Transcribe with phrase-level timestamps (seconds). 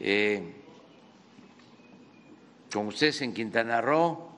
[0.00, 0.54] eh,
[2.72, 4.28] con ustedes en Quintana Roo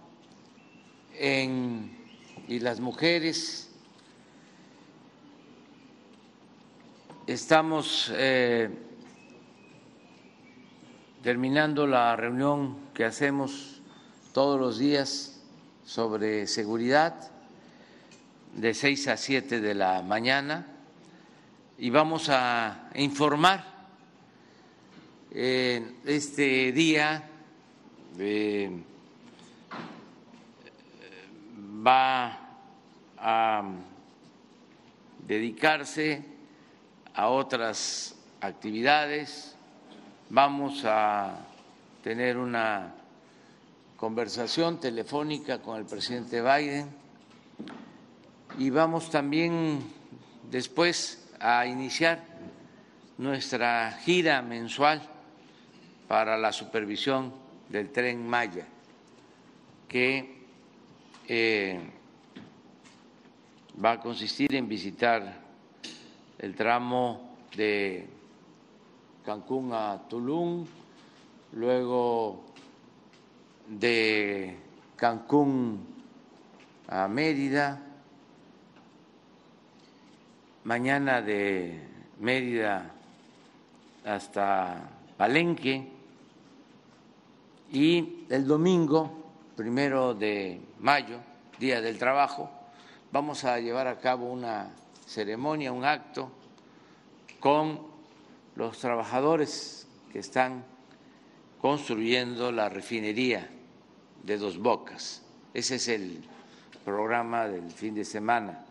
[1.18, 1.96] en,
[2.48, 3.70] y las mujeres.
[7.26, 8.70] Estamos eh,
[11.22, 13.82] terminando la reunión que hacemos
[14.32, 15.40] todos los días
[15.84, 17.30] sobre seguridad
[18.54, 20.66] de 6 a 7 de la mañana
[21.78, 23.69] y vamos a informar
[25.32, 27.28] este día
[31.86, 32.38] va
[33.16, 33.62] a
[35.26, 36.24] dedicarse
[37.14, 39.54] a otras actividades,
[40.30, 41.38] vamos a
[42.02, 42.94] tener una
[43.96, 46.88] conversación telefónica con el presidente Biden
[48.58, 49.80] y vamos también
[50.50, 52.24] después a iniciar
[53.18, 55.19] nuestra gira mensual
[56.10, 57.32] para la supervisión
[57.68, 58.66] del tren Maya,
[59.86, 60.42] que
[61.28, 61.78] eh,
[63.82, 65.40] va a consistir en visitar
[66.36, 68.08] el tramo de
[69.24, 70.66] Cancún a Tulum,
[71.52, 72.42] luego
[73.68, 74.56] de
[74.96, 75.86] Cancún
[76.88, 77.80] a Mérida,
[80.64, 81.78] mañana de
[82.18, 82.90] Mérida
[84.04, 85.99] hasta Palenque
[87.72, 89.10] y el domingo,
[89.56, 91.18] primero de mayo,
[91.58, 92.50] Día del Trabajo,
[93.12, 94.70] vamos a llevar a cabo una
[95.06, 96.30] ceremonia, un acto
[97.38, 97.80] con
[98.56, 100.64] los trabajadores que están
[101.60, 103.48] construyendo la refinería
[104.24, 105.22] de Dos Bocas.
[105.54, 106.24] Ese es el
[106.84, 108.64] programa del fin de semana.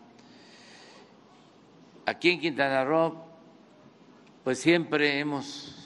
[2.06, 3.16] Aquí en Quintana Roo,
[4.44, 5.79] pues siempre hemos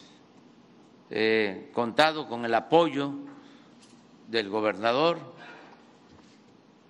[1.17, 3.13] eh, contado con el apoyo
[4.27, 5.21] del gobernador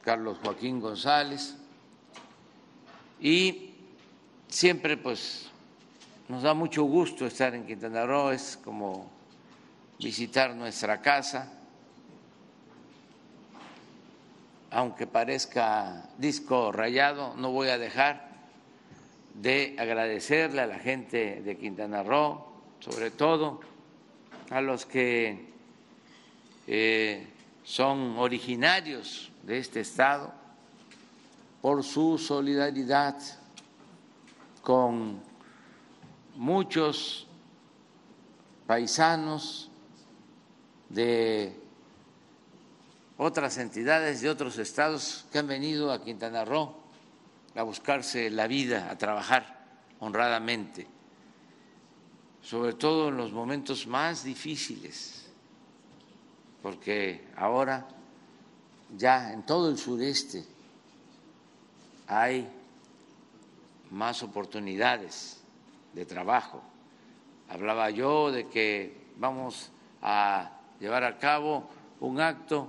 [0.00, 1.54] Carlos Joaquín González.
[3.20, 3.74] Y
[4.48, 5.50] siempre pues
[6.28, 9.10] nos da mucho gusto estar en Quintana Roo, es como
[9.98, 11.52] visitar nuestra casa,
[14.70, 18.30] aunque parezca disco rayado, no voy a dejar
[19.34, 22.42] de agradecerle a la gente de Quintana Roo,
[22.80, 23.73] sobre todo
[24.50, 25.52] a los que
[26.66, 27.26] eh,
[27.62, 30.32] son originarios de este Estado,
[31.60, 33.16] por su solidaridad
[34.60, 35.20] con
[36.36, 37.26] muchos
[38.66, 39.70] paisanos
[40.88, 41.58] de
[43.16, 46.74] otras entidades de otros estados que han venido a Quintana Roo
[47.54, 49.64] a buscarse la vida, a trabajar
[50.00, 50.86] honradamente,
[52.44, 55.26] sobre todo en los momentos más difíciles,
[56.62, 57.88] porque ahora
[58.96, 60.44] ya en todo el sureste
[62.06, 62.46] hay
[63.90, 65.40] más oportunidades
[65.94, 66.62] de trabajo.
[67.48, 69.70] Hablaba yo de que vamos
[70.02, 70.50] a
[70.80, 71.68] llevar a cabo
[72.00, 72.68] un acto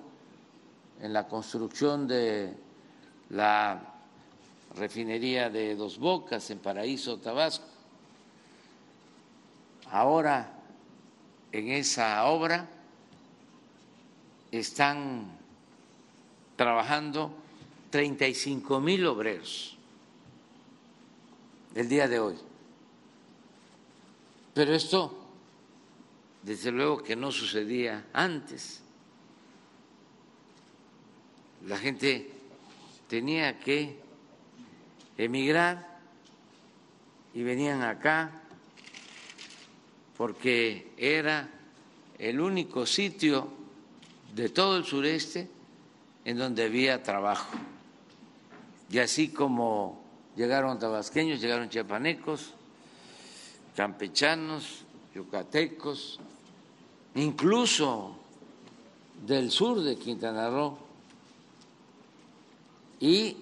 [1.02, 2.54] en la construcción de
[3.30, 3.82] la
[4.76, 7.75] refinería de Dos Bocas en Paraíso, Tabasco.
[9.92, 10.52] Ahora
[11.52, 12.68] en esa obra
[14.52, 15.32] están
[16.56, 17.34] trabajando
[17.92, 19.78] 35 mil obreros
[21.76, 22.36] el día de hoy.
[24.54, 25.18] Pero esto,
[26.42, 28.82] desde luego que no sucedía antes.
[31.68, 32.32] La gente
[33.10, 34.00] tenía que
[35.18, 36.00] emigrar
[37.34, 38.45] y venían acá
[40.18, 41.50] porque era
[42.18, 43.50] el único sitio
[44.34, 45.50] de todo el sureste
[46.24, 47.58] en donde había trabajo.
[48.90, 50.04] Y así como
[50.36, 52.54] llegaron tabasqueños, llegaron chiapanecos,
[53.76, 56.20] campechanos, yucatecos,
[57.16, 58.18] incluso
[59.26, 60.78] del sur de Quintana Roo
[63.00, 63.38] y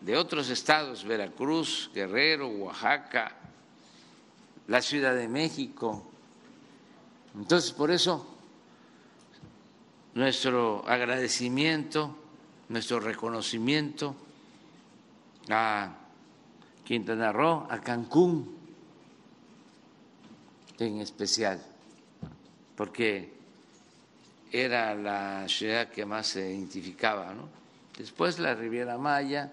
[0.00, 3.37] de otros estados, Veracruz, Guerrero, Oaxaca,
[4.68, 6.02] la Ciudad de México.
[7.34, 8.26] Entonces, por eso,
[10.14, 12.16] nuestro agradecimiento,
[12.68, 14.14] nuestro reconocimiento
[15.50, 15.94] a
[16.84, 18.56] Quintana Roo, a Cancún
[20.78, 21.60] en especial,
[22.76, 23.32] porque
[24.52, 27.34] era la ciudad que más se identificaba.
[27.96, 29.50] Después la Riviera Maya,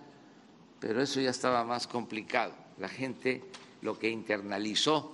[0.80, 2.54] pero eso ya estaba más complicado.
[2.78, 3.44] La gente
[3.86, 5.12] lo que internalizó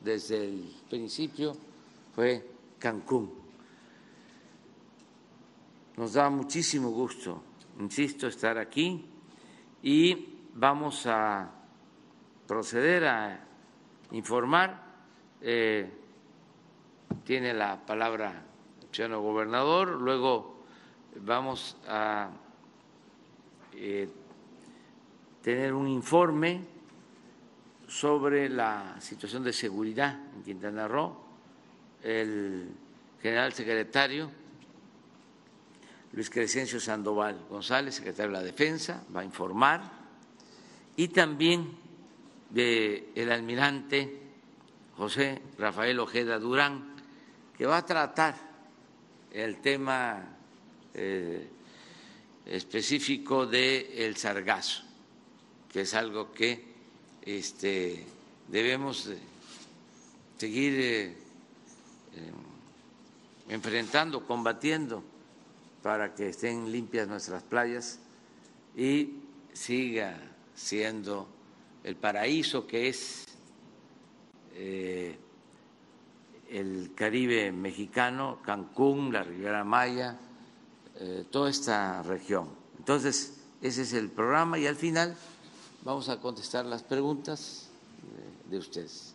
[0.00, 1.56] desde el principio
[2.14, 2.46] fue
[2.78, 3.32] Cancún.
[5.96, 7.42] Nos da muchísimo gusto,
[7.80, 9.04] insisto, estar aquí
[9.82, 11.50] y vamos a
[12.46, 13.44] proceder a
[14.10, 14.92] informar.
[15.40, 15.90] Eh,
[17.24, 18.44] tiene la palabra
[18.82, 20.56] el señor gobernador, luego
[21.16, 22.30] vamos a
[23.74, 24.08] eh,
[25.42, 26.71] tener un informe
[27.92, 31.14] sobre la situación de seguridad en Quintana Roo.
[32.02, 32.68] El
[33.20, 34.30] general secretario
[36.12, 39.82] Luis Crescencio Sandoval González, secretario de la Defensa, va a informar,
[40.96, 41.70] y también
[42.48, 44.20] del el almirante
[44.96, 46.94] José Rafael Ojeda Durán,
[47.56, 48.34] que va a tratar
[49.32, 50.34] el tema
[50.94, 51.46] eh,
[52.46, 54.82] específico del el sargazo,
[55.70, 56.71] que es algo que
[57.22, 58.04] este,
[58.48, 59.10] debemos
[60.38, 61.16] seguir eh, eh,
[63.48, 65.02] enfrentando, combatiendo
[65.82, 67.98] para que estén limpias nuestras playas
[68.76, 69.14] y
[69.52, 70.18] siga
[70.54, 71.28] siendo
[71.84, 73.26] el paraíso que es
[74.54, 75.16] eh,
[76.50, 80.18] el Caribe mexicano, Cancún, la Riviera Maya,
[80.96, 82.48] eh, toda esta región.
[82.78, 85.16] Entonces, ese es el programa y al final
[85.84, 87.68] vamos a contestar las preguntas
[88.48, 89.14] de ustedes.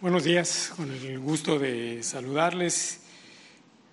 [0.00, 3.00] Buenos días, con el gusto de saludarles.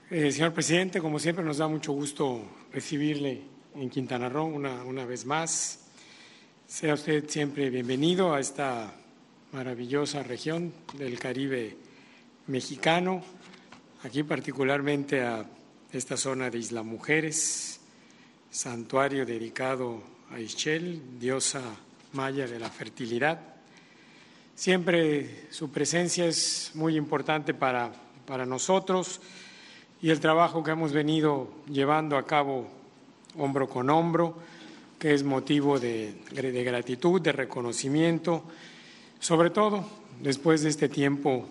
[0.10, 2.42] Eh, señor presidente, como siempre nos da mucho gusto
[2.74, 3.44] recibirle
[3.76, 5.82] en Quintana Roo una, una vez más.
[6.66, 8.92] Sea usted siempre bienvenido a esta
[9.52, 11.76] maravillosa región del Caribe
[12.48, 13.24] mexicano,
[14.04, 15.46] aquí particularmente a
[15.92, 17.80] esta zona de Isla Mujeres,
[18.52, 21.62] santuario dedicado a Ischel, diosa
[22.14, 23.40] maya de la fertilidad.
[24.54, 27.92] Siempre su presencia es muy importante para,
[28.28, 29.20] para nosotros
[30.02, 32.68] y el trabajo que hemos venido llevando a cabo
[33.36, 34.36] hombro con hombro,
[35.00, 38.44] que es motivo de, de gratitud, de reconocimiento,
[39.20, 39.86] sobre todo
[40.22, 41.48] después de este tiempo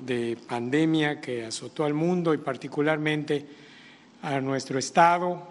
[0.00, 3.46] de pandemia que azotó al mundo y particularmente
[4.22, 5.42] a nuestro Estado,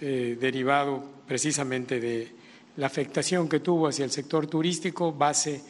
[0.00, 2.28] eh, derivado precisamente de
[2.76, 5.62] la afectación que tuvo hacia el sector turístico, base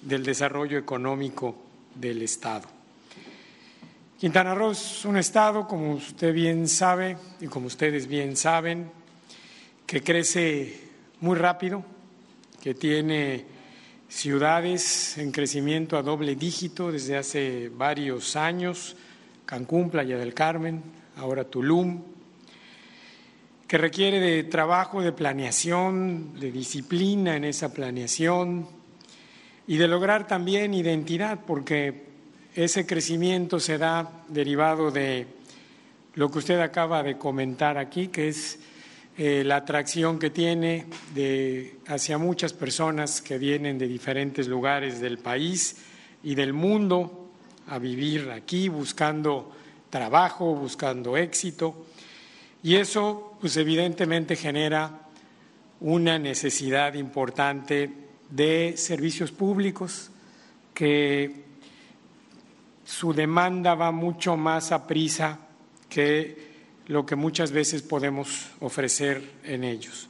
[0.00, 1.54] del desarrollo económico
[1.94, 2.68] del Estado.
[4.18, 8.90] Quintana Roo es un Estado, como usted bien sabe y como ustedes bien saben,
[9.86, 10.80] que crece
[11.20, 11.84] muy rápido,
[12.62, 13.53] que tiene
[14.14, 18.96] ciudades en crecimiento a doble dígito desde hace varios años,
[19.44, 20.82] Cancún, Playa del Carmen,
[21.16, 22.00] ahora Tulum,
[23.66, 28.68] que requiere de trabajo, de planeación, de disciplina en esa planeación,
[29.66, 32.04] y de lograr también identidad, porque
[32.54, 35.26] ese crecimiento se da derivado de
[36.14, 38.60] lo que usted acaba de comentar aquí, que es
[39.16, 40.86] eh, la atracción que tiene
[41.86, 45.76] hacia muchas personas que vienen de diferentes lugares del país
[46.24, 47.30] y del mundo
[47.68, 49.52] a vivir aquí buscando
[49.88, 51.86] trabajo, buscando éxito.
[52.64, 55.02] Y eso, pues evidentemente genera
[55.80, 57.90] una necesidad importante
[58.30, 60.10] de servicios públicos,
[60.72, 61.44] que
[62.84, 65.38] su demanda va mucho más a prisa
[65.88, 66.43] que
[66.86, 70.08] lo que muchas veces podemos ofrecer en ellos.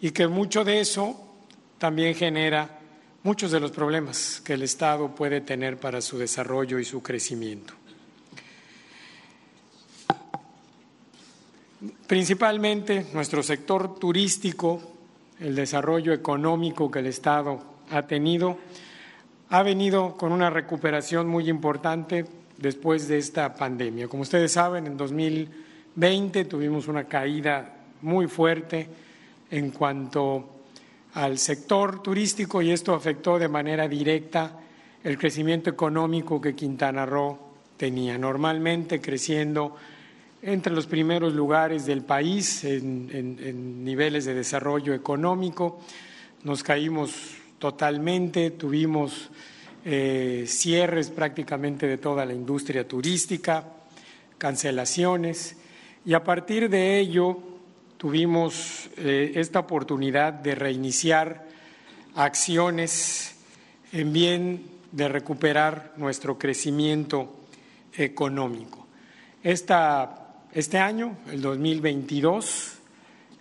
[0.00, 1.20] Y que mucho de eso
[1.78, 2.78] también genera
[3.22, 7.74] muchos de los problemas que el Estado puede tener para su desarrollo y su crecimiento.
[12.06, 14.90] Principalmente nuestro sector turístico
[15.40, 17.60] el desarrollo económico que el Estado
[17.90, 18.58] ha tenido,
[19.48, 22.26] ha venido con una recuperación muy importante
[22.58, 24.06] después de esta pandemia.
[24.06, 24.96] Como ustedes saben, en
[26.00, 28.88] 2020 tuvimos una caída muy fuerte
[29.50, 30.62] en cuanto
[31.12, 34.58] al sector turístico y esto afectó de manera directa
[35.04, 37.38] el crecimiento económico que Quintana Roo
[37.76, 39.76] tenía, normalmente creciendo
[40.40, 45.80] entre los primeros lugares del país en, niveles de desarrollo económico.
[46.44, 47.12] Nos caímos
[47.58, 49.28] totalmente, tuvimos
[49.84, 53.64] eh, cierres prácticamente de toda la industria turística,
[54.38, 55.59] cancelaciones,
[56.04, 57.38] y a partir de ello
[57.96, 61.46] tuvimos eh, esta oportunidad de reiniciar
[62.14, 63.36] acciones
[63.92, 67.46] en bien de recuperar nuestro crecimiento
[67.96, 68.86] económico.
[69.42, 70.20] Esta
[70.52, 72.78] este año, el 2022,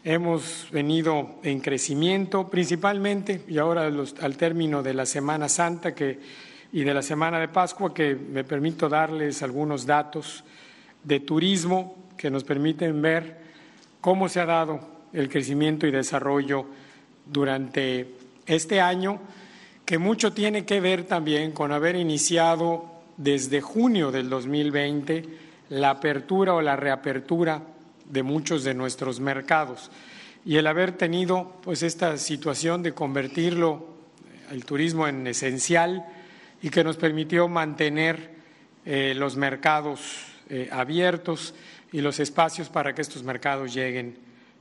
[0.04, 3.88] hemos venido en crecimiento principalmente y ahora
[4.22, 6.20] al término de la Semana Santa que,
[6.72, 10.44] y de la Semana de Pascua que me permito darles algunos datos
[11.04, 13.38] de turismo que nos permiten ver
[14.02, 14.82] cómo se ha dado
[15.14, 16.66] el crecimiento y desarrollo
[17.26, 18.14] durante
[18.46, 19.22] este año,
[19.86, 25.24] que mucho tiene que ver también con haber iniciado desde junio del 2020
[25.70, 27.62] la apertura o la reapertura
[28.04, 29.90] de muchos de nuestros mercados.
[30.44, 33.88] Y el haber tenido pues esta situación de convertirlo
[34.52, 36.06] el turismo en esencial
[36.62, 38.32] y que nos permitió mantener
[38.86, 41.54] eh, los mercados eh, abiertos
[41.92, 44.18] y los espacios para que estos mercados lleguen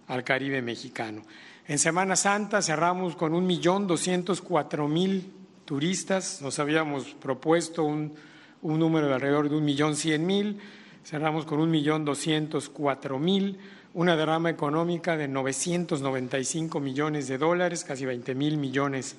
[0.07, 1.23] al Caribe mexicano.
[1.67, 5.33] En Semana Santa cerramos con un millón doscientos cuatro mil
[5.65, 8.15] turistas, nos habíamos propuesto un,
[8.63, 10.59] un número de alrededor de un millón cien mil,
[11.05, 13.59] cerramos con un millón doscientos cuatro mil,
[13.95, 19.17] una derrama económica de 995 millones de dólares, casi 20 mil millones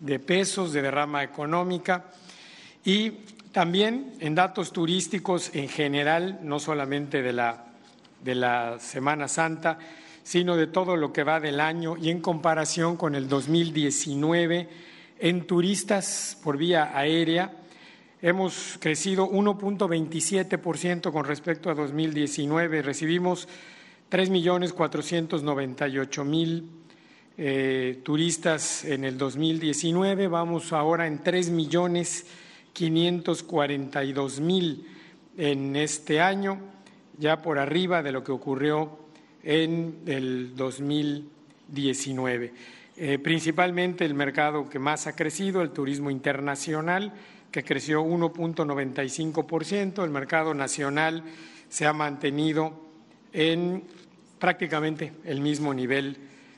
[0.00, 2.06] de pesos de derrama económica.
[2.84, 3.12] Y
[3.56, 7.64] también en datos turísticos en general, no solamente de la,
[8.22, 9.78] de la Semana Santa,
[10.22, 14.68] sino de todo lo que va del año y en comparación con el 2019
[15.20, 17.50] en turistas por vía aérea,
[18.20, 22.82] hemos crecido 1.27% con respecto a 2019.
[22.82, 23.48] Recibimos
[24.10, 26.62] 3.498.000
[27.38, 30.28] eh, turistas en el 2019.
[30.28, 31.24] Vamos ahora en
[32.76, 34.84] 3.542.000
[35.38, 36.58] en este año,
[37.18, 38.98] ya por arriba de lo que ocurrió
[39.42, 42.52] en el 2019.
[42.98, 47.14] Eh, principalmente el mercado que más ha crecido, el turismo internacional,
[47.50, 51.24] que creció 1.95%, el mercado nacional
[51.68, 52.72] se ha mantenido
[53.32, 53.82] en
[54.38, 56.16] prácticamente el mismo nivel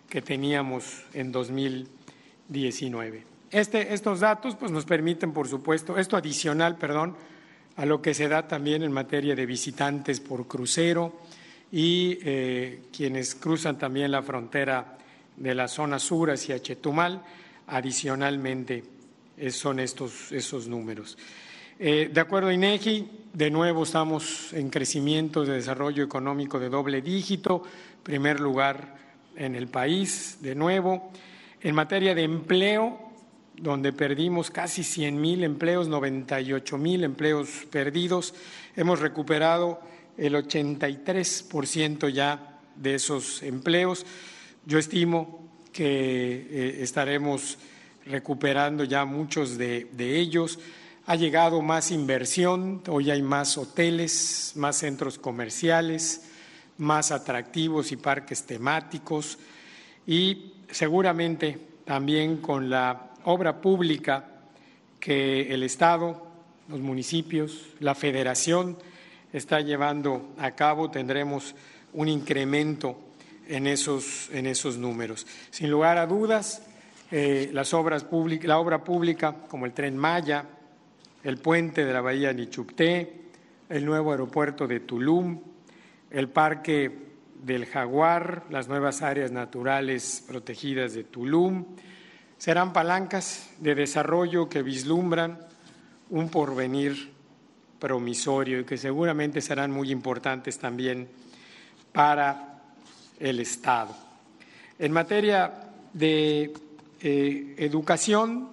[0.08, 3.37] que teníamos en 2019.
[3.50, 7.16] Este, estos datos pues, nos permiten, por supuesto, esto adicional, perdón,
[7.76, 11.20] a lo que se da también en materia de visitantes por crucero
[11.70, 14.98] y eh, quienes cruzan también la frontera
[15.36, 17.22] de la zona sur hacia Chetumal,
[17.68, 18.82] adicionalmente
[19.50, 21.16] son estos esos números.
[21.78, 27.00] Eh, de acuerdo a INEGI, de nuevo estamos en crecimiento de desarrollo económico de doble
[27.00, 27.62] dígito,
[28.02, 28.96] primer lugar
[29.36, 31.12] en el país, de nuevo.
[31.60, 33.07] En materia de empleo,
[33.60, 38.34] donde perdimos casi 100 mil empleos, 98 mil empleos perdidos,
[38.76, 39.80] hemos recuperado
[40.16, 44.06] el 83% ya de esos empleos.
[44.64, 47.58] Yo estimo que eh, estaremos
[48.06, 50.58] recuperando ya muchos de, ellos.
[51.06, 56.22] Ha llegado más inversión, hoy hay más hoteles, más centros comerciales,
[56.78, 59.38] más atractivos y parques temáticos
[60.06, 64.24] y seguramente también con la obra pública
[64.98, 66.26] que el Estado,
[66.66, 68.78] los municipios, la Federación
[69.34, 71.54] está llevando a cabo, tendremos
[71.92, 72.98] un incremento
[73.46, 75.26] en esos, en esos números.
[75.50, 76.62] Sin lugar a dudas,
[77.10, 78.06] eh, las obras
[78.42, 80.46] la obra pública como el tren Maya,
[81.22, 83.12] el puente de la bahía Nichupté,
[83.68, 85.38] el nuevo aeropuerto de Tulum,
[86.10, 86.90] el parque
[87.44, 91.66] del Jaguar, las nuevas áreas naturales protegidas de Tulum,
[92.38, 95.38] serán palancas de desarrollo que vislumbran
[96.10, 97.12] un porvenir
[97.78, 101.08] promisorio y que seguramente serán muy importantes también
[101.92, 102.62] para
[103.18, 103.94] el Estado.
[104.78, 105.52] En materia
[105.92, 106.52] de
[107.00, 108.50] eh, educación,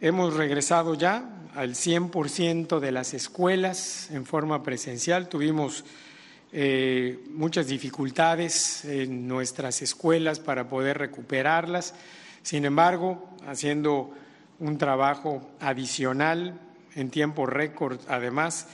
[0.00, 5.28] hemos regresado ya al 100% de las escuelas en forma presencial.
[5.28, 5.84] Tuvimos
[6.52, 11.94] eh, muchas dificultades en nuestras escuelas para poder recuperarlas.
[12.42, 14.12] Sin embargo, haciendo
[14.58, 16.58] un trabajo adicional
[16.94, 18.68] en tiempo récord, además,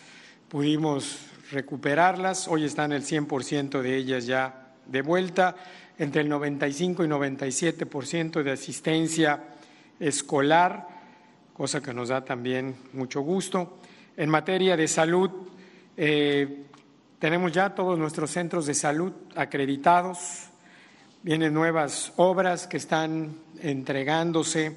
[0.48, 1.18] pudimos
[1.50, 2.48] recuperarlas.
[2.48, 5.56] Hoy están el 100% de ellas ya de vuelta,
[5.98, 9.44] entre el 95 y 97% de asistencia
[10.00, 10.88] escolar,
[11.52, 13.78] cosa que nos da también mucho gusto.
[14.16, 15.30] En materia de salud,
[15.96, 16.64] eh,
[17.18, 20.48] tenemos ya todos nuestros centros de salud acreditados,
[21.24, 24.76] vienen nuevas obras que están entregándose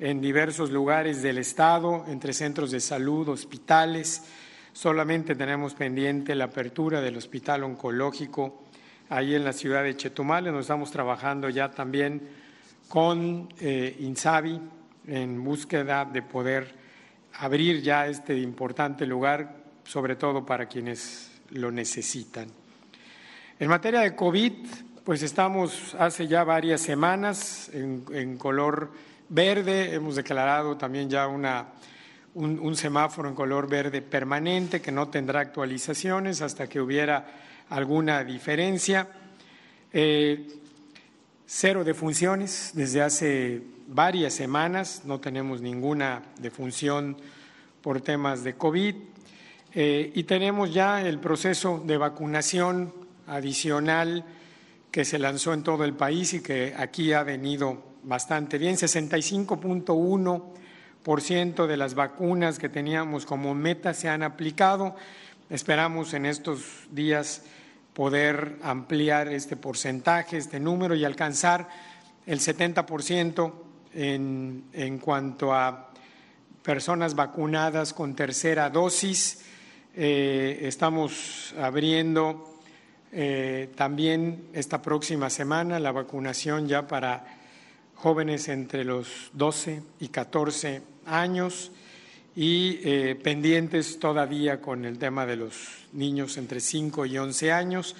[0.00, 4.24] en diversos lugares del Estado, entre centros de salud, hospitales.
[4.72, 8.64] Solamente tenemos pendiente la apertura del Hospital Oncológico
[9.08, 10.46] ahí en la ciudad de Chetumal.
[10.46, 12.22] Nos estamos trabajando ya también
[12.88, 14.60] con eh, Insabi
[15.06, 16.74] en búsqueda de poder
[17.34, 22.48] abrir ya este importante lugar, sobre todo para quienes lo necesitan.
[23.60, 24.52] En materia de COVID,
[25.04, 28.90] pues estamos hace ya varias semanas en, color
[29.28, 31.66] verde, hemos declarado también ya una,
[32.32, 37.26] un, semáforo en color verde permanente que no tendrá actualizaciones hasta que hubiera
[37.68, 39.06] alguna diferencia.
[39.92, 40.48] Eh,
[41.44, 47.18] cero defunciones desde hace varias semanas, no tenemos ninguna defunción
[47.82, 48.94] por temas de COVID.
[49.74, 52.94] Eh, y tenemos ya el proceso de vacunación
[53.26, 54.24] adicional
[54.94, 58.76] que se lanzó en todo el país y que aquí ha venido bastante bien.
[58.76, 64.94] 65.1% de las vacunas que teníamos como meta se han aplicado.
[65.50, 67.42] Esperamos en estos días
[67.92, 71.68] poder ampliar este porcentaje, este número y alcanzar
[72.24, 73.52] el 70%
[73.94, 75.90] en, en cuanto a
[76.62, 79.44] personas vacunadas con tercera dosis.
[79.96, 82.53] Eh, estamos abriendo
[83.16, 87.24] eh, también esta próxima semana la vacunación ya para
[87.94, 91.70] jóvenes entre los 12 y 14 años
[92.34, 97.94] y eh, pendientes todavía con el tema de los niños entre 5 y 11 años.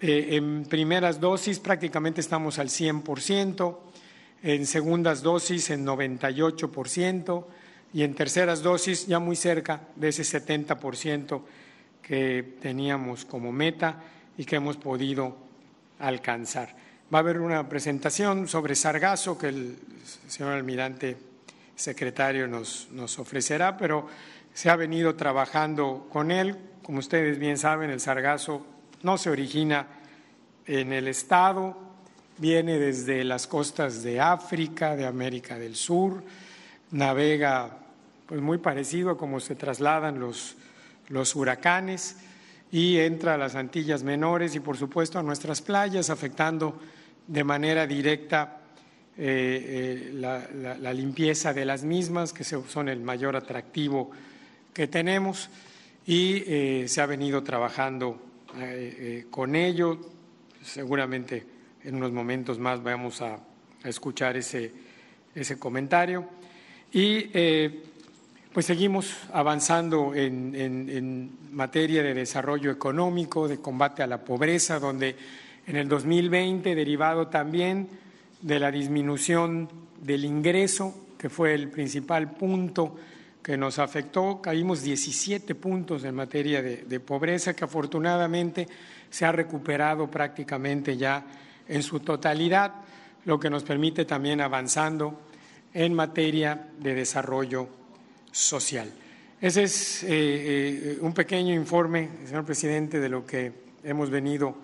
[0.00, 3.78] Eh, en primeras dosis prácticamente estamos al 100%,
[4.44, 7.44] en segundas dosis en 98%
[7.92, 11.42] y en terceras dosis ya muy cerca de ese 70%
[12.00, 14.02] que teníamos como meta
[14.38, 15.36] y que hemos podido
[15.98, 16.74] alcanzar.
[17.12, 19.76] Va a haber una presentación sobre Sargazo que el
[20.28, 21.16] señor almirante
[21.74, 24.06] secretario nos, nos ofrecerá, pero
[24.52, 26.56] se ha venido trabajando con él.
[26.82, 28.66] Como ustedes bien saben, el sargazo
[29.02, 29.86] no se origina
[30.66, 31.76] en el Estado,
[32.38, 36.24] viene desde las costas de África, de América del Sur,
[36.90, 37.78] navega
[38.26, 40.56] pues muy parecido a cómo se trasladan los,
[41.08, 42.16] los huracanes
[42.70, 46.78] y entra a las Antillas Menores y, por supuesto, a nuestras playas, afectando
[47.26, 48.58] de manera directa
[49.16, 54.10] eh, eh, la, limpieza de las mismas, que son el mayor atractivo
[54.72, 55.48] que tenemos,
[56.06, 58.22] y eh, se ha venido trabajando
[59.30, 59.98] con ello.
[60.62, 61.44] Seguramente
[61.84, 64.72] en unos momentos más vamos a, a escuchar ese,
[65.34, 66.26] ese comentario.
[66.90, 67.30] Y
[68.58, 75.14] pues seguimos avanzando en, materia de desarrollo económico, de combate a la pobreza, donde
[75.64, 77.88] en el 2020, derivado también
[78.42, 79.68] de la disminución
[80.02, 82.96] del ingreso, que fue el principal punto
[83.44, 88.66] que nos afectó, caímos 17 puntos en materia de, de pobreza, que afortunadamente
[89.08, 91.24] se ha recuperado prácticamente ya
[91.68, 92.74] en su totalidad,
[93.24, 95.16] lo que nos permite también avanzando
[95.72, 97.77] en materia de desarrollo
[98.38, 98.90] social.
[99.40, 104.56] Ese es eh, eh, un pequeño informe, señor presidente, de lo que hemos venido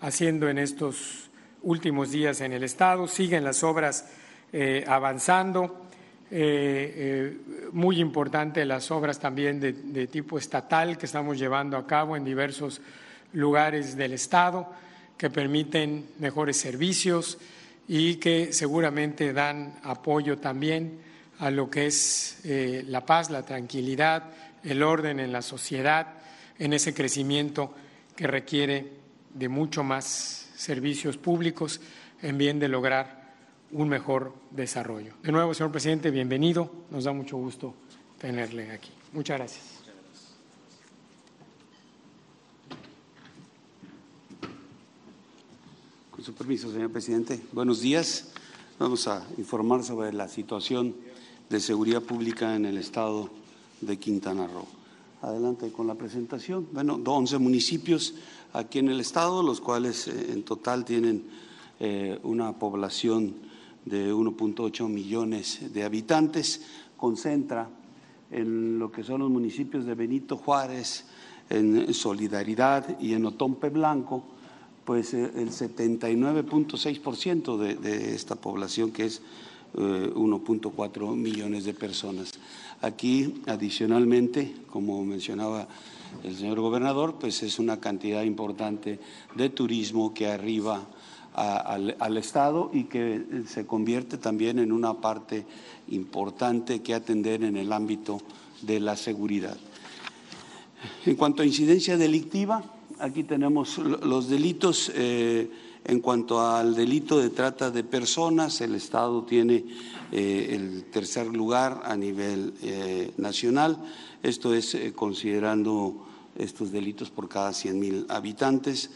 [0.00, 1.30] haciendo en estos
[1.62, 3.06] últimos días en el Estado.
[3.06, 4.06] Siguen las obras
[4.52, 5.84] eh, avanzando.
[7.72, 12.24] muy importante las obras también de, de, tipo estatal que estamos llevando a cabo en
[12.24, 12.82] diversos
[13.32, 14.68] lugares del Estado
[15.16, 17.38] que permiten mejores servicios
[17.88, 21.00] y que seguramente dan apoyo también
[21.38, 24.24] a lo que es eh, la paz, la tranquilidad,
[24.64, 26.14] el orden en la sociedad,
[26.58, 27.74] en ese crecimiento
[28.16, 28.92] que requiere
[29.34, 31.80] de mucho más servicios públicos
[32.20, 33.28] en bien de lograr
[33.70, 35.14] un mejor desarrollo.
[35.22, 36.70] De nuevo, señor presidente, bienvenido.
[36.90, 37.74] Nos da mucho gusto
[38.18, 38.90] tenerle aquí.
[39.12, 39.64] Muchas gracias.
[46.10, 47.40] Con su permiso, señor presidente.
[47.52, 48.32] Buenos días.
[48.78, 50.94] Vamos a informar sobre la situación
[51.48, 53.30] de Seguridad Pública en el estado
[53.80, 54.66] de Quintana Roo.
[55.22, 56.68] Adelante con la presentación.
[56.72, 58.14] Bueno, 11 municipios
[58.52, 61.24] aquí en el estado, los cuales eh, en total tienen
[61.80, 63.34] eh, una población
[63.84, 66.62] de 1.8 millones de habitantes,
[66.96, 67.68] concentra
[68.30, 71.06] en lo que son los municipios de Benito Juárez,
[71.48, 74.22] en Solidaridad y en Otompe Blanco,
[74.84, 79.22] pues eh, el 79.6% de, de esta población que es
[79.74, 82.32] 1.4 eh, millones de personas.
[82.80, 85.68] Aquí, adicionalmente, como mencionaba
[86.24, 88.98] el señor gobernador, pues es una cantidad importante
[89.34, 90.86] de turismo que arriba
[91.34, 95.44] al, Estado y que se convierte también en una parte
[95.88, 98.20] importante que atender en el ámbito
[98.62, 99.56] de la seguridad.
[101.06, 102.62] En cuanto a incidencia delictiva,
[102.98, 104.90] aquí tenemos los delitos.
[104.94, 105.50] Eh,
[105.88, 109.64] en cuanto al delito de trata de personas, el Estado tiene
[110.12, 113.82] eh, el tercer lugar a nivel eh, nacional.
[114.22, 118.90] Esto es eh, considerando estos delitos por cada 100.000 habitantes.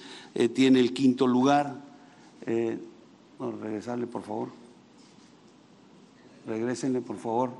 [0.55, 1.93] tiene el quinto lugar
[2.47, 2.79] Eh,
[3.39, 4.49] regresarle, por favor.
[6.47, 7.51] Regrésenle, por favor.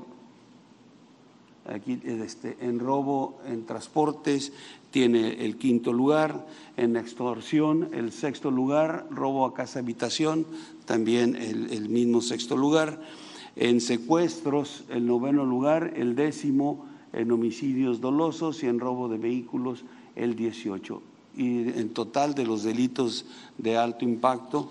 [1.65, 4.51] Aquí este, en robo en transportes
[4.93, 6.45] tiene el quinto lugar,
[6.77, 10.45] en extorsión el sexto lugar, robo a casa habitación
[10.85, 13.01] también el, mismo sexto lugar,
[13.55, 19.83] en secuestros el noveno lugar, el décimo en homicidios dolosos y en robo de vehículos
[20.15, 21.01] el 18.
[21.37, 23.25] Y en total de los delitos
[23.57, 24.69] de alto impacto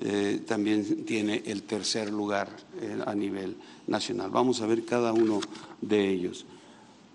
[0.00, 2.48] eh, también tiene el tercer lugar
[2.80, 3.54] eh, a nivel
[3.86, 4.28] nacional.
[4.32, 5.38] Vamos a ver cada uno
[5.80, 6.46] de ellos.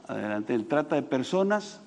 [0.07, 1.81] Adelante, el trata de personas,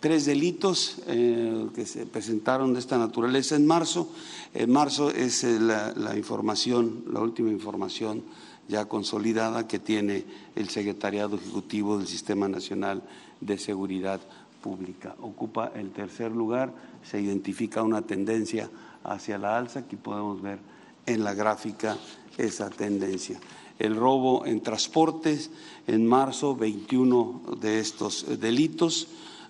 [0.00, 4.10] tres delitos eh, que se presentaron de esta naturaleza en marzo.
[4.54, 8.22] En marzo es la, la información, la última información
[8.68, 13.02] ya consolidada que tiene el Secretariado Ejecutivo del Sistema Nacional
[13.40, 14.20] de Seguridad
[14.62, 15.16] Pública.
[15.20, 18.68] Ocupa el tercer lugar, se identifica una tendencia
[19.04, 20.58] hacia la alza, aquí podemos ver
[21.06, 21.96] en la gráfica
[22.36, 23.40] esa tendencia.
[23.78, 25.50] El robo en transportes,
[25.86, 29.08] en marzo 21 de estos delitos,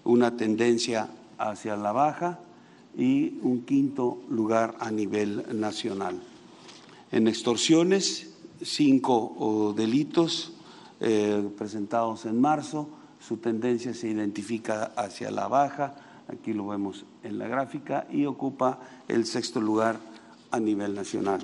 [0.08, 2.40] una tendencia hacia la baja
[2.96, 6.18] y un quinto lugar a nivel nacional.
[7.12, 8.30] En extorsiones,
[8.62, 10.54] cinco delitos
[11.00, 12.88] eh, presentados en marzo,
[13.20, 15.94] su tendencia se identifica hacia la baja,
[16.26, 20.00] aquí lo vemos en la gráfica, y ocupa el sexto lugar
[20.50, 21.42] a nivel nacional.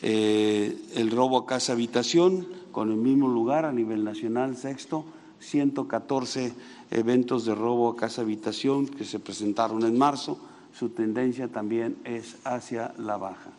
[0.00, 5.04] Eh, el robo a casa habitación, con el mismo lugar a nivel nacional, sexto,
[5.44, 6.54] 114
[6.94, 10.38] eventos de robo a casa habitación que se presentaron en marzo,
[10.78, 13.50] su tendencia también es hacia la baja.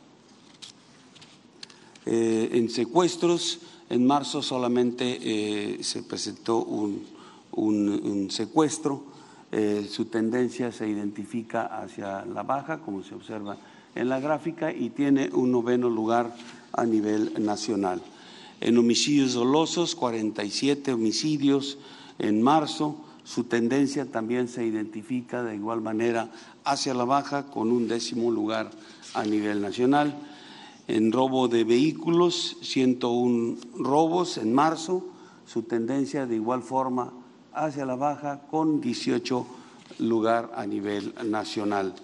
[2.05, 7.05] Eh, en secuestros, en marzo solamente eh, se presentó un,
[7.51, 9.03] un secuestro,
[9.51, 13.57] eh, su tendencia se identifica hacia la baja, como se observa
[13.95, 16.35] en la gráfica, y tiene un noveno lugar
[16.73, 18.01] a nivel nacional.
[18.59, 21.77] En homicidios dolosos, 47 homicidios
[22.19, 26.29] en marzo, su tendencia también se identifica de igual manera
[26.63, 28.69] hacia la baja, con un décimo lugar
[29.15, 30.15] a nivel nacional.
[30.87, 35.07] En robo de vehículos, 101 robos en marzo,
[35.47, 37.13] su tendencia de igual forma
[37.51, 39.47] hacia la baja con 18
[39.99, 41.95] lugar a nivel nacional.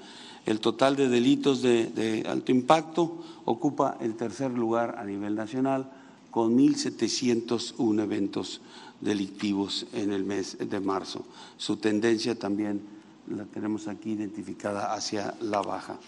[0.48, 5.92] El total de delitos de, alto impacto ocupa el tercer lugar a nivel nacional
[6.32, 8.62] con 1.701 eventos
[9.02, 11.26] delictivos en el mes de marzo.
[11.58, 12.82] Su tendencia también
[13.28, 16.00] la tenemos aquí identificada hacia la baja.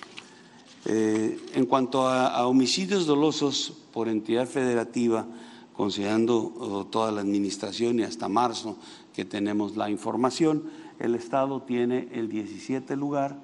[0.86, 5.26] Eh, en cuanto a, homicidios dolosos por entidad federativa,
[5.74, 8.78] considerando toda la administración y hasta marzo
[9.14, 10.64] que tenemos la información.
[11.00, 13.40] El Estado tiene el 17 lugar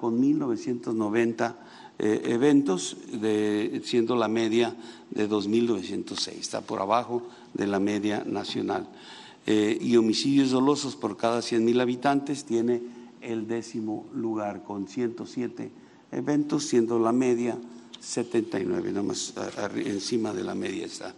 [0.00, 1.54] con 1.990
[1.98, 2.96] eh, eventos,
[3.84, 4.74] siendo la media
[5.10, 7.22] de 2.906, está por abajo
[7.54, 8.88] de la media nacional.
[9.46, 12.82] Eh, y homicidios dolosos por cada 100.000 habitantes tiene
[13.20, 15.70] el décimo lugar con 107
[16.12, 17.58] eventos, siendo la media
[18.00, 19.34] 79, nada más
[19.76, 21.14] encima de la media está.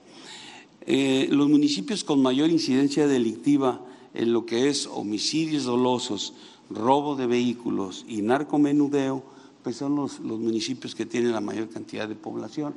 [0.89, 6.35] Eh, los municipios con mayor incidencia delictiva en lo que es homicidios dolosos,
[6.71, 9.23] robo de vehículos y narcomenudeo,
[9.63, 12.75] pues son los, municipios que tienen la mayor cantidad de población.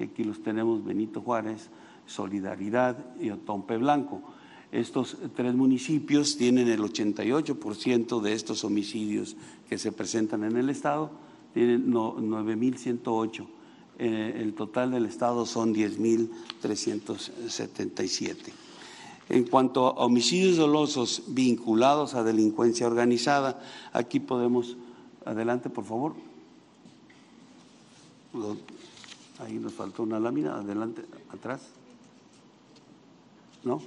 [0.00, 1.68] Aquí los tenemos Benito Juárez,
[2.06, 4.22] Solidaridad y Otompe Blanco.
[4.70, 9.36] Estos tres municipios tienen el 88% de estos homicidios
[9.68, 11.10] que se presentan en el Estado,
[11.52, 13.46] tienen 9.108
[13.98, 18.36] eh, el total del Estado son 10.377.
[19.28, 23.62] En cuanto a homicidios dolosos vinculados a delincuencia organizada,
[23.92, 24.78] aquí podemos,
[25.24, 26.14] adelante por favor.
[29.38, 31.60] Ahí nos faltó una lámina, adelante, atrás.
[33.64, 33.80] ¿No?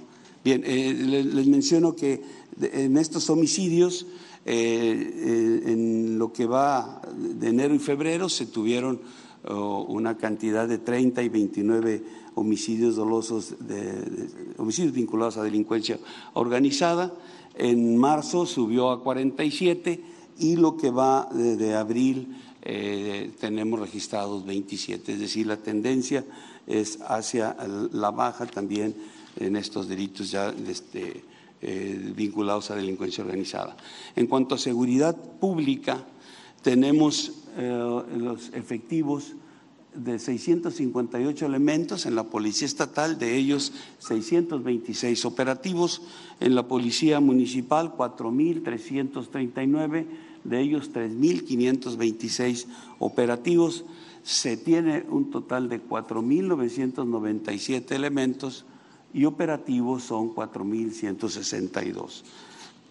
[0.44, 2.22] Bien, eh, les, menciono que
[2.60, 4.06] en estos homicidios,
[4.44, 9.00] eh, en lo que va de enero y febrero, se tuvieron
[9.48, 12.02] una cantidad de 30 y 29
[12.36, 15.98] homicidios dolosos, de, homicidios vinculados a delincuencia
[16.34, 17.12] organizada.
[17.56, 20.00] En marzo subió a 47
[20.38, 25.14] y lo que va de, abril eh, tenemos registrados 27.
[25.14, 26.24] Es decir, la tendencia
[26.66, 27.56] es hacia
[27.92, 28.94] la baja también
[29.36, 31.24] en estos delitos ya este,
[31.62, 33.78] eh, vinculados a delincuencia organizada.
[34.14, 36.04] En cuanto a seguridad pública,
[36.62, 39.32] tenemos eh, los efectivos
[39.94, 46.02] de 658 elementos en la Policía Estatal, de ellos 626 operativos,
[46.40, 50.04] en la Policía Municipal 4.339,
[50.44, 52.66] de ellos 3.526
[52.98, 53.86] operativos.
[54.22, 58.66] Se tiene un total de 4.997 elementos
[59.16, 62.22] y operativos son 4.162.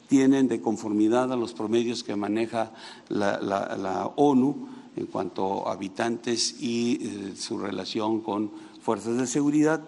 [0.07, 2.73] Tienen de conformidad a los promedios que maneja
[3.09, 8.49] la, ONU en cuanto a habitantes y eh, su relación con
[8.81, 9.88] fuerzas de seguridad,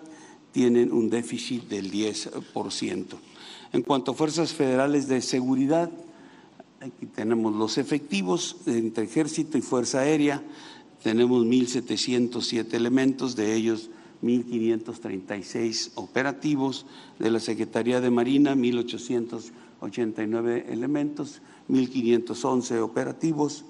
[0.51, 3.05] tienen un déficit del 10%.
[3.73, 5.89] En cuanto a fuerzas federales de seguridad,
[6.81, 10.43] aquí tenemos los efectivos entre ejército y fuerza aérea,
[11.01, 13.89] tenemos 1.707 elementos, de ellos
[14.23, 16.85] 1.536 operativos,
[17.19, 23.63] de la Secretaría de Marina 1.889 elementos, 1.511 operativos,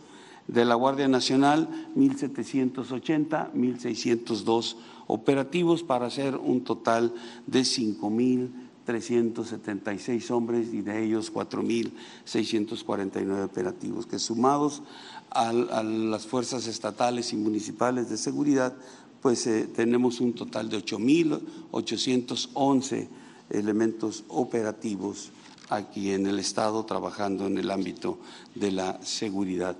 [0.47, 4.75] de la Guardia Nacional 1.780, 1.602
[5.07, 7.13] operativos para hacer un total
[7.45, 14.83] de 5.376 hombres y de ellos 4.649 operativos, que sumados
[15.29, 18.73] a, las fuerzas estatales y municipales de seguridad
[19.21, 23.08] pues eh, tenemos un total de 8.811
[23.49, 25.32] elementos operativos
[25.69, 28.19] aquí en el Estado trabajando en el ámbito
[28.56, 29.75] de la seguridad.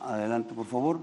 [0.00, 1.00] Adelante, por favor.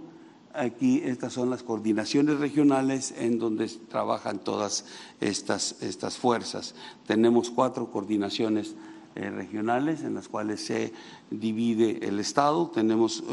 [0.54, 4.86] Aquí estas son las coordinaciones regionales en donde trabajan todas
[5.20, 6.76] estas, estas fuerzas.
[7.06, 8.74] Tenemos cuatro coordinaciones
[9.16, 10.92] eh, regionales en las cuales se
[11.32, 12.70] divide el Estado.
[12.74, 13.24] Tenemos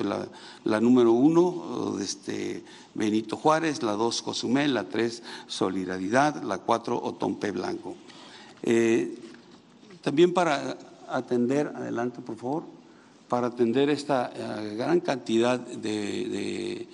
[0.64, 2.62] la, número uno, este,
[2.94, 7.96] Benito Juárez, la dos, Cozumel, la tres, Solidaridad, la cuatro, Otompe Blanco.
[8.62, 9.18] Eh,
[10.02, 12.62] también para atender, adelante por favor,
[13.28, 16.86] para atender esta eh, gran cantidad de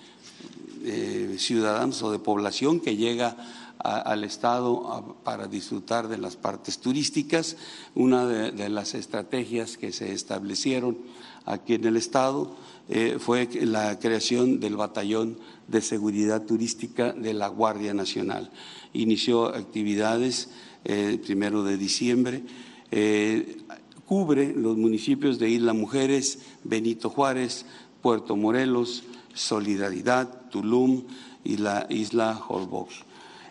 [1.37, 3.37] ciudadanos o de población que llega
[3.79, 7.57] al Estado para disfrutar de las partes turísticas.
[7.95, 10.99] Una de, las estrategias que se establecieron
[11.45, 12.57] aquí en el Estado
[12.89, 18.51] eh, fue la creación del Batallón de Seguridad Turística de la Guardia Nacional.
[18.93, 20.49] Inició actividades
[20.85, 22.43] el eh, primero de diciembre.
[22.91, 23.59] Eh,
[24.07, 27.67] cubre los municipios de Isla Mujeres, Benito Juárez,
[28.01, 31.05] Puerto Morelos, Solidaridad, Tulum
[31.45, 33.08] y la isla Holbox.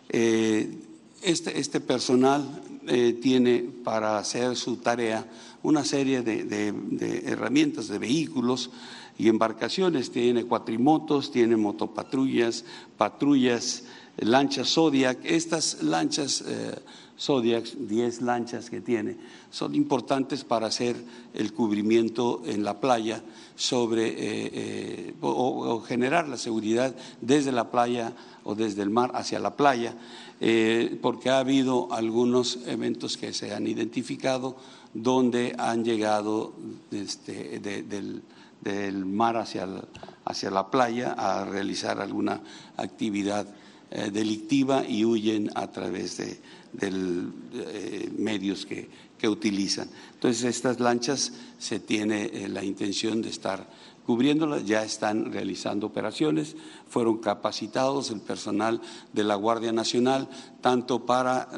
[0.10, 0.78] Eh,
[1.22, 5.26] este, este, personal eh, tiene para hacer su tarea
[5.64, 8.70] una serie de, herramientas, de vehículos
[9.18, 10.12] y embarcaciones.
[10.12, 12.64] Tiene cuatrimotos, tiene motopatrullas,
[12.98, 13.84] patrullas,
[14.18, 15.20] lanchas Zodiac.
[15.24, 16.76] Estas lanchas eh,
[17.20, 19.18] Zodiac, 10 lanchas que tiene,
[19.50, 20.96] son importantes para hacer
[21.34, 23.24] el cubrimiento en la playa
[23.56, 28.14] sobre o generar la seguridad desde la playa
[28.48, 29.94] o desde el mar hacia la playa,
[30.40, 34.56] eh, porque ha habido algunos eventos que se han identificado
[34.94, 36.54] donde han llegado
[36.90, 39.68] este, del, mar hacia,
[40.24, 42.42] hacia la playa a realizar alguna
[42.78, 43.46] actividad
[43.92, 46.40] eh, delictiva y huyen a través de,
[46.80, 49.90] eh, medios que, que, utilizan.
[50.14, 53.68] Entonces, estas lanchas se tiene la intención de estar
[54.08, 56.56] cubriéndolas, ya están realizando operaciones,
[56.88, 58.80] fueron capacitados el personal
[59.12, 60.30] de la Guardia Nacional,
[60.62, 61.50] tanto para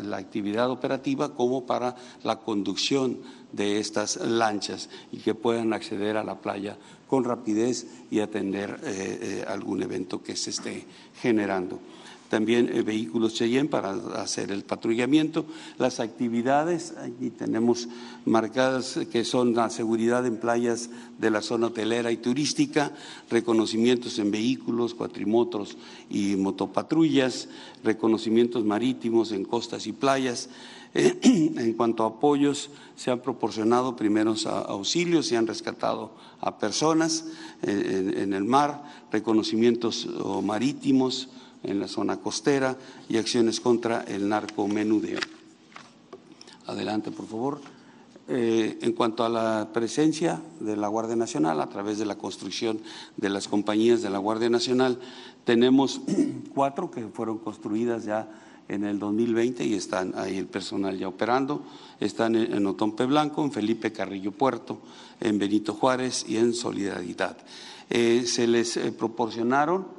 [0.00, 3.18] la, actividad operativa como para la conducción
[3.50, 9.42] de estas lanchas y que puedan acceder a la playa con rapidez y atender eh,
[9.42, 10.86] eh, algún evento que se esté
[11.20, 11.80] generando
[12.30, 13.90] también eh, vehículos Cheyenne para
[14.22, 15.44] hacer el patrullamiento.
[15.78, 17.88] Las actividades, aquí tenemos
[18.24, 22.92] marcadas que son la seguridad en playas de la zona hotelera y turística,
[23.28, 25.76] reconocimientos en vehículos, cuatrimotos
[26.08, 27.48] y motopatrullas,
[27.82, 30.48] reconocimientos marítimos en costas y playas.
[30.94, 31.18] Eh,
[31.56, 37.24] en cuanto a apoyos, se han proporcionado primeros auxilios, se han rescatado a personas
[37.62, 40.06] eh, en, el mar, reconocimientos
[40.44, 41.28] marítimos,
[41.62, 42.76] en la zona costera
[43.08, 45.20] y acciones contra el narcomenudeo.
[46.66, 47.60] Adelante, por favor.
[48.32, 52.80] Eh, en cuanto a la presencia de la Guardia Nacional a través de la construcción
[53.16, 55.00] de las compañías de la Guardia Nacional,
[55.44, 56.00] tenemos
[56.54, 58.28] cuatro que fueron construidas ya
[58.68, 61.62] en el 2020 y están ahí el personal ya operando.
[61.98, 64.78] Están en, Otompe Blanco, en Felipe Carrillo Puerto,
[65.18, 67.36] en Benito Juárez y en Solidaridad.
[67.90, 69.98] Eh, se les eh, proporcionaron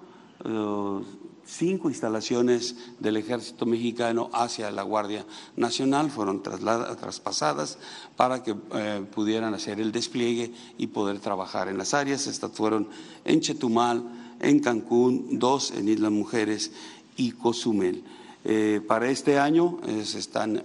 [1.51, 5.25] cinco instalaciones del ejército mexicano hacia la Guardia
[5.57, 7.77] Nacional, fueron traspasadas
[8.15, 12.27] para que eh, pudieran hacer el despliegue y poder trabajar en las áreas.
[12.27, 12.87] Estas fueron
[13.25, 16.71] en Chetumal, en Cancún, dos en Islas Mujeres
[17.17, 18.03] y Cozumel.
[18.45, 20.63] Eh, para este año eh, se están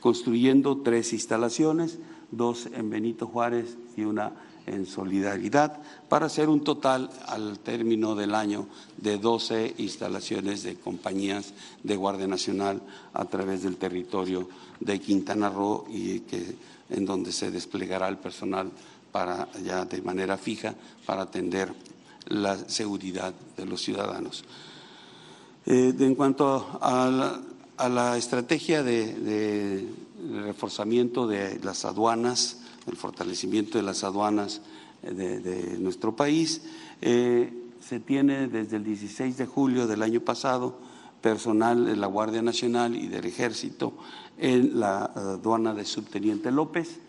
[0.00, 1.98] construyendo tres instalaciones,
[2.32, 4.32] dos en Benito Juárez y una
[4.66, 11.52] en solidaridad para hacer un total al término del año de 12 instalaciones de compañías
[11.82, 14.48] de Guardia Nacional a través del territorio
[14.80, 16.56] de Quintana Roo y que
[16.90, 18.70] en donde se desplegará el personal
[19.10, 20.74] para ya de manera fija
[21.06, 21.72] para atender
[22.28, 24.44] la seguridad de los ciudadanos.
[25.66, 27.38] Eh, en cuanto a
[27.88, 29.88] la, estrategia de
[30.44, 34.60] reforzamiento de las aduanas, el fortalecimiento de las aduanas
[35.02, 36.62] eh, de, nuestro país.
[37.00, 40.78] Eh, se tiene desde el 16 de julio del año pasado
[41.20, 43.94] personal de la Guardia Nacional y del Ejército
[44.38, 47.00] en la aduana de Subteniente López.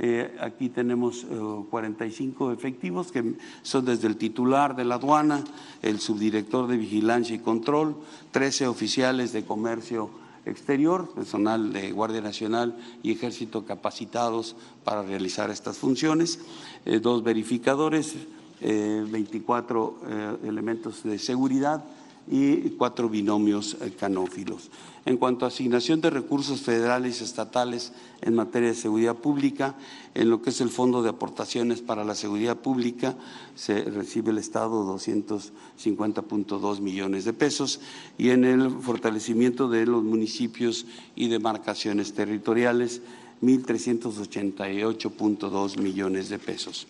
[0.00, 1.26] Eh, aquí tenemos
[1.70, 5.42] 45 efectivos que son desde el titular de la aduana,
[5.82, 7.96] el subdirector de Vigilancia y Control,
[8.30, 10.10] 13 oficiales de comercio
[10.48, 16.40] exterior, personal de Guardia Nacional y Ejército capacitados para realizar estas funciones,
[16.84, 18.14] eh, dos verificadores,
[18.60, 21.84] 24 eh, eh, elementos de seguridad
[22.30, 24.70] y cuatro binomios canófilos.
[25.06, 29.74] En cuanto a asignación de recursos federales y estatales en materia de seguridad pública,
[30.14, 33.16] en lo que es el Fondo de Aportaciones para la Seguridad Pública,
[33.54, 37.80] se recibe el Estado 250.2 millones de pesos
[38.18, 40.84] y en el fortalecimiento de los municipios
[41.16, 43.00] y demarcaciones territoriales,
[43.40, 46.86] 1.388.2 millones de pesos.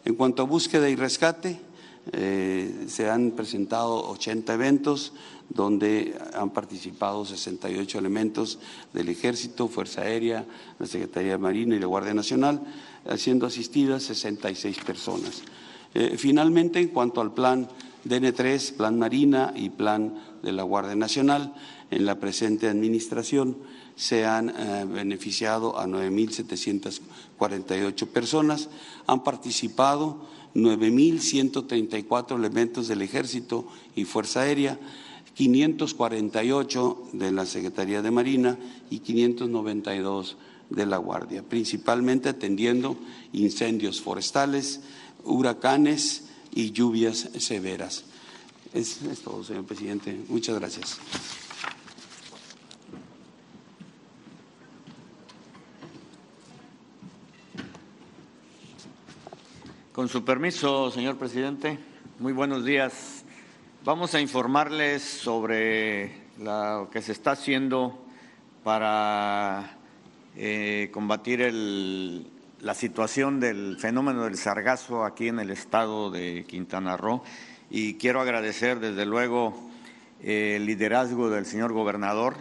[0.03, 1.59] En cuanto a búsqueda y rescate,
[2.13, 5.13] eh, se han presentado 80 eventos
[5.49, 8.59] donde han participado 68 elementos
[8.93, 10.45] del Ejército, Fuerza Aérea,
[10.79, 12.61] la Secretaría de Marina y la Guardia Nacional,
[13.17, 15.43] siendo asistidas 66 personas.
[15.93, 17.67] Eh, finalmente, en cuanto al plan
[18.05, 21.53] DN3, Plan Marina y Plan de la Guardia Nacional.
[21.91, 23.57] En la presente administración
[23.95, 28.69] se han eh, beneficiado a 9.748 personas,
[29.05, 34.79] han participado 9.134 elementos del Ejército y Fuerza Aérea,
[35.35, 38.57] 548 de la Secretaría de Marina
[38.89, 40.37] y 592
[40.69, 42.97] de la Guardia, principalmente atendiendo
[43.33, 44.81] incendios forestales,
[45.23, 48.03] huracanes y lluvias severas.
[48.73, 50.17] Es, todo, señor presidente.
[50.29, 50.97] Muchas gracias.
[60.01, 61.77] Con su permiso, señor presidente,
[62.17, 63.23] muy buenos días.
[63.85, 68.03] Vamos a informarles sobre lo que se está haciendo
[68.63, 69.77] para
[70.35, 71.53] eh, combatir
[72.61, 77.21] la situación del fenómeno del sargazo aquí en el estado de Quintana Roo
[77.69, 79.53] y quiero agradecer desde luego
[80.23, 82.37] el liderazgo del señor gobernador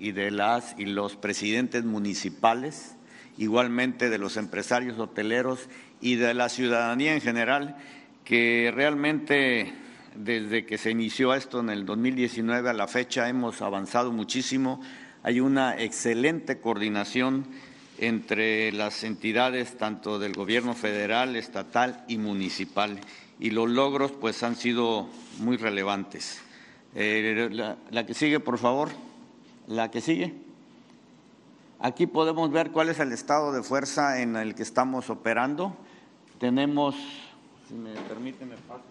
[0.00, 2.96] y de las y los presidentes municipales,
[3.38, 5.68] igualmente de los empresarios hoteleros
[6.00, 7.76] y de la ciudadanía en general,
[8.24, 9.72] que realmente
[10.14, 14.80] desde que se inició esto en el 2019 a la fecha hemos avanzado muchísimo.
[15.22, 17.46] Hay una excelente coordinación
[17.98, 23.00] entre las entidades tanto del gobierno federal, estatal y municipal
[23.38, 26.40] y los logros pues han sido muy relevantes.
[26.94, 28.90] Eh, la, que sigue, por favor.
[29.66, 30.34] La que sigue.
[31.84, 35.76] Aquí podemos ver cuál es el estado de fuerza en el que estamos operando.
[36.40, 36.94] Tenemos,
[37.68, 38.84] si me permite, me paso.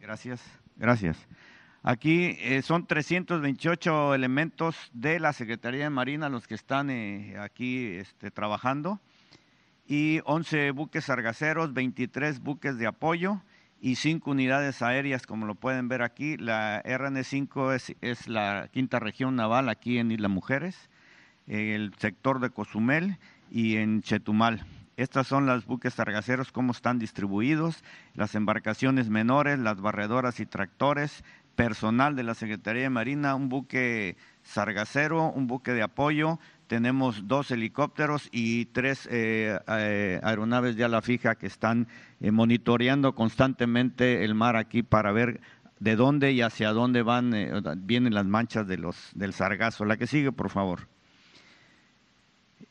[0.00, 0.42] Gracias,
[0.74, 1.16] gracias.
[1.84, 7.86] Aquí eh, son 328 elementos de la Secretaría de Marina los que están eh, aquí
[7.86, 8.98] este, trabajando
[9.86, 13.40] y 11 buques sargaceros, 23 buques de apoyo
[13.82, 16.36] y 5 unidades aéreas, como lo pueden ver aquí.
[16.36, 20.88] La RN5 es, es la quinta región naval aquí en Isla Mujeres,
[21.48, 23.18] el sector de Cozumel
[23.50, 24.64] y en Chetumal.
[24.96, 27.82] Estas son las buques sargaceros, cómo están distribuidos,
[28.14, 31.24] las embarcaciones menores, las barredoras y tractores,
[31.56, 36.38] personal de la Secretaría de Marina, un buque sargacero, un buque de apoyo,
[36.72, 41.86] tenemos dos helicópteros y tres eh, eh, aeronaves de ala fija que están
[42.18, 45.42] eh, monitoreando constantemente el mar aquí para ver
[45.80, 47.34] de dónde y hacia dónde van
[47.84, 49.84] vienen las manchas de los, del sargazo.
[49.84, 50.88] La que sigue, por favor.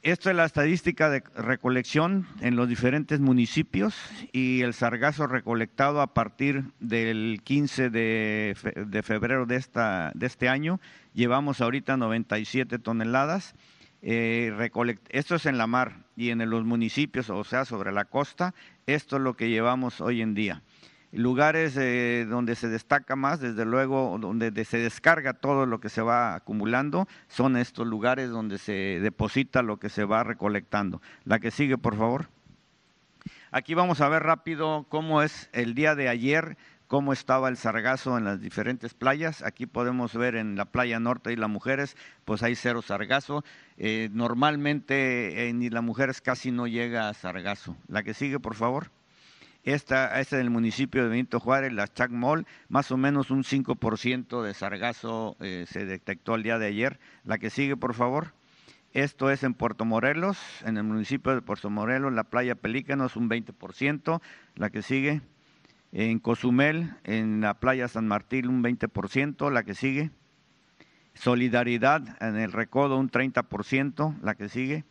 [0.02, 3.96] Esto es la estadística de recolección en los diferentes municipios
[4.32, 10.80] y el sargazo recolectado a partir del 15 de, febrero de, esta, de este año.
[11.14, 13.54] Llevamos ahorita 97 toneladas.
[14.02, 14.72] Eh,
[15.10, 18.54] esto es en la mar y en los municipios, o sea, sobre la costa.
[18.86, 20.64] Esto es lo que llevamos hoy en día.
[21.12, 26.02] Lugares eh, donde se destaca más, desde luego, donde se descarga todo lo que se
[26.02, 31.02] va acumulando, son estos lugares donde se deposita lo que se va recolectando.
[31.26, 32.30] La que sigue, por favor.
[33.52, 36.58] Aquí vamos a ver rápido cómo es el día de ayer,
[36.92, 39.44] cómo estaba el sargazo en las diferentes playas.
[39.44, 43.46] Aquí podemos ver en la playa norte y las mujeres, pues hay cero sargazo.
[43.78, 47.78] Eh, normalmente en las mujeres casi no llega a sargazo.
[47.88, 48.92] La que sigue, por favor.
[49.64, 54.44] Esta, es en el municipio de Benito Juárez, la Chacmol, más o menos un 5%
[54.44, 57.00] de sargazo eh, se detectó el día de ayer.
[57.24, 58.34] La que sigue, por favor.
[58.92, 63.30] Esto es en Puerto Morelos, en el municipio de Puerto Morelos, la playa Pelícanos, un
[63.30, 64.20] 20%.
[64.56, 65.22] La que sigue.
[65.92, 69.52] En Cozumel, en la playa San Martín, un 20%.
[69.52, 70.12] La que sigue.
[71.14, 74.20] Solidaridad, en el Recodo, un 30%.
[74.22, 74.86] La que sigue.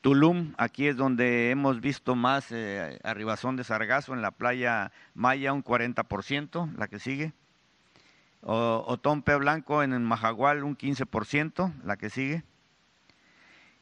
[0.00, 5.52] Tulum, aquí es donde hemos visto más eh, arribazón de sargazo, en la playa Maya
[5.52, 7.32] un 40%, la que sigue.
[8.42, 12.44] O, Otompe Blanco en el Majagual un 15%, la que sigue.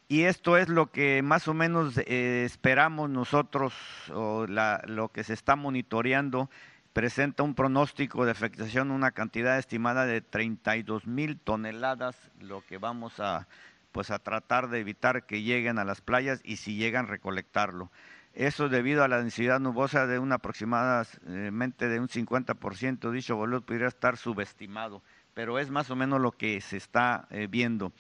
[0.09, 3.75] Y esto es lo que más o menos eh, esperamos nosotros,
[4.15, 6.49] o lo que se está monitoreando,
[6.93, 13.19] presenta un pronóstico de afectación, una cantidad estimada de 32 mil toneladas, lo que vamos
[13.19, 13.49] a,
[13.91, 17.91] pues a tratar de evitar que lleguen a las playas y si llegan recolectarlo.
[18.33, 23.89] Eso debido a la densidad nubosa de un aproximadamente de un 50%, dicho volumen podría
[23.89, 25.03] estar subestimado,
[25.35, 27.93] pero es más o menos lo que se está eh, viendo.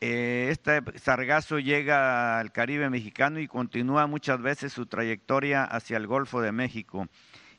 [0.00, 6.06] Eh, este sargazo llega al Caribe mexicano y continúa muchas veces su trayectoria hacia el
[6.06, 7.08] Golfo de México.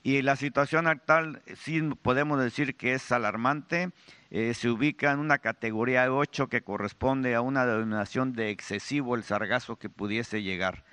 [0.02, 3.92] Y la situación actual sí podemos decir que es alarmante.
[4.32, 9.24] Eh, se ubica en una categoría 8 que corresponde a una denominación de excesivo el
[9.24, 10.86] sargazo que pudiese llegar.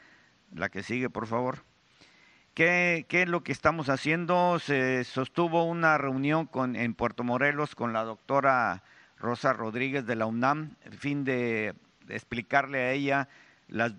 [0.53, 1.65] La que sigue, por favor.
[2.55, 4.59] ¿Qué, ¿Qué, es lo que estamos haciendo?
[4.59, 8.83] Se sostuvo una reunión con, en Puerto Morelos con la doctora
[9.19, 11.75] Rosa Rodríguez de la UNAM, en fin de,
[12.09, 13.29] explicarle a ella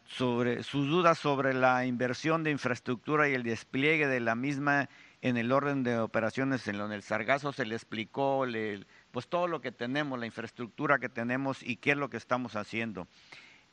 [0.05, 4.89] sobre, sus dudas sobre la inversión de infraestructura y el despliegue de la misma
[5.21, 8.45] en el orden de operaciones en, el Sargazo se le explicó
[9.11, 12.55] pues todo lo que tenemos, la infraestructura que tenemos y qué es lo que estamos
[12.55, 13.07] haciendo.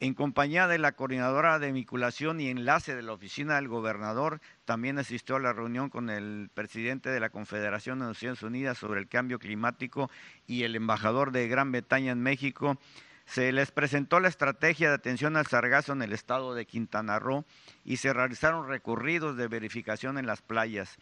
[0.01, 4.99] En compañía de la coordinadora de vinculación y enlace de la oficina del gobernador, también
[4.99, 9.09] asistió a la reunión con el presidente de la Confederación de Naciones Unidas sobre el
[9.09, 10.11] cambio climático
[10.47, 12.79] y el embajador de Gran Bretaña en México,
[13.27, 17.45] se les presentó la estrategia de atención al sargazo en el estado de Quintana Roo
[17.85, 20.97] y se realizaron recorridos de verificación en las playas.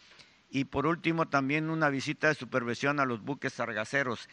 [0.49, 4.29] Y por último, también una visita de supervisión a los buques sargaceros.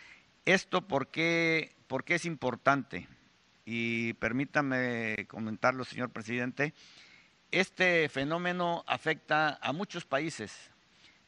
[0.45, 3.07] ¿Esto por qué, por qué es importante?
[3.71, 6.73] Y permítame comentarlo, señor presidente.
[7.51, 10.71] Este fenómeno afecta a muchos países,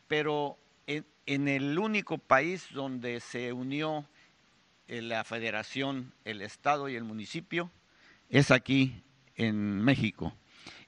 [0.08, 4.08] pero en, el único país donde se unió
[4.88, 7.70] la federación, el estado y el municipio,
[8.28, 9.04] es aquí
[9.36, 10.34] en México.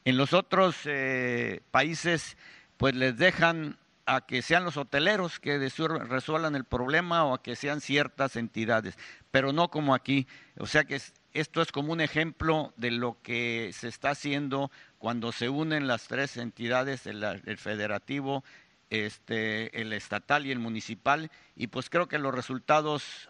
[0.05, 2.35] En los otros eh, países,
[2.77, 3.77] pues les dejan
[4.07, 8.97] a que sean los hoteleros que resuelvan el problema o a que sean ciertas entidades,
[9.29, 10.27] pero no como aquí.
[10.57, 10.99] O sea que
[11.33, 16.07] esto es como un ejemplo de lo que se está haciendo cuando se unen las
[16.07, 18.43] tres entidades, el, federativo,
[18.89, 23.29] este, el estatal y el municipal, y pues creo que los resultados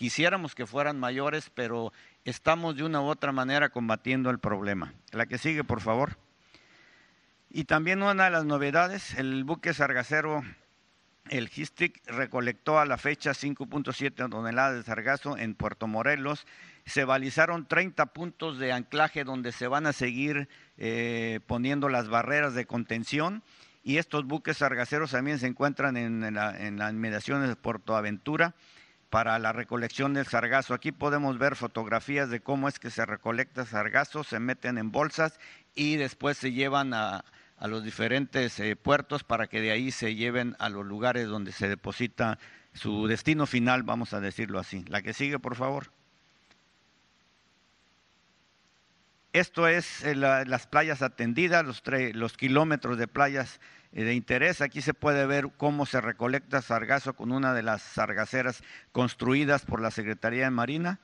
[0.00, 1.92] Quisiéramos que fueran mayores, pero
[2.24, 4.94] estamos de una u otra manera combatiendo el problema.
[5.12, 6.16] La que sigue, por favor.
[7.50, 10.42] Y también una de las novedades, el buque sargacero,
[11.28, 16.46] el Gistic, recolectó a la fecha 5.7 toneladas de sargazo en Puerto Morelos.
[16.90, 22.54] Se balizaron 30 puntos de anclaje donde se van a seguir eh, poniendo las barreras
[22.54, 23.44] de contención.
[23.82, 28.54] Y estos buques sargaceros también se encuentran en, en las inmediaciones de Puerto Aventura
[29.08, 30.74] para la recolección del sargazo.
[30.74, 35.38] Aquí podemos ver fotografías de cómo es que se recolecta sargazo, se meten en bolsas
[35.74, 37.24] y después se llevan a,
[37.56, 41.52] a los diferentes eh, puertos para que de ahí se lleven a los lugares donde
[41.52, 42.38] se deposita
[42.72, 44.82] su destino final, vamos a decirlo así.
[44.88, 45.92] La que sigue, por favor.
[49.32, 53.60] Esto es eh, las playas atendidas, los, kilómetros de playas
[53.92, 54.60] eh, de interés.
[54.60, 59.80] Aquí se puede ver cómo se recolecta sargazo con una de las sargaceras construidas por
[59.80, 60.98] la Secretaría de Marina.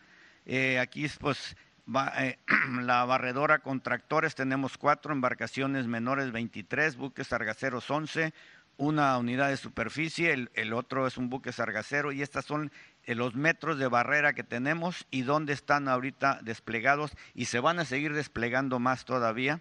[0.44, 1.56] Eh, aquí pues
[1.86, 8.34] la barredora con tractores, tenemos cuatro embarcaciones menores 23, buques sargaceros 11,
[8.76, 12.72] una unidad de superficie, el, el otro es un buque sargacero y estas son
[13.14, 17.84] los metros de barrera que tenemos y dónde están ahorita desplegados y se van a
[17.84, 19.60] seguir desplegando más todavía.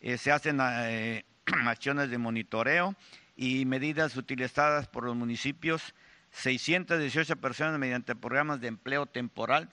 [0.00, 1.24] Eh, se hacen eh,
[1.66, 2.94] acciones de monitoreo
[3.36, 5.94] y medidas utilizadas por los municipios.
[6.30, 9.68] 618 personas mediante programas de empleo temporal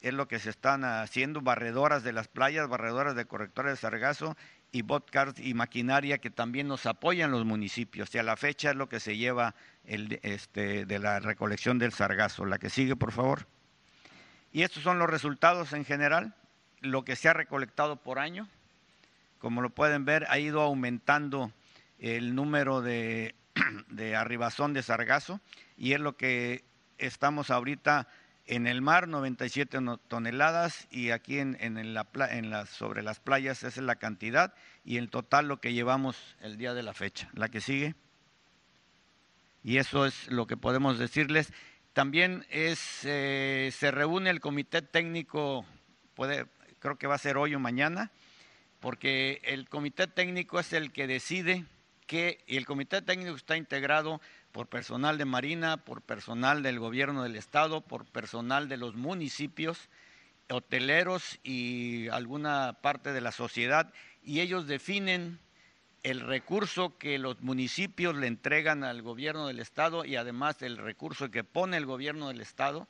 [0.00, 4.36] es lo que se están haciendo, barredoras de las playas, barredoras de correctores de sargazo
[4.72, 8.14] y botcars y maquinaria que también nos apoyan los municipios.
[8.14, 9.54] Y a la fecha es lo que se lleva
[9.84, 12.44] el, este, de la recolección del sargazo.
[12.44, 13.46] La que sigue, por favor.
[14.52, 16.34] Y estos son los resultados en general,
[16.80, 18.48] lo que se ha recolectado por año.
[19.38, 21.52] Como lo pueden ver, ha ido aumentando
[21.98, 23.34] el número de,
[23.88, 25.40] de arribazón de sargazo
[25.76, 26.64] y es lo que
[26.98, 28.08] estamos ahorita
[28.50, 29.78] en el mar 97
[30.08, 31.56] toneladas y aquí en,
[32.68, 36.74] sobre las playas esa es la cantidad y en total lo que llevamos el día
[36.74, 37.30] de la fecha.
[37.32, 37.94] La que sigue.
[39.62, 41.52] Y eso es lo que podemos decirles.
[41.92, 45.64] También es, eh, se reúne el comité técnico,
[46.80, 48.10] creo que va a ser hoy o mañana,
[48.80, 51.66] porque el comité técnico es el que decide
[52.08, 54.20] que, y el comité técnico está integrado
[54.52, 59.88] por personal de Marina, por personal del gobierno del estado, por personal de los municipios,
[60.48, 63.92] hoteleros y alguna parte de la sociedad,
[64.22, 65.38] y ellos definen
[66.02, 71.30] el recurso que los municipios le entregan al gobierno del estado y además el recurso
[71.30, 72.88] que pone el gobierno del estado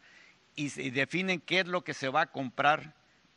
[0.55, 2.95] y, definen qué es lo que se va a comprar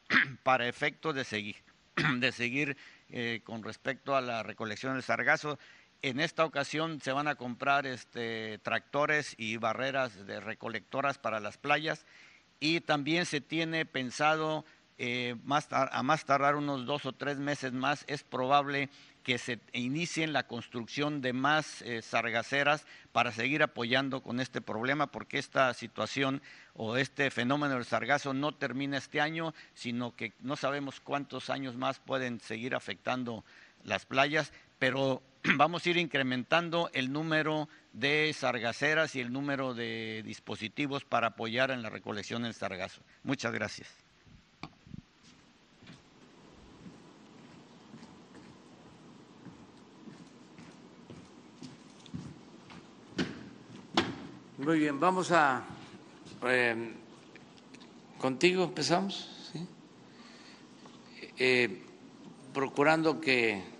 [0.43, 1.55] para efecto de seguir,
[2.17, 2.77] de seguir
[3.09, 5.57] eh, con respecto a la recolección del sargazo
[6.03, 11.57] en esta ocasión se van a comprar este, tractores y barreras de recolectoras para las
[11.57, 12.05] playas.
[12.59, 14.65] Y también se tiene pensado
[14.97, 18.89] eh, más a más tardar unos dos o tres meses más, es probable
[19.23, 25.07] que se inicien la construcción de más eh, sargaceras para seguir apoyando con este problema,
[25.07, 26.41] porque esta situación
[26.75, 31.75] o este fenómeno del sargazo no termina este año, sino que no sabemos cuántos años
[31.75, 33.43] más pueden seguir afectando
[33.83, 35.23] las playas, pero
[35.57, 41.71] vamos a ir incrementando el número de sargaceras y el número de dispositivos para apoyar
[41.71, 43.01] en la recolección del sargazo.
[43.23, 43.89] Muchas gracias.
[54.57, 55.65] Muy bien, vamos a...
[56.45, 56.93] Eh,
[58.17, 59.67] contigo empezamos, ¿sí?
[61.37, 61.83] Eh,
[62.53, 63.72] procurando que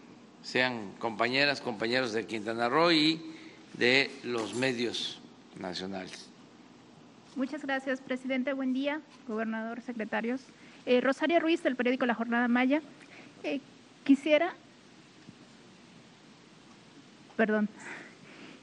[0.44, 3.20] sean compañeras, compañeros de Quintana Roo y
[3.78, 5.20] de los medios
[5.60, 6.30] nacionales.
[7.36, 8.54] Muchas gracias, presidente.
[8.54, 10.42] Buen día, gobernador, secretarios.
[10.86, 12.82] Eh, Rosaria Ruiz, del periódico La Jornada Maya.
[13.44, 13.60] Eh,
[14.04, 14.54] quisiera,
[17.36, 17.70] perdón,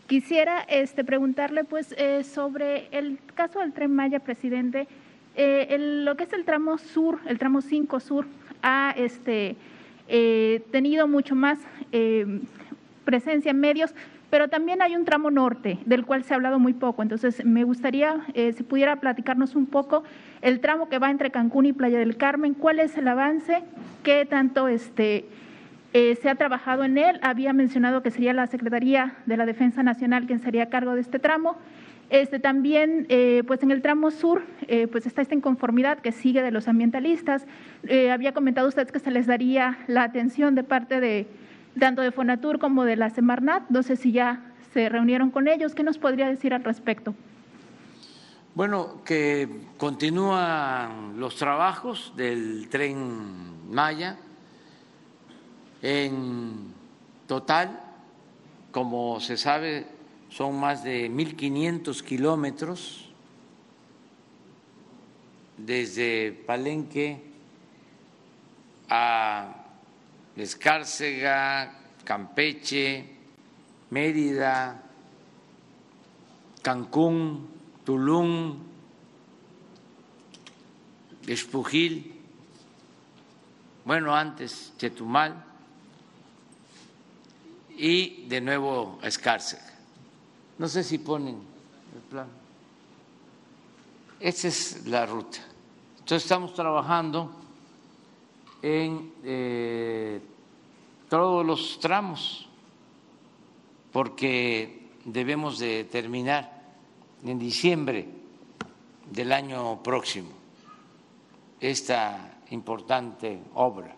[0.06, 4.86] quisiera este, preguntarle pues eh, sobre el caso del tren Maya, presidente.
[5.36, 8.26] lo que es el tramo sur, el tramo 5 sur,
[8.62, 9.56] ha este,
[10.12, 11.60] eh, tenido mucho más
[11.92, 12.40] eh,
[13.04, 13.94] presencia en medios,
[14.28, 17.02] pero también hay un tramo norte del cual se ha hablado muy poco.
[17.02, 20.02] Entonces, me gustaría eh, si pudiera platicarnos un poco
[20.42, 23.62] el tramo que va entre Cancún y Playa del Carmen, cuál es el avance,
[24.02, 25.26] qué tanto este,
[25.92, 27.20] se ha trabajado en él.
[27.22, 31.02] Había mencionado que sería la Secretaría de la Defensa Nacional quien sería a cargo de
[31.02, 31.56] este tramo.
[32.10, 36.42] Este, también, eh, pues en el tramo sur, eh, pues está esta inconformidad que sigue
[36.42, 37.46] de los ambientalistas.
[37.84, 41.28] Eh, había comentado usted que se les daría la atención de parte de
[41.78, 43.70] tanto de Fonatur como de la Semarnat.
[43.70, 44.42] No sé si ya
[44.74, 45.76] se reunieron con ellos.
[45.76, 47.14] ¿Qué nos podría decir al respecto?
[48.56, 54.16] Bueno, que continúan los trabajos del tren Maya.
[55.80, 56.74] En
[57.28, 57.80] total,
[58.72, 59.99] como se sabe,
[60.30, 63.08] son más de 1.500 kilómetros
[65.56, 67.22] desde Palenque
[68.88, 69.56] a
[70.36, 73.04] Escárcega, Campeche,
[73.90, 74.82] Mérida,
[76.62, 77.48] Cancún,
[77.84, 78.58] Tulum,
[81.26, 82.14] Espujil,
[83.84, 85.44] bueno, antes Chetumal,
[87.76, 89.69] y de nuevo Escárcega.
[90.60, 91.36] No sé si ponen
[91.94, 92.28] el plan.
[94.20, 95.38] Esa es la ruta.
[96.00, 97.30] Entonces estamos trabajando
[98.60, 100.20] en eh,
[101.08, 102.46] todos los tramos
[103.90, 106.62] porque debemos de terminar
[107.24, 108.06] en diciembre
[109.10, 110.28] del año próximo
[111.58, 113.96] esta importante obra.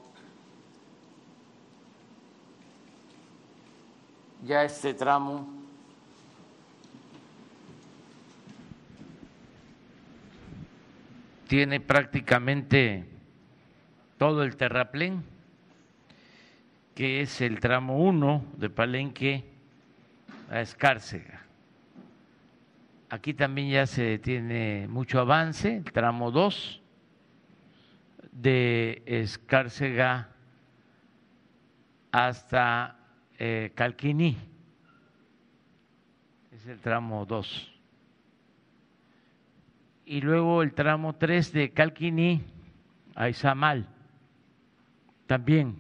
[4.44, 5.61] Ya este tramo
[11.52, 13.04] tiene prácticamente
[14.16, 15.22] todo el terraplén,
[16.94, 19.44] que es el tramo 1 de Palenque
[20.50, 21.42] a Escárcega.
[23.10, 26.80] Aquí también ya se tiene mucho avance, el tramo 2
[28.32, 30.30] de Escárcega
[32.12, 32.96] hasta
[33.38, 34.38] eh, Calquiní,
[36.50, 37.71] es el tramo 2.
[40.12, 42.42] Y luego el tramo 3 de Calquiní
[43.14, 43.88] a Izamal,
[45.26, 45.78] también.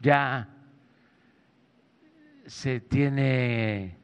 [0.00, 0.48] Ya
[2.46, 3.94] se tiene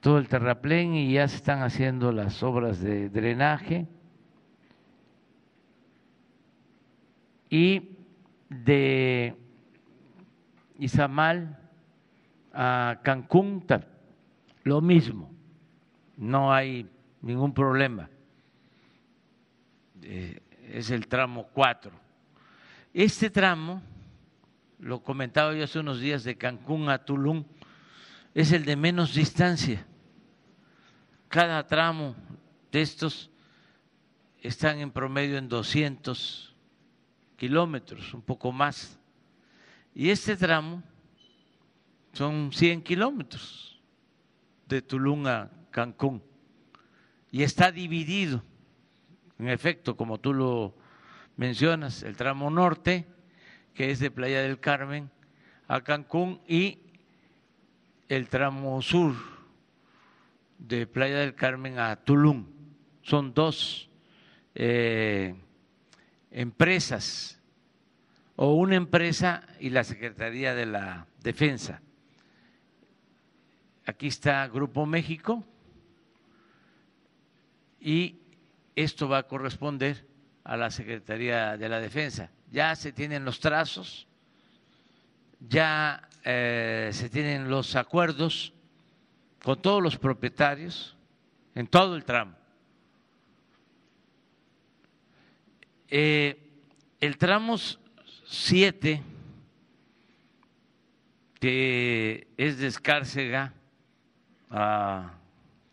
[0.00, 3.86] todo el terraplén y ya se están haciendo las obras de drenaje.
[7.48, 7.96] Y
[8.50, 9.34] de
[10.78, 11.58] Izamal
[12.52, 13.64] a Cancún
[14.64, 15.32] lo mismo,
[16.18, 16.90] no hay
[17.24, 18.08] ningún problema.
[20.02, 21.90] Eh, es el tramo 4.
[22.92, 23.82] Este tramo
[24.78, 27.44] lo comentaba yo hace unos días de Cancún a Tulum,
[28.34, 29.86] es el de menos distancia.
[31.28, 32.14] Cada tramo
[32.70, 33.30] de estos
[34.40, 36.54] están en promedio en 200
[37.36, 38.98] kilómetros, un poco más.
[39.94, 40.82] Y este tramo
[42.12, 43.80] son 100 kilómetros
[44.66, 46.33] de Tulum a Cancún.
[47.34, 48.44] Y está dividido,
[49.40, 50.72] en efecto, como tú lo
[51.36, 53.06] mencionas, el tramo norte
[53.74, 55.10] que es de Playa del Carmen
[55.66, 56.78] a Cancún y
[58.08, 59.16] el tramo sur
[60.58, 62.46] de Playa del Carmen a Tulum.
[63.02, 63.90] Son dos
[64.54, 65.34] eh,
[66.30, 67.42] empresas
[68.36, 71.82] o una empresa y la Secretaría de la Defensa.
[73.86, 75.44] Aquí está Grupo México
[77.84, 78.18] y
[78.74, 80.04] esto va a corresponder
[80.42, 84.06] a la Secretaría de la Defensa ya se tienen los trazos,
[85.40, 88.52] ya eh, se tienen los acuerdos
[89.42, 90.96] con todos los propietarios
[91.56, 92.36] en todo el tramo.
[95.88, 96.38] Eh,
[97.00, 99.02] el tramo 7,
[101.40, 103.52] que es de Escárcega
[104.48, 105.12] a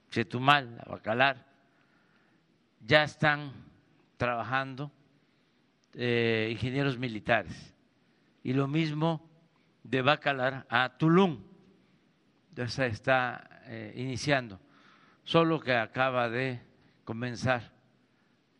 [0.09, 1.50] Chetumal, a Bacalar,
[2.85, 3.51] ya están
[4.17, 4.91] trabajando
[5.93, 7.73] eh, ingenieros militares.
[8.43, 9.29] Y lo mismo
[9.83, 11.43] de Bacalar a Tulum,
[12.53, 14.59] ya se está eh, iniciando,
[15.23, 16.61] solo que acaba de
[17.03, 17.71] comenzar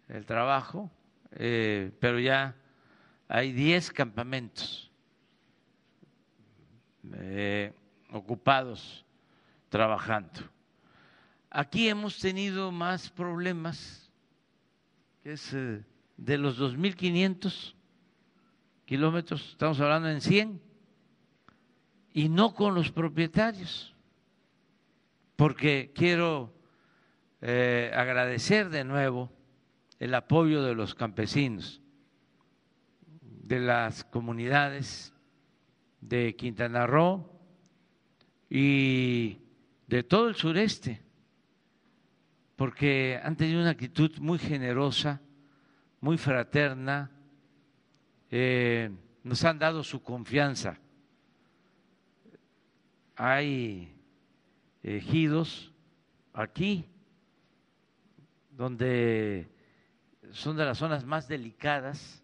[0.08, 0.92] el trabajo,
[1.32, 2.56] eh, pero ya
[3.28, 4.88] hay 10 campamentos
[8.12, 9.06] ocupados
[9.70, 10.42] trabajando.
[11.50, 14.01] Aquí hemos tenido más problemas,
[15.22, 15.52] que es
[16.18, 17.76] de los 2.500
[18.86, 20.62] kilómetros, estamos hablando en 100,
[22.14, 23.96] y no con los propietarios,
[25.36, 26.54] porque quiero
[27.42, 29.32] eh, agradecer de nuevo
[30.00, 31.82] el apoyo de los campesinos,
[33.22, 35.14] de las comunidades
[36.02, 37.30] de Quintana Roo
[38.50, 39.38] y
[39.88, 41.02] de todo el sureste,
[42.62, 45.20] porque han tenido una actitud muy generosa
[46.00, 47.10] muy fraterna,
[48.30, 48.92] eh,
[49.24, 50.78] nos han dado su confianza.
[53.16, 53.96] Hay
[54.84, 55.74] ejidos
[56.34, 56.86] aquí
[58.52, 59.52] donde
[60.30, 62.24] son de las zonas más delicadas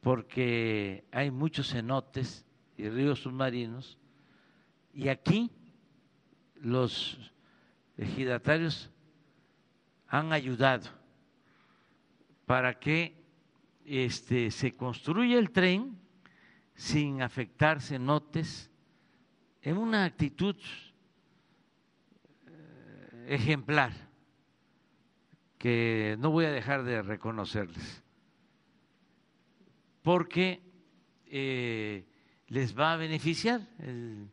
[0.00, 2.46] porque hay muchos cenotes
[2.76, 3.98] y ríos submarinos
[4.94, 5.50] y aquí
[6.54, 7.32] los
[7.96, 8.92] ejidatarios
[10.08, 10.88] han ayudado
[12.46, 13.14] para que
[13.84, 15.98] este, se construya el tren
[16.74, 18.70] sin afectar cenotes
[19.62, 20.56] en una actitud
[22.46, 23.92] eh, ejemplar
[25.58, 28.02] que no voy a dejar de reconocerles,
[30.02, 30.62] porque
[31.26, 32.06] eh,
[32.46, 34.30] les va a beneficiar el,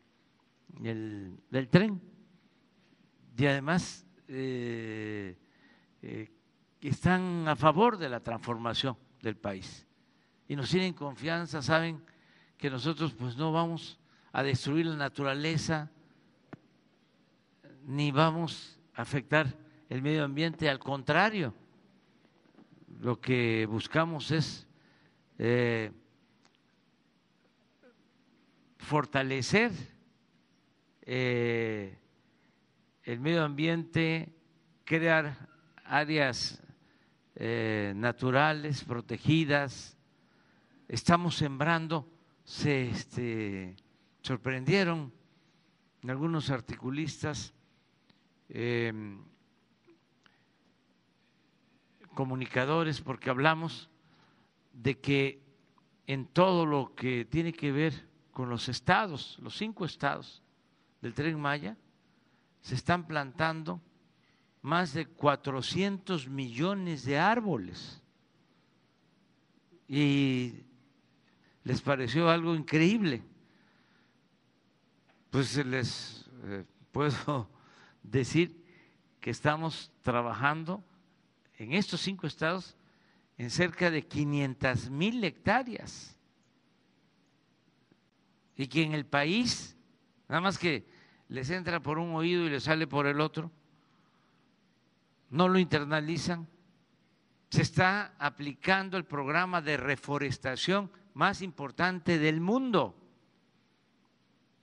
[0.84, 2.00] el, tren.
[3.38, 5.36] Y además eh,
[6.08, 6.30] eh,
[6.82, 9.88] están a favor de la transformación del país.
[10.48, 12.00] Y nos tienen confianza, saben
[12.58, 14.00] que nosotros pues no vamos
[14.32, 15.90] a destruir la naturaleza,
[17.88, 19.48] ni vamos a afectar
[19.90, 21.56] el medio ambiente, al contrario,
[23.02, 24.68] lo que buscamos es
[25.40, 25.92] eh,
[28.78, 29.72] fortalecer
[31.02, 31.98] eh,
[33.04, 34.32] el medio ambiente,
[34.84, 35.55] crear
[35.86, 36.62] áreas
[37.36, 39.98] eh, naturales protegidas.
[40.88, 42.08] Estamos sembrando,
[42.44, 43.76] se este,
[44.22, 45.14] sorprendieron
[46.08, 47.54] algunos articulistas,
[48.50, 49.20] em,
[52.14, 53.90] comunicadores, porque hablamos
[54.74, 55.42] de que
[56.08, 60.44] en todo lo que tiene que ver con los estados, los cinco estados
[61.02, 61.78] del tren Maya,
[62.62, 63.82] se están plantando
[64.66, 68.02] más de 400 millones de árboles.
[69.88, 70.56] Y
[71.64, 73.22] les pareció algo increíble.
[75.30, 77.48] Pues les eh, puedo
[78.04, 78.66] decir
[79.20, 80.84] que estamos trabajando
[81.60, 82.76] en estos cinco estados
[83.38, 86.18] en cerca de 500 mil hectáreas
[88.56, 89.78] y que en el país,
[90.28, 90.88] nada más que
[91.28, 93.52] les entra por un oído y les sale por el otro,
[95.36, 96.48] no lo internalizan,
[97.50, 102.96] se está aplicando el programa de reforestación más importante del mundo.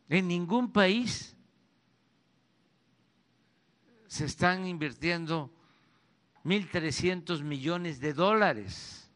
[0.09, 1.37] En ningún país
[4.07, 5.53] se están invirtiendo
[6.45, 9.11] 1.300 millones de dólares,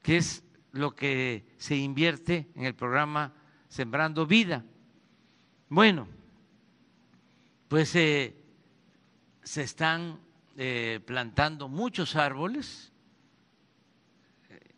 [0.00, 3.34] que es lo que se invierte en el programa
[3.68, 4.64] Sembrando Vida.
[5.68, 6.06] Bueno,
[7.66, 8.45] pues eh,
[9.46, 10.18] se están
[10.56, 12.92] eh, plantando muchos árboles,
[14.50, 14.74] eh,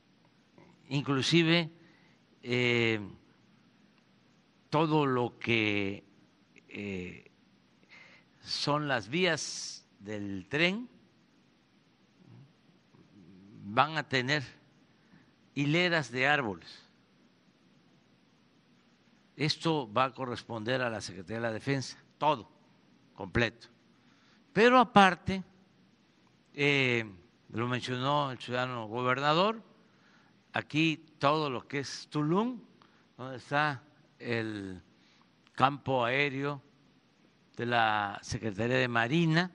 [0.89, 1.71] inclusive
[4.69, 6.05] todo lo que
[8.43, 10.89] son las vías del tren
[13.65, 14.43] van a tener
[15.55, 16.87] hileras de árboles.
[19.35, 22.51] Esto va a corresponder a la Secretaría de la Defensa, todo,
[23.15, 23.69] completo.
[24.59, 25.45] Pero aparte,
[26.53, 27.09] eh,
[27.53, 29.63] lo mencionó el ciudadano gobernador,
[30.53, 32.59] aquí todo lo que es Tulum,
[33.17, 33.85] donde está
[34.19, 34.83] el
[35.53, 36.61] campo aéreo
[37.57, 39.53] de la Secretaría de Marina,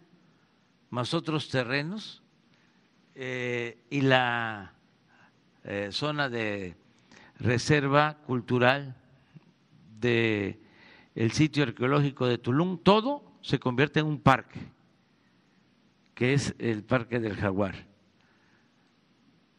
[0.90, 2.24] más otros terrenos,
[3.14, 4.72] eh, y la
[5.66, 6.78] eh, zona de
[7.40, 8.96] reserva cultural
[10.02, 14.62] el sitio arqueológico de Tulum, todo se convierte en un parque,
[16.14, 17.76] que es el Parque del Jaguar.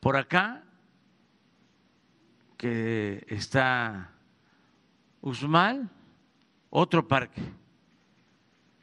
[0.00, 0.64] Por acá,
[2.56, 4.12] que está
[5.20, 5.90] Usmal,
[6.70, 7.42] otro parque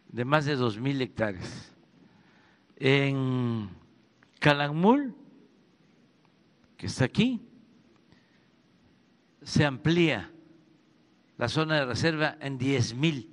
[0.07, 1.75] de más de dos mil hectáreas.
[2.77, 3.69] En
[4.39, 5.15] Calakmul,
[6.77, 7.39] que está aquí,
[9.43, 10.31] se amplía
[11.37, 13.29] la zona de reserva en 10 mil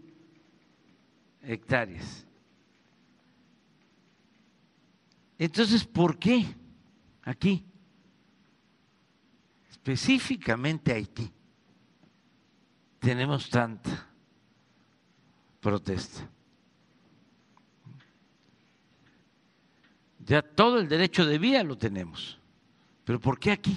[1.43, 2.28] hectáreas.
[5.39, 6.45] Entonces, ¿por qué
[7.22, 7.64] aquí?
[9.70, 11.32] Específicamente Haití
[12.99, 14.09] tenemos tanta
[15.61, 16.28] protesta.
[20.26, 22.39] Ya todo el derecho de vía lo tenemos.
[23.05, 23.76] Pero ¿por qué aquí?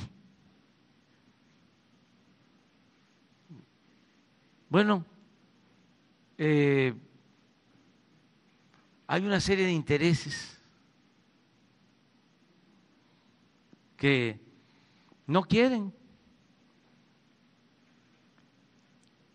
[4.67, 5.05] Bueno,
[6.37, 6.93] eh,
[9.07, 10.60] hay una serie de intereses
[14.01, 14.39] que
[15.27, 15.93] no quieren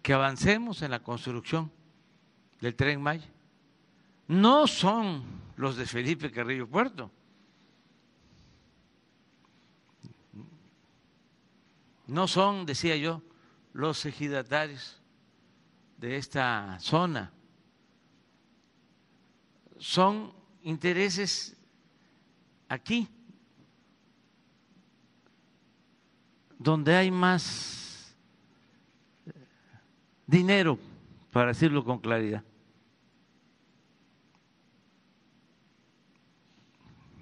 [0.03, 1.71] que avancemos en la construcción
[2.61, 3.31] del tren Maya.
[4.27, 5.23] No son
[5.55, 7.13] los de Felipe Carrillo Puerto.
[12.09, 13.23] no son, decía yo,
[13.73, 15.01] los ejidatarios
[15.99, 17.33] de esta zona,
[19.79, 21.57] son intereses
[22.69, 23.09] aquí,
[26.59, 28.17] donde hay más
[30.27, 30.79] dinero,
[31.31, 32.43] para decirlo con claridad.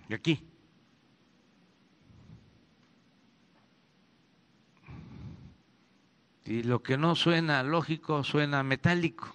[0.08, 0.40] Y aquí.
[6.46, 9.34] Y lo que no suena lógico suena metálico.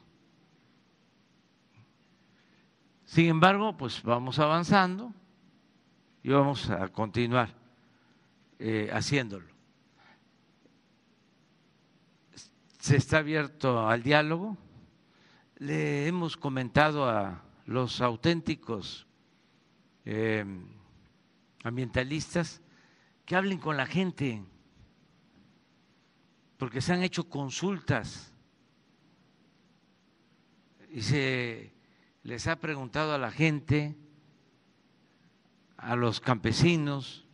[3.05, 5.11] Sin embargo, pues vamos avanzando
[6.21, 7.49] y vamos a continuar
[8.59, 9.58] eh, haciéndolo.
[12.79, 14.57] Se está abierto al diálogo.
[15.57, 19.05] Le hemos comentado a los auténticos
[20.05, 20.45] eh,
[21.63, 22.61] ambientalistas
[23.25, 24.41] que hablen con la gente,
[26.57, 28.33] porque se han hecho consultas
[30.89, 31.73] y se
[32.23, 33.97] les ha preguntado a la gente,
[35.75, 37.27] a los campesinos,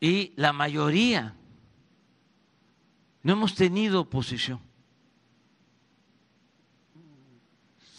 [0.00, 1.36] y la mayoría
[3.22, 4.60] no hemos tenido oposición.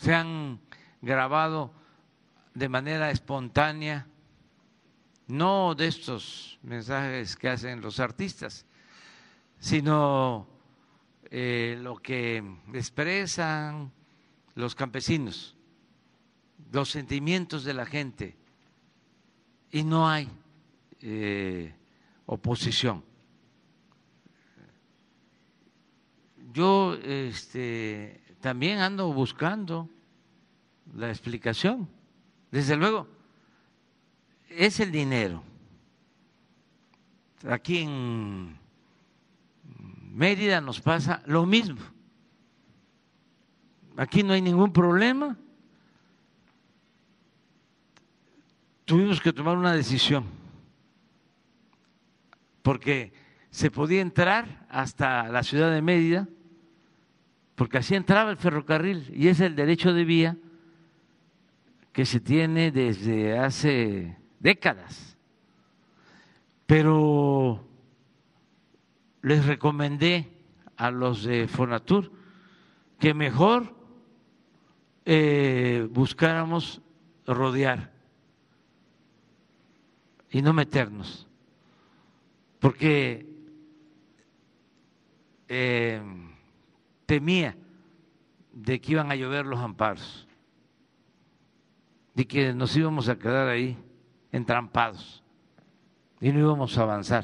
[0.01, 0.59] Se han
[1.01, 1.71] grabado
[2.53, 4.05] de manera espontánea,
[5.27, 8.65] no de estos mensajes que hacen los artistas,
[9.59, 10.47] sino
[11.31, 12.43] eh, lo que
[12.73, 13.91] expresan
[14.55, 15.55] los campesinos,
[16.71, 18.35] los sentimientos de la gente,
[19.71, 20.29] y no hay
[21.01, 21.73] eh,
[22.25, 23.12] oposición.
[26.53, 29.89] Yo este, también ando buscando
[30.95, 31.89] la explicación.
[32.51, 33.07] Desde luego,
[34.49, 35.43] es el dinero.
[37.49, 38.55] Aquí en
[40.11, 41.81] Mérida nos pasa lo mismo.
[43.97, 45.35] Aquí no hay ningún problema.
[48.85, 50.25] Tuvimos que tomar una decisión,
[52.61, 53.11] porque
[53.49, 56.27] se podía entrar hasta la ciudad de Mérida,
[57.63, 60.35] porque así entraba el ferrocarril, y es el derecho de vía
[61.93, 65.17] que se tiene desde hace décadas.
[66.65, 67.65] Pero
[69.21, 70.29] les recomendé
[70.75, 72.11] a los de Fonatur
[72.99, 73.73] que mejor
[75.05, 76.81] eh, buscáramos
[77.25, 77.93] rodear
[80.31, 81.29] y no meternos,
[82.59, 83.25] porque
[85.47, 86.01] eh,
[87.13, 87.55] temía
[88.51, 90.27] de que iban a llover los amparos,
[92.15, 93.77] de que nos íbamos a quedar ahí
[94.31, 95.23] entrampados
[96.19, 97.23] y no íbamos a avanzar.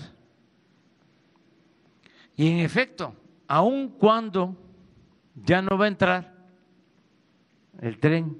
[2.35, 3.15] Y en efecto,
[3.47, 4.55] aun cuando
[5.33, 6.35] ya no va a entrar
[7.81, 8.37] el tren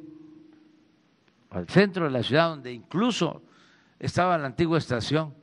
[1.50, 3.42] al centro de la ciudad, donde incluso
[3.98, 5.34] estaba la antigua estación,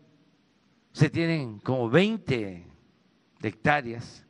[0.92, 2.64] se tienen como 20
[3.42, 4.25] hectáreas.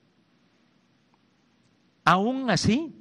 [2.08, 2.94] Aún así,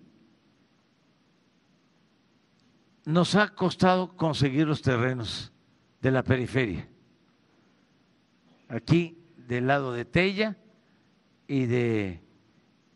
[3.06, 5.54] nos ha costado conseguir los terrenos
[6.02, 6.90] de la periferia.
[8.68, 10.58] Aquí del lado de Tella
[11.48, 12.24] y de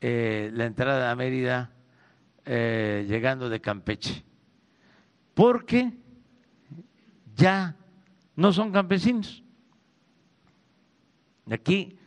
[0.01, 1.75] eh, la entrada a Mérida
[2.43, 4.25] eh, llegando de Campeche,
[5.35, 5.93] porque
[7.35, 7.75] ya
[8.35, 9.43] no son campesinos.
[11.51, 11.99] Aquí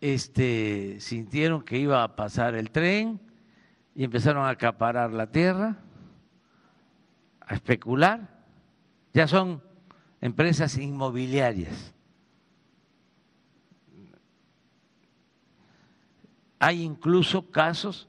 [0.00, 3.31] este, sintieron que iba a pasar el tren
[3.94, 5.76] y empezaron a acaparar la tierra,
[7.40, 8.42] a especular.
[9.12, 9.62] Ya son
[10.20, 11.94] empresas inmobiliarias.
[16.58, 18.08] Hay incluso casos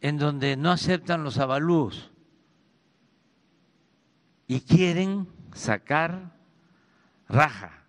[0.00, 2.10] en donde no aceptan los avalúos
[4.46, 6.36] y quieren sacar
[7.28, 7.84] raja,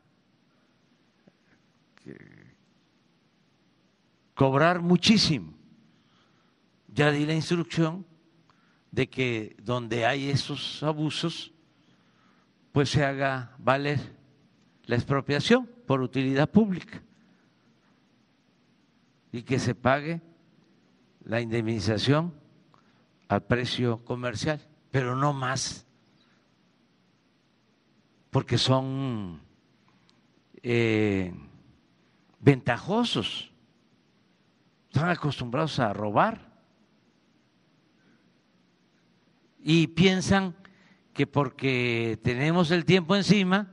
[4.33, 5.52] cobrar muchísimo.
[6.93, 8.05] Ya di la instrucción
[8.91, 11.51] de que donde hay esos abusos,
[12.71, 13.99] pues se haga valer
[14.85, 17.01] la expropiación por utilidad pública
[19.31, 20.21] y que se pague
[21.23, 22.31] la indemnización
[23.27, 25.87] al precio comercial, pero no más,
[28.29, 29.41] porque son
[30.61, 31.33] eh,
[32.39, 33.51] ventajosos,
[34.91, 36.52] están acostumbrados a robar
[39.63, 40.55] y piensan
[41.13, 43.71] que porque tenemos el tiempo encima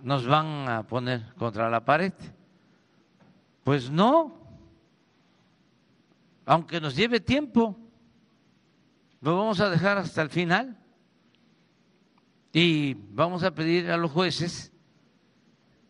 [0.00, 2.12] nos van a poner contra la pared.
[3.64, 4.38] Pues no,
[6.44, 7.76] aunque nos lleve tiempo,
[9.20, 10.78] lo vamos a dejar hasta el final.
[12.52, 14.72] Y vamos a pedir a los jueces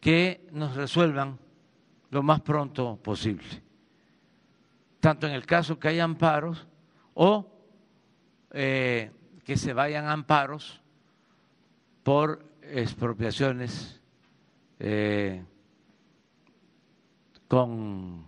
[0.01, 1.39] que nos resuelvan
[2.11, 3.63] lo más pronto posible,
[5.01, 6.67] tanto en el caso que haya amparos
[7.15, 7.58] o
[8.53, 9.11] eh,
[9.45, 10.81] que se vayan amparos
[12.03, 14.01] por expropiaciones
[14.79, 15.45] eh,
[17.47, 18.25] con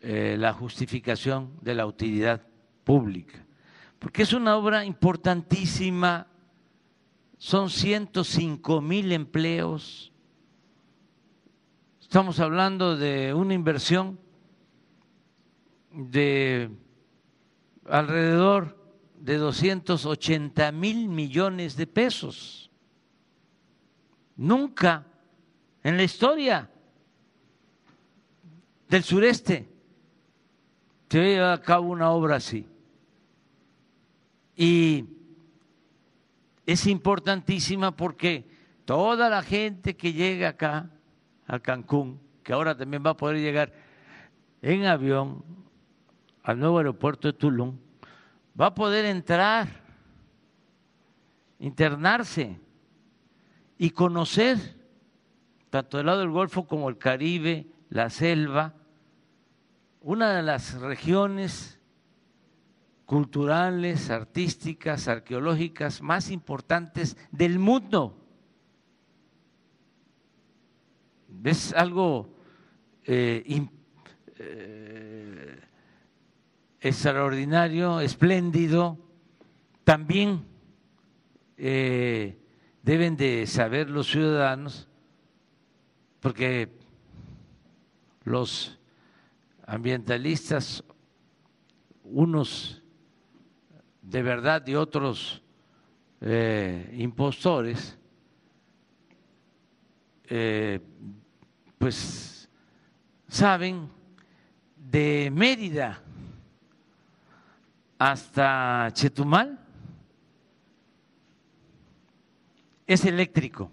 [0.00, 2.46] eh, la justificación de la utilidad
[2.84, 3.44] pública,
[3.98, 6.26] porque es una obra importantísima,
[7.38, 10.12] son 105 mil empleos,
[12.00, 14.18] estamos hablando de una inversión
[15.92, 16.70] de
[17.86, 18.81] alrededor
[19.22, 22.70] de 280 mil millones de pesos.
[24.36, 25.06] Nunca
[25.84, 26.68] en la historia
[28.88, 29.68] del sureste
[31.08, 32.66] se lleva a cabo una obra así.
[34.56, 35.04] Y
[36.66, 38.44] es importantísima porque
[38.84, 40.90] toda la gente que llega acá
[41.46, 43.72] a Cancún, que ahora también va a poder llegar
[44.62, 45.44] en avión
[46.42, 47.78] al nuevo aeropuerto de Tulum,
[48.58, 49.68] va a poder entrar,
[51.58, 52.60] internarse
[53.78, 54.58] y conocer
[55.72, 58.74] tanto el lado del Golfo como el Caribe, la selva,
[60.02, 61.80] una de las regiones
[63.06, 68.18] culturales, artísticas, arqueológicas más importantes del mundo.
[71.42, 72.36] Es algo
[73.04, 73.42] eh,
[74.36, 74.91] eh,
[76.82, 78.98] extraordinario, espléndido.
[79.84, 80.44] También
[81.56, 82.36] eh,
[82.82, 84.88] deben de saber los ciudadanos,
[86.20, 86.68] porque
[88.24, 88.78] los
[89.64, 90.84] ambientalistas,
[92.02, 92.82] unos
[94.02, 95.40] de verdad y otros
[96.20, 97.96] eh, impostores,
[100.24, 100.80] eh,
[101.78, 102.48] pues
[103.28, 103.88] saben
[104.76, 106.02] de Mérida
[108.10, 109.60] hasta Chetumal
[112.84, 113.70] es eléctrico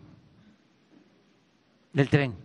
[1.96, 2.36] el tren.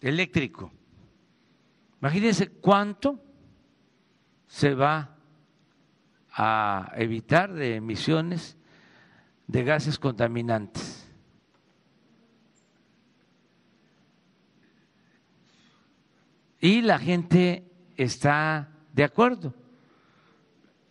[0.00, 0.72] Eléctrico.
[2.00, 3.22] Imagínense cuánto
[4.46, 5.14] se va
[6.32, 8.56] a evitar de emisiones
[9.46, 11.07] de gases contaminantes.
[16.60, 17.64] Y la gente
[17.96, 19.54] está de acuerdo.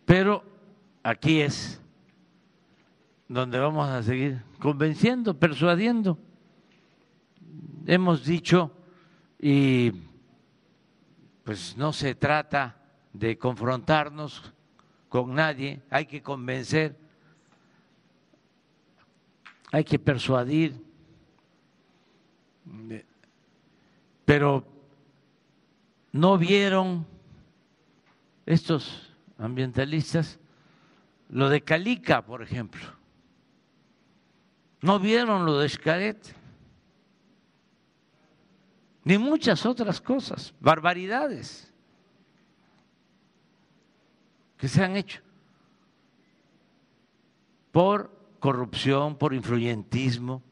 [0.04, 0.42] Pero
[1.02, 1.80] aquí es
[3.28, 6.18] donde vamos a seguir convenciendo, persuadiendo.
[7.86, 8.72] Hemos dicho,
[9.38, 9.92] y
[11.44, 12.76] pues no se trata
[13.12, 14.52] de confrontarnos
[15.08, 16.98] con nadie, hay que convencer,
[19.72, 20.82] hay que persuadir,
[24.24, 24.77] pero
[26.12, 27.06] no vieron
[28.46, 30.38] estos ambientalistas
[31.28, 32.80] lo de Calica, por ejemplo.
[34.80, 36.34] No vieron lo de Xcaret,
[39.04, 41.72] ni muchas otras cosas, barbaridades
[44.56, 45.20] que se han hecho
[47.72, 50.42] por corrupción, por influyentismo.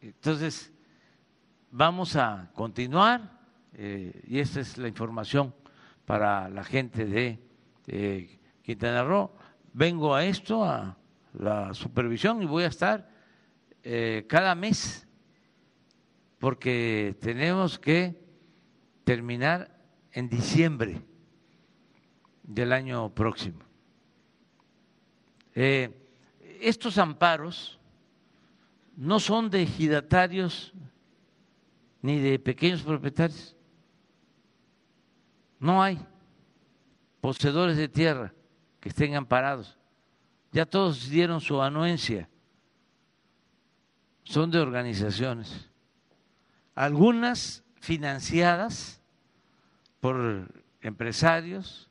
[0.00, 0.73] Entonces,
[1.76, 3.40] vamos a continuar
[3.72, 5.52] eh, y esta es la información
[6.06, 9.32] para la gente de Quintana Roo.
[9.72, 10.96] Vengo a esto, a
[11.32, 13.10] la supervisión, y voy a estar
[13.82, 15.04] eh, cada mes,
[16.38, 18.22] porque tenemos que
[19.02, 19.76] terminar
[20.12, 21.02] en diciembre
[22.44, 23.58] del año próximo.
[25.56, 25.90] Eh,
[26.60, 27.80] estos amparos
[28.96, 30.72] no son de ejidatarios
[32.04, 33.56] ni de pequeños propietarios
[35.58, 35.98] no hay
[37.22, 38.34] poseedores de tierra
[38.78, 39.78] que estén amparados.
[40.52, 42.28] Ya todos dieron su anuencia.
[44.22, 45.70] Son de organizaciones.
[46.74, 49.00] Algunas financiadas
[49.98, 50.52] por
[50.82, 51.88] empresarios,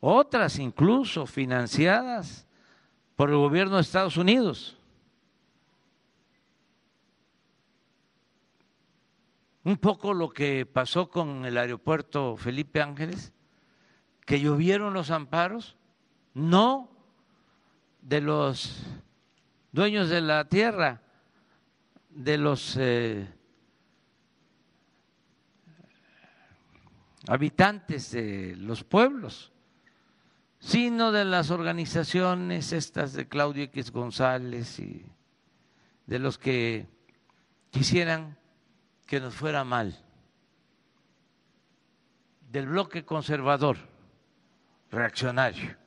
[0.00, 2.44] otras incluso financiadas
[3.14, 4.76] por el gobierno de Estados Unidos.
[9.64, 13.32] Un poco lo que pasó con el aeropuerto Felipe Ángeles,
[14.26, 15.76] que llovieron los amparos,
[16.34, 16.90] no
[18.02, 18.84] de los
[19.72, 21.00] dueños de la tierra,
[22.10, 23.26] de los eh,
[27.26, 29.50] habitantes de los pueblos,
[30.60, 35.06] sino de las organizaciones estas de Claudio X González y
[36.06, 36.86] de los que
[37.70, 38.38] quisieran
[39.06, 39.96] que nos fuera mal,
[42.50, 43.76] del bloque conservador,
[44.90, 45.84] reaccionario.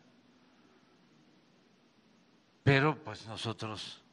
[2.68, 4.04] pero pues nosotros,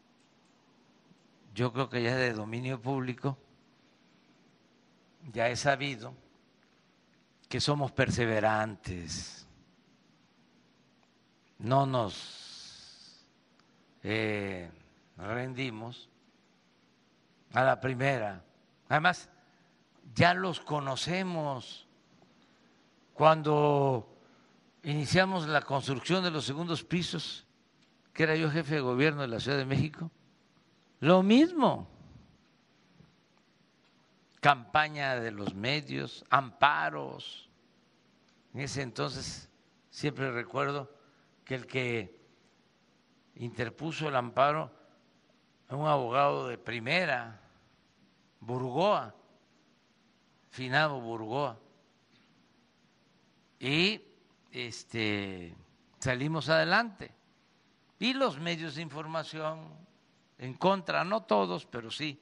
[1.57, 3.37] yo creo que ya de dominio público,
[5.33, 6.15] ya he sabido
[7.49, 9.45] que somos perseverantes,
[11.59, 13.27] no nos
[14.05, 14.71] eh,
[15.17, 16.09] rendimos
[17.55, 18.41] a la primera.
[18.89, 19.29] Además,
[20.15, 21.87] ya los conocemos.
[23.13, 24.09] Cuando
[24.83, 27.47] iniciamos la construcción de los segundos pisos,
[28.13, 30.11] que era yo jefe de gobierno de la Ciudad de México,
[31.01, 31.89] lo mismo.
[34.41, 37.49] Campaña de los medios, amparos.
[38.53, 39.49] En ese entonces
[39.91, 40.91] siempre recuerdo
[41.45, 42.21] que el que
[43.37, 44.71] interpuso el amparo
[45.75, 47.41] un abogado de primera,
[48.45, 49.15] Burgoa,
[50.51, 51.59] Finado Burgoa.
[53.59, 54.03] Y
[54.53, 55.55] este,
[55.99, 57.11] salimos adelante.
[57.99, 59.67] Y los medios de información
[60.39, 62.21] en contra, no todos, pero sí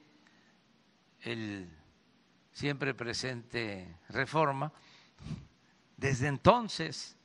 [1.21, 1.69] el
[2.51, 4.71] siempre presente reforma.
[5.97, 7.17] Desde entonces,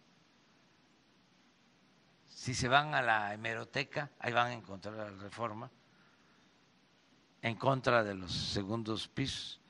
[2.27, 5.71] si se van a la hemeroteca, ahí van a encontrar la reforma
[7.43, 9.61] en contra de los segundos pisos.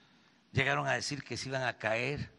[0.52, 2.32] Llegaron a decir que se iban a caer.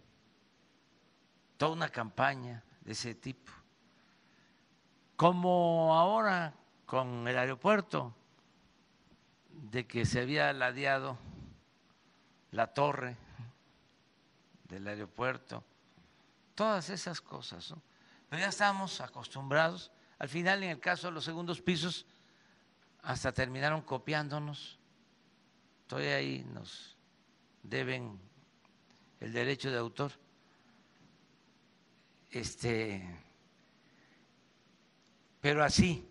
[1.57, 3.51] Toda una campaña de ese tipo.
[5.15, 6.53] Como ahora
[6.85, 8.15] con el aeropuerto,
[9.49, 11.17] de que se había ladeado
[12.51, 13.17] la torre
[14.69, 15.63] del aeropuerto,
[16.55, 17.73] todas esas cosas.
[18.29, 19.91] Pero ya estamos acostumbrados.
[20.17, 22.05] Al final, en el caso de los segundos pisos,
[23.03, 24.78] hasta terminaron copiándonos
[25.89, 26.95] todavía ahí nos
[27.63, 28.19] deben
[29.19, 30.11] el derecho de autor.
[32.29, 33.01] Este,
[35.41, 36.07] pero así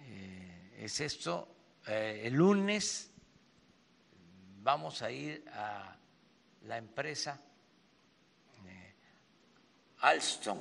[0.00, 1.46] eh, es esto.
[1.86, 3.10] Eh, el lunes
[4.62, 5.94] vamos a ir a
[6.62, 7.38] la empresa
[8.66, 8.94] eh,
[10.00, 10.58] Alstom,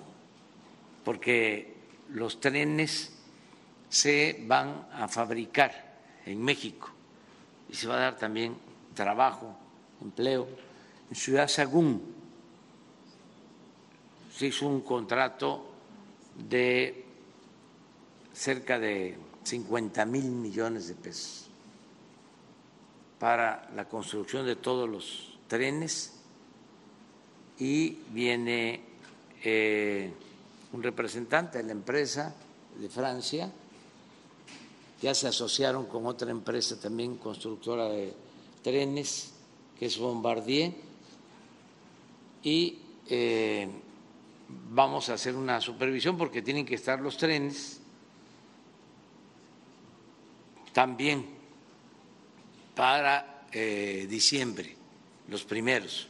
[1.06, 1.74] porque
[2.10, 3.18] los trenes
[3.88, 6.98] se van a fabricar en México
[7.70, 8.56] y se va a dar también
[8.94, 9.56] trabajo,
[10.02, 10.48] empleo.
[11.10, 12.02] En Ciudad Sagún
[14.32, 15.66] se hizo un contrato
[16.36, 17.06] de
[18.34, 21.50] cerca de 50 mil millones de pesos
[23.20, 26.14] para la construcción de todos los trenes
[27.58, 28.82] y viene
[29.44, 30.12] eh,
[30.74, 32.36] un representante de la empresa
[32.78, 33.52] de Francia
[35.02, 38.14] ya se asociaron con otra empresa también constructora de
[38.64, 39.32] trenes,
[39.78, 40.74] que es Bombardier,
[42.44, 42.80] y
[43.10, 43.68] eh,
[44.72, 47.80] vamos a hacer una supervisión porque tienen que estar los trenes
[50.74, 51.26] también
[52.76, 54.76] para eh, diciembre,
[55.28, 56.08] los primeros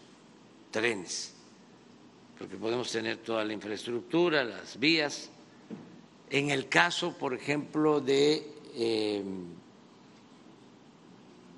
[0.71, 1.33] trenes,
[2.37, 5.29] porque podemos tener toda la infraestructura, las vías.
[6.29, 9.23] En el caso, por ejemplo, de eh,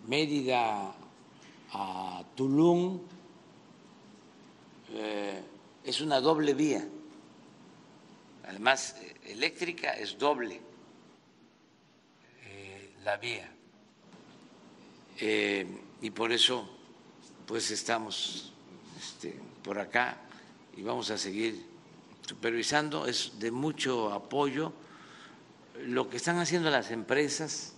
[0.07, 0.95] Mérida
[1.73, 2.99] a Tulum
[4.93, 5.43] eh,
[5.83, 6.87] es una doble vía.
[8.47, 8.95] Además,
[9.25, 10.61] eléctrica es doble
[12.45, 13.51] eh, la vía.
[16.01, 16.67] y por eso,
[17.45, 18.53] pues estamos
[18.97, 20.17] este, por acá
[20.77, 21.65] y vamos a seguir
[22.25, 23.05] supervisando.
[23.05, 24.71] Es de mucho apoyo
[25.85, 27.73] lo que están haciendo las empresas,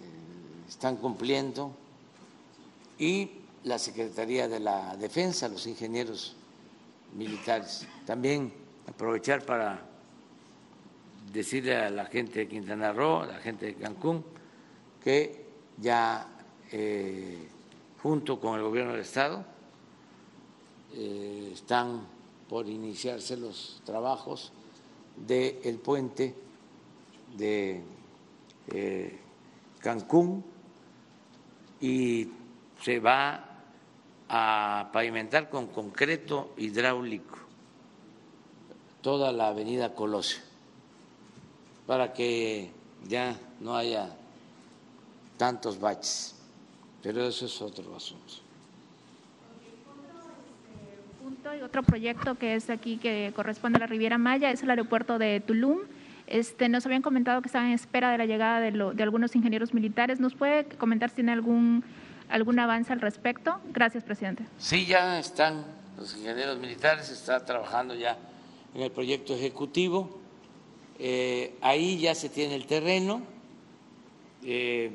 [0.00, 1.74] eh, están cumpliendo,
[2.98, 3.30] y
[3.64, 6.36] la Secretaría de la Defensa, los ingenieros
[7.14, 7.86] militares.
[8.06, 8.52] También
[8.86, 9.82] aprovechar para
[11.32, 14.24] decirle a la gente de Quintana Roo, a la gente de Cancún,
[15.02, 15.46] que
[15.78, 16.28] ya
[16.70, 17.48] eh,
[18.02, 19.44] junto con el gobierno del Estado
[20.94, 22.06] eh, están
[22.48, 24.52] por iniciarse los trabajos
[25.16, 26.34] del puente
[27.36, 27.82] de
[28.68, 29.18] eh,
[29.80, 30.44] Cancún
[31.80, 32.28] y
[32.80, 33.44] se va
[34.28, 37.38] a pavimentar con concreto hidráulico
[39.02, 40.40] toda la avenida Colosio
[41.86, 42.70] para que
[43.08, 44.16] ya no haya
[45.36, 46.36] tantos baches.
[47.02, 48.34] Pero eso es otro asunto.
[51.20, 54.70] Punto y otro proyecto que es aquí que corresponde a la Riviera Maya es el
[54.70, 55.80] aeropuerto de Tulum
[56.32, 60.18] este, nos habían comentado que estaban en espera de la llegada de, algunos ingenieros militares.
[60.18, 61.84] ¿Nos puede comentar si tiene algún,
[62.30, 63.60] algún avance al respecto?
[63.72, 64.44] Gracias, presidente.
[64.56, 65.62] Sí, ya están
[65.98, 68.16] los ingenieros militares, está trabajando ya
[68.74, 70.22] en el proyecto ejecutivo
[70.98, 73.22] Eh, ahí ya se tiene el terreno.
[74.44, 74.92] Eh,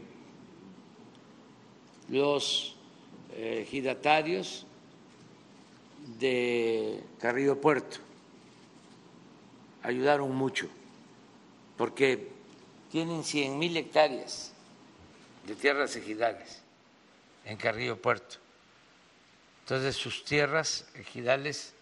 [2.07, 2.76] los
[3.35, 4.65] eh, ejidatarios
[6.19, 7.97] de Carrillo Puerto
[9.84, 10.69] ayudaron mucho
[11.78, 12.28] porque
[12.91, 14.52] tienen 100 mil hectáreas
[15.45, 16.62] de tierras ejidales
[17.45, 18.38] en Carrillo Puerto.
[19.62, 21.74] Entonces sus tierras ejidales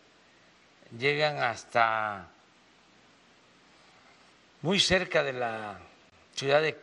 [0.98, 2.30] llegan hasta
[4.62, 5.80] muy cerca de la
[6.36, 6.78] ciudad de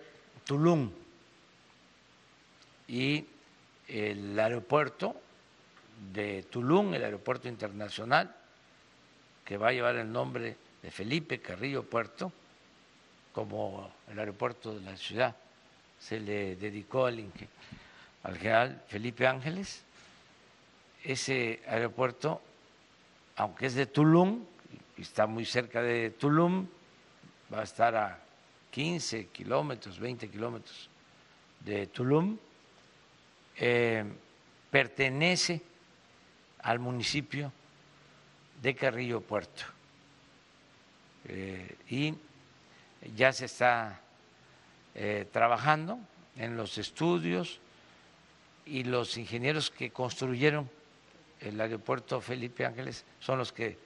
[0.45, 0.91] Tulum
[2.89, 3.27] y
[3.89, 5.17] el aeropuerto
[6.13, 8.35] de Tulum, el aeropuerto internacional,
[9.45, 12.33] que va a llevar el nombre de Felipe Carrillo Puerto,
[13.33, 15.35] como el aeropuerto de la ciudad
[15.99, 17.25] se le dedicó al,
[18.23, 19.83] al general Felipe Ángeles.
[21.05, 22.41] Ese aeropuerto,
[23.37, 24.45] aunque es de Tulum,
[24.99, 26.67] está muy cerca de Tulum,
[27.53, 28.19] va a estar a
[28.71, 30.89] 15 kilómetros, 20 kilómetros
[31.61, 32.37] de Tulum,
[33.57, 34.05] eh,
[34.71, 35.61] pertenece
[36.61, 37.53] al municipio
[38.61, 39.65] de Carrillo Puerto.
[41.29, 42.15] Eh, y
[43.17, 44.01] ya se está
[44.95, 45.99] eh, trabajando
[46.37, 47.61] en los estudios
[48.67, 50.69] y los ingenieros que construyeron
[51.41, 53.77] el aeropuerto Felipe Ángeles son los que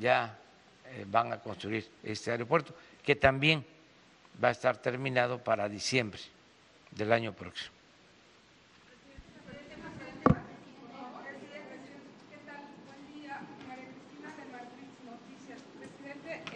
[0.00, 0.38] ya
[1.10, 3.64] van a construir este aeropuerto, que también
[4.42, 6.20] va a estar terminado para diciembre
[6.92, 7.76] del año próximo.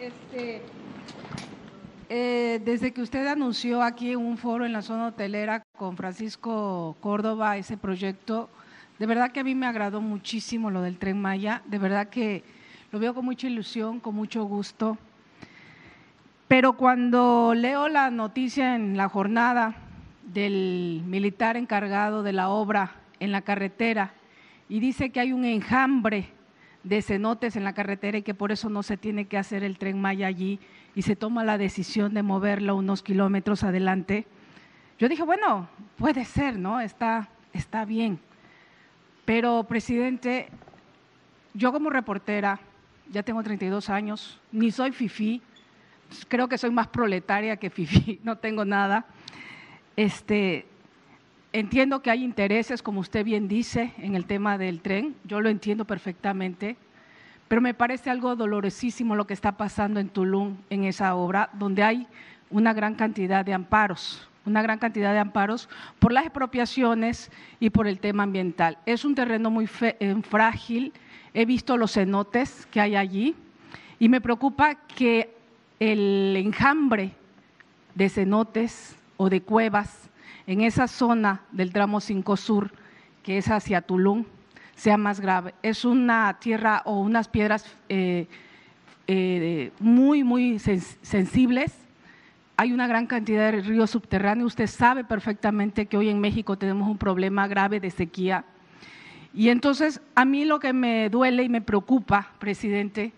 [0.01, 0.63] Este,
[2.13, 7.55] eh, desde que usted anunció aquí un foro en la zona hotelera con Francisco Córdoba
[7.55, 8.49] ese proyecto,
[8.99, 12.43] de verdad que a mí me agradó muchísimo lo del tren Maya, de verdad que
[12.91, 14.97] lo veo con mucha ilusión, con mucho gusto.
[16.49, 19.75] Pero cuando leo la noticia en la jornada
[20.33, 24.11] del militar encargado de la obra en la carretera
[24.67, 26.27] y dice que hay un enjambre
[26.83, 29.77] de cenotes en la carretera y que por eso no se tiene que hacer el
[29.77, 30.59] tren Maya allí
[30.95, 34.25] y se toma la decisión de moverlo unos kilómetros adelante.
[34.99, 36.79] Yo dije, bueno, puede ser, ¿no?
[36.79, 38.19] Está, está bien.
[39.25, 40.49] Pero, presidente,
[41.53, 42.59] yo como reportera,
[43.09, 45.41] ya tengo 32 años, ni soy fifí,
[46.27, 49.05] creo que soy más proletaria que fifí, no tengo nada.
[49.95, 50.65] Este,
[51.53, 55.49] Entiendo que hay intereses, como usted bien dice, en el tema del tren, yo lo
[55.49, 56.77] entiendo perfectamente,
[57.51, 61.83] pero me parece algo dolorosísimo lo que está pasando en Tulum, en esa obra, donde
[61.83, 62.07] hay
[62.49, 65.67] una gran cantidad de amparos, una gran cantidad de amparos
[65.99, 67.29] por las expropiaciones
[67.59, 68.77] y por el tema ambiental.
[68.85, 70.93] Es un terreno muy eh, frágil,
[71.33, 73.35] he visto los cenotes que hay allí
[73.99, 75.35] y me preocupa que
[75.81, 77.11] el enjambre
[77.95, 80.09] de cenotes o de cuevas
[80.47, 82.71] en esa zona del tramo 5 sur,
[83.23, 84.23] que es hacia Tulum,
[84.81, 85.53] sea más grave.
[85.61, 88.25] Es una tierra o unas piedras eh,
[89.05, 91.71] eh, muy, muy sensibles.
[92.57, 94.47] Hay una gran cantidad de ríos subterráneos.
[94.47, 98.43] Usted sabe perfectamente que hoy en México tenemos un problema grave de sequía.
[99.35, 103.13] Y entonces, a mí lo que me duele y me preocupa, presidente,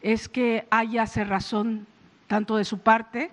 [0.00, 1.88] es que haya cerrazón
[2.28, 3.32] tanto de su parte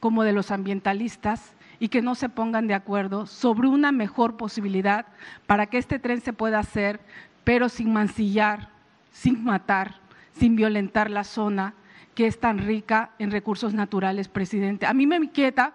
[0.00, 5.06] como de los ambientalistas y que no se pongan de acuerdo sobre una mejor posibilidad
[5.46, 7.00] para que este tren se pueda hacer,
[7.46, 8.70] pero sin mancillar,
[9.12, 10.00] sin matar,
[10.32, 11.74] sin violentar la zona
[12.16, 14.84] que es tan rica en recursos naturales, presidente.
[14.84, 15.72] A mí me inquieta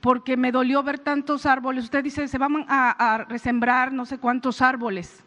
[0.00, 1.84] porque me dolió ver tantos árboles.
[1.84, 5.22] Usted dice, se van a, a resembrar no sé cuántos árboles.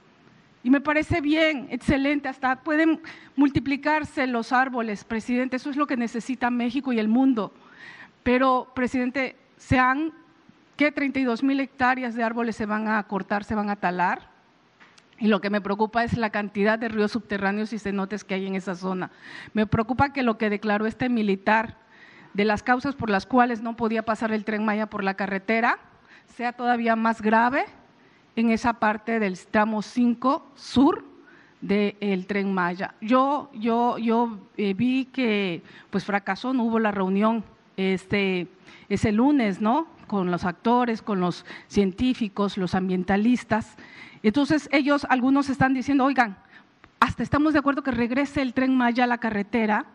[0.64, 3.00] Y me parece bien, excelente, hasta pueden
[3.36, 5.58] multiplicarse los árboles, presidente.
[5.58, 7.54] Eso es lo que necesita México y el mundo.
[8.24, 10.12] Pero, presidente, se han,
[10.76, 10.92] ¿qué?
[10.92, 14.33] 32 mil hectáreas de árboles se van a cortar, se van a talar.
[15.24, 18.46] Y lo que me preocupa es la cantidad de ríos subterráneos y cenotes que hay
[18.46, 19.10] en esa zona.
[19.54, 21.78] Me preocupa que lo que declaró este militar
[22.34, 25.80] de las causas por las cuales no podía pasar el tren Maya por la carretera
[26.26, 27.64] sea todavía más grave
[28.36, 31.06] en esa parte del tramo 5 sur
[31.62, 32.94] del tren Maya.
[33.00, 37.46] Yo, yo, yo eh, vi que pues fracasó, no hubo la reunión
[37.78, 38.50] este,
[38.90, 39.88] ese lunes, ¿no?
[40.14, 43.76] Con los actores, con los científicos, los ambientalistas.
[44.22, 46.38] Entonces ellos, algunos están diciendo, oigan,
[47.00, 49.88] hasta estamos de acuerdo que regrese el tren Maya a la carretera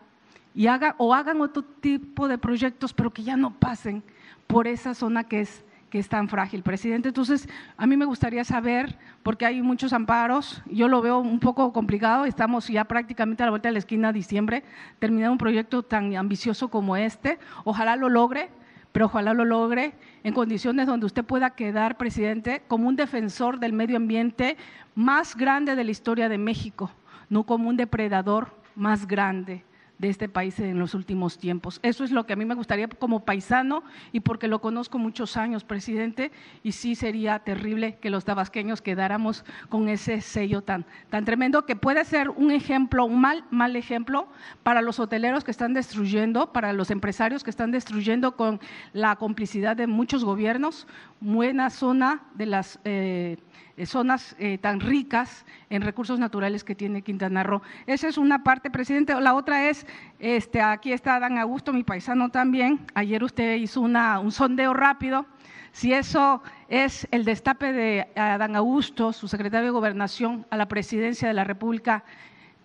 [0.53, 4.03] y haga, o hagan otro tipo de proyectos, pero que ya no pasen
[4.45, 7.07] por esa zona que es que es tan frágil, presidente.
[7.07, 7.47] Entonces,
[7.77, 12.25] a mí me gustaría saber, porque hay muchos amparos, yo lo veo un poco complicado,
[12.25, 14.63] estamos ya prácticamente a la vuelta de la esquina de diciembre,
[14.99, 18.49] terminar un proyecto tan ambicioso como este, ojalá lo logre,
[18.91, 19.93] pero ojalá lo logre
[20.23, 24.57] en condiciones donde usted pueda quedar, presidente, como un defensor del medio ambiente
[24.95, 26.91] más grande de la historia de México,
[27.29, 29.63] no como un depredador más grande
[29.99, 31.79] de este país en los últimos tiempos.
[31.83, 35.37] Eso es lo que a mí me gustaría como paisano y porque lo conozco muchos
[35.37, 36.31] años, presidente,
[36.63, 41.75] y sí sería terrible que los tabasqueños quedáramos con ese sello tan, tan tremendo que
[41.75, 44.27] puede ser un ejemplo, un mal, mal ejemplo
[44.63, 48.61] para los hoteleros que están destruyendo, para los empresarios que están destruyendo con
[48.93, 50.87] la complicidad de muchos gobiernos,
[51.19, 52.79] buena zona de las...
[52.85, 53.37] Eh,
[53.85, 57.61] zonas eh, tan ricas en recursos naturales que tiene Quintana Roo.
[57.85, 59.19] Esa es una parte, presidente.
[59.19, 59.85] La otra es,
[60.19, 62.79] este, aquí está Dan Augusto, mi paisano también.
[62.93, 65.25] Ayer usted hizo una, un sondeo rápido.
[65.71, 71.27] Si eso es el destape de Dan Augusto, su secretario de Gobernación, a la presidencia
[71.27, 72.03] de la República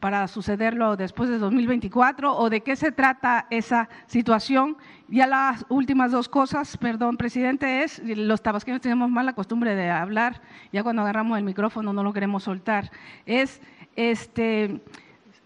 [0.04, 4.76] para sucederlo después de 2024 o de qué se trata esa situación.
[5.08, 10.42] Ya las últimas dos cosas, perdón, presidente, es los tabasqueños tenemos mala costumbre de hablar,
[10.70, 12.90] ya cuando agarramos el micrófono no lo queremos soltar.
[13.24, 13.62] Es
[13.96, 14.82] este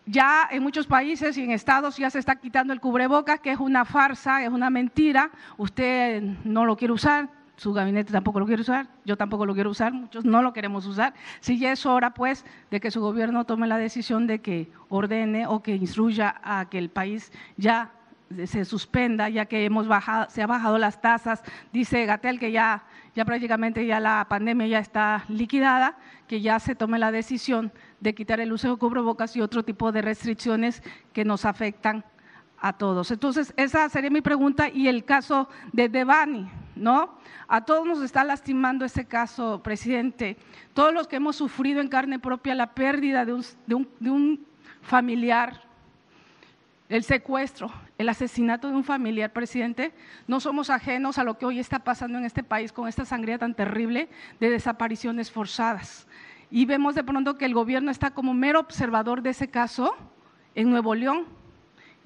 [0.07, 3.61] ya en muchos países y en estados ya se está quitando el cubrebocas, que es
[3.61, 5.31] una farsa, es una mentira.
[5.57, 7.29] Usted no lo quiere usar,
[7.59, 10.87] su gabinete tampoco lo quiere usar, yo tampoco lo quiero usar, muchos no lo queremos
[10.87, 11.13] usar.
[11.41, 15.47] Si ya es hora, pues, de que su gobierno tome la decisión de que ordene
[15.47, 17.91] o que instruya a que el país ya
[18.47, 21.43] se suspenda, ya que hemos bajado, se han bajado las tasas.
[21.73, 22.85] Dice Gatel que ya,
[23.17, 25.97] ya prácticamente ya la pandemia ya está liquidada,
[26.29, 29.91] que ya se tome la decisión de quitar el uso de cubrebocas y otro tipo
[29.91, 30.83] de restricciones
[31.13, 32.05] que nos afectan
[32.61, 33.11] a todos.
[33.11, 37.19] Entonces, esa sería mi pregunta y el caso de Devani, ¿no?
[37.47, 40.37] A todos nos está lastimando ese caso, presidente.
[40.75, 44.47] Todos los que hemos sufrido en carne propia la pérdida de un, de un
[44.83, 45.63] familiar,
[46.89, 49.93] el secuestro, el asesinato de un familiar, presidente,
[50.27, 53.39] no somos ajenos a lo que hoy está pasando en este país con esta sangría
[53.39, 54.09] tan terrible
[54.41, 56.07] de desapariciones forzadas.
[56.51, 59.95] Y vemos de pronto que el gobierno está como mero observador de ese caso
[60.55, 61.38] en Nuevo León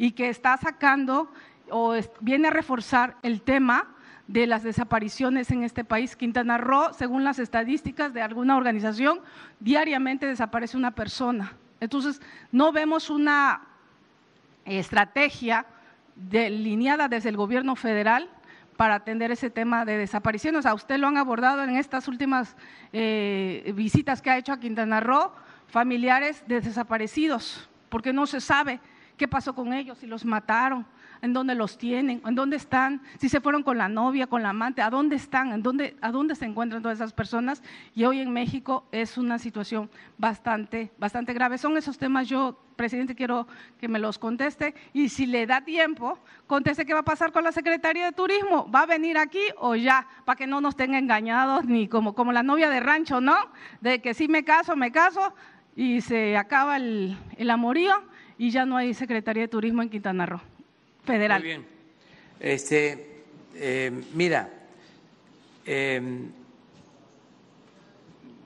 [0.03, 1.31] y que está sacando
[1.71, 3.87] o viene a reforzar el tema
[4.27, 6.17] de las desapariciones en este país.
[6.17, 9.21] Quintana Roo, según las estadísticas de alguna organización,
[9.61, 11.53] diariamente desaparece una persona.
[11.79, 12.21] Entonces,
[12.51, 13.63] no vemos una
[14.65, 15.67] estrategia
[16.17, 18.29] delineada desde el gobierno federal
[18.77, 20.67] para atender ese tema de desapariciones.
[20.67, 22.57] A usted lo han abordado en estas últimas
[22.93, 25.31] eh, visitas que ha hecho a Quintana Roo,
[25.69, 28.81] familiares de desaparecidos, porque no se sabe
[29.23, 30.85] qué pasó con ellos, si los mataron,
[31.21, 34.49] en dónde los tienen, en dónde están, si se fueron con la novia, con la
[34.49, 37.63] amante, a dónde están, en dónde, a dónde se encuentran todas esas personas.
[37.95, 39.89] Y hoy en México es una situación
[40.19, 41.57] bastante, bastante grave.
[41.57, 43.47] Son esos temas, yo, presidente, quiero
[43.79, 46.19] que me los conteste y si le da tiempo,
[46.49, 48.69] conteste qué va a pasar con la Secretaría de Turismo.
[48.73, 50.05] ¿Va a venir aquí o ya?
[50.25, 53.37] Para que no nos tenga engañados, ni como, como la novia de rancho, ¿no?
[53.81, 55.33] De que si me caso, me caso
[55.77, 60.27] y se acaba el, el amorío y ya no hay Secretaría de Turismo en Quintana
[60.27, 60.41] Roo
[61.05, 61.41] federal.
[61.41, 61.67] Muy bien.
[62.41, 63.23] Este,
[63.55, 64.49] eh, mira,
[65.65, 66.31] em,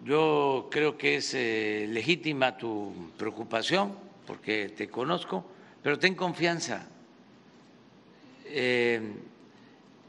[0.04, 3.94] yo creo que es eh, legítima tu preocupación
[4.26, 5.44] porque te conozco,
[5.82, 6.86] pero ten confianza.
[8.46, 9.14] Em,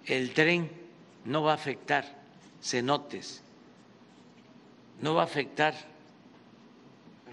[0.05, 0.69] el tren
[1.25, 2.05] no va a afectar
[2.61, 3.43] cenotes,
[5.01, 5.75] no va a afectar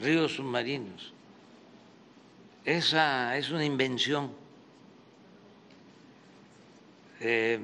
[0.01, 1.14] ríos submarinos.
[2.65, 4.31] Esa es una invención
[7.21, 7.61] eh,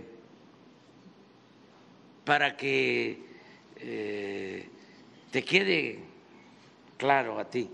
[2.23, 3.19] para que
[3.77, 4.69] eh,
[5.31, 6.01] te quede
[6.99, 7.71] claro a ti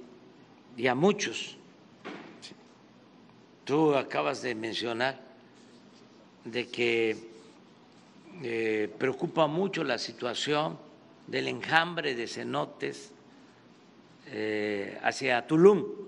[0.76, 1.56] y a muchos.
[3.64, 5.20] Tú acabas de mencionar
[6.44, 7.16] de que
[8.40, 10.78] eh, preocupa mucho la situación
[11.26, 13.10] del enjambre de cenotes
[15.02, 16.05] hacia Tulum.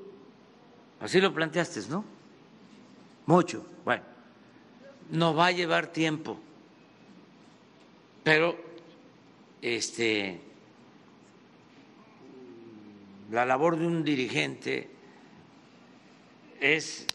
[1.00, 2.04] Así lo planteaste, ¿no?
[3.26, 3.64] Mucho.
[3.84, 4.18] Bueno
[5.10, 6.38] nos va a llevar tiempo,
[8.22, 8.56] pero
[9.62, 10.40] este,
[13.30, 14.90] la labor de un dirigente
[16.60, 17.06] es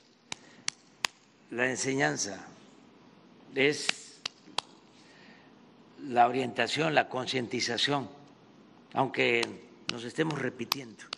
[1.51, 2.47] la enseñanza,
[3.53, 4.21] es
[5.99, 8.09] la orientación, la concientización,
[8.93, 9.41] aunque
[9.91, 11.12] nos estemos repitiendo.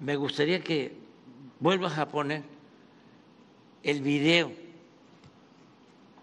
[0.00, 0.96] Me gustaría que
[1.60, 2.42] vuelvas a poner
[3.82, 4.50] el video.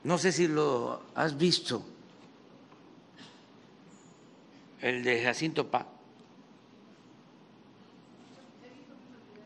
[0.04, 1.86] No sé si lo has visto,
[4.82, 5.88] el de Jacinto Pa.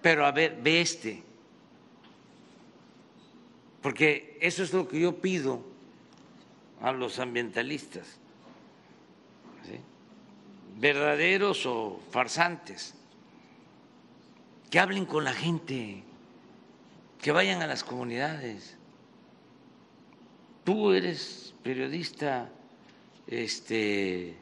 [0.02, 1.24] Pero a ver, ve este,
[3.82, 5.62] porque eso es lo que yo pido
[6.82, 8.18] a los ambientalistas,
[10.78, 12.96] verdaderos o farsantes,
[14.72, 16.02] que hablen con la gente,
[17.22, 18.78] que vayan a las comunidades.
[20.64, 22.50] Tú eres periodista,
[23.28, 24.38] este,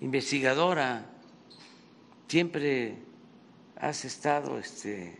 [0.00, 1.06] investigadora,
[2.26, 2.98] siempre
[3.76, 5.16] has estado este,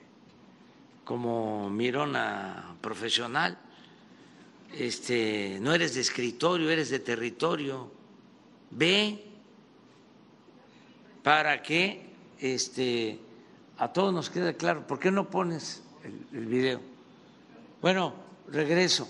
[1.05, 3.57] como mirona profesional,
[4.77, 7.93] este, no eres de escritorio, eres de territorio.
[8.71, 9.25] Ve
[11.23, 12.11] para que
[12.41, 13.21] este,
[13.79, 14.87] a todos nos quede claro.
[14.87, 16.81] ¿Por qué no pones el, el video?
[17.81, 18.15] Bueno,
[18.49, 19.09] regreso.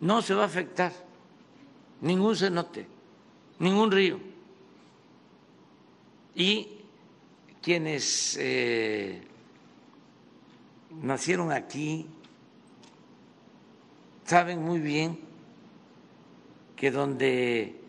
[0.00, 0.92] No se va a afectar
[2.00, 2.86] ningún cenote,
[3.58, 4.18] ningún río.
[6.34, 6.68] Y
[7.62, 9.22] quienes eh,
[11.00, 12.06] nacieron aquí
[14.24, 15.18] saben muy bien
[16.76, 17.80] que donde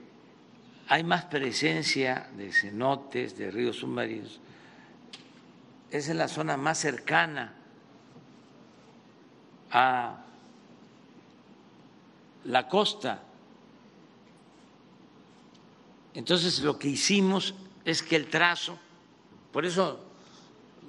[0.88, 4.40] hay más presencia de cenotes, de ríos submarinos,
[5.94, 7.54] es en la zona más cercana
[9.70, 10.24] a
[12.46, 13.22] la costa.
[16.16, 17.54] Entonces lo que hicimos
[17.86, 18.80] es que el trazo,
[19.52, 20.00] por eso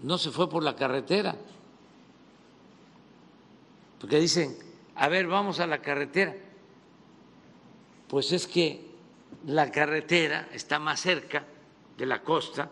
[0.03, 1.37] no se fue por la carretera,
[4.01, 4.57] porque dicen,
[4.95, 6.35] a ver, vamos a la carretera.
[8.09, 8.91] Pues es que
[9.45, 11.45] la carretera está más cerca
[11.99, 12.71] de la costa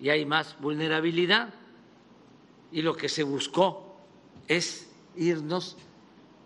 [0.00, 1.52] y hay más vulnerabilidad.
[2.70, 3.96] Y lo que se buscó
[4.46, 5.76] es irnos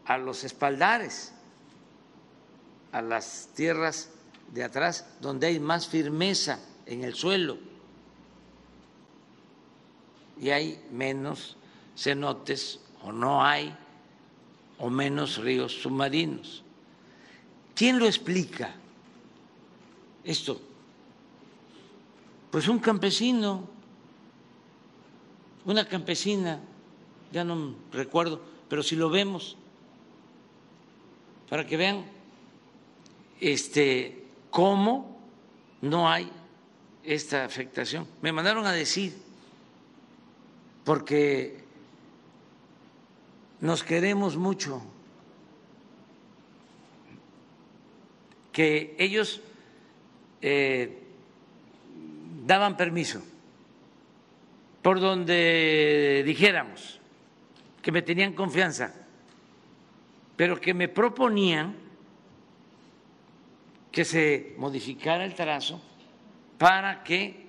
[0.05, 1.33] a los espaldares,
[2.93, 4.11] a las tierras
[4.53, 7.73] de atrás, donde hay más firmeza en el suelo
[10.43, 11.57] y hay menos
[11.97, 13.75] cenotes o no hay
[14.79, 16.65] o menos ríos submarinos.
[17.77, 18.75] ¿Quién lo explica
[20.25, 20.61] esto?
[22.53, 23.67] Pues un campesino,
[25.65, 26.61] una campesina,
[27.33, 29.57] ya no recuerdo, pero si lo vemos,
[31.49, 32.05] para que vean
[33.41, 35.19] este, cómo
[35.81, 36.31] no hay
[37.03, 38.07] esta afectación.
[38.21, 39.17] Me mandaron a decir,
[40.85, 41.65] porque
[43.61, 44.83] nos queremos mucho,
[48.53, 49.41] que ellos
[50.43, 51.02] eh,
[52.45, 53.23] daban permiso
[54.83, 57.01] por donde dijéramos
[57.81, 58.95] que me tenían confianza,
[60.37, 61.77] pero que me proponían
[63.91, 65.81] que se modificara el trazo
[66.59, 67.47] para que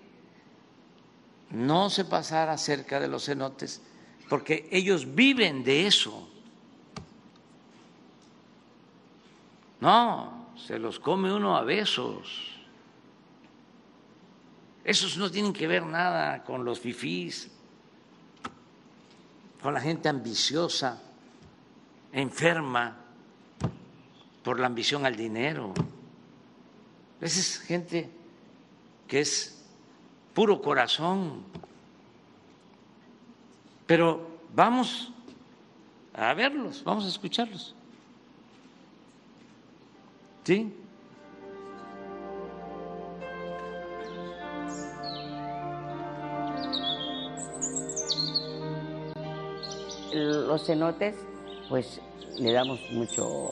[1.51, 3.81] no se pasara cerca de los cenotes
[4.33, 6.27] porque ellos viven de eso.
[9.79, 12.52] No, se los come uno a besos.
[14.83, 17.49] Esos no tienen que ver nada con los fifís,
[19.61, 21.01] con la gente ambiciosa,
[22.11, 22.97] enferma
[24.43, 25.73] por la ambición al dinero.
[27.21, 28.09] Esa es gente
[29.07, 29.63] que es
[30.33, 31.43] puro corazón,
[33.87, 35.13] pero vamos
[36.13, 37.73] a verlos, vamos a escucharlos.
[40.43, 40.73] ¿Sí?
[50.13, 51.15] Los cenotes,
[51.69, 52.01] pues
[52.39, 53.49] le damos mucho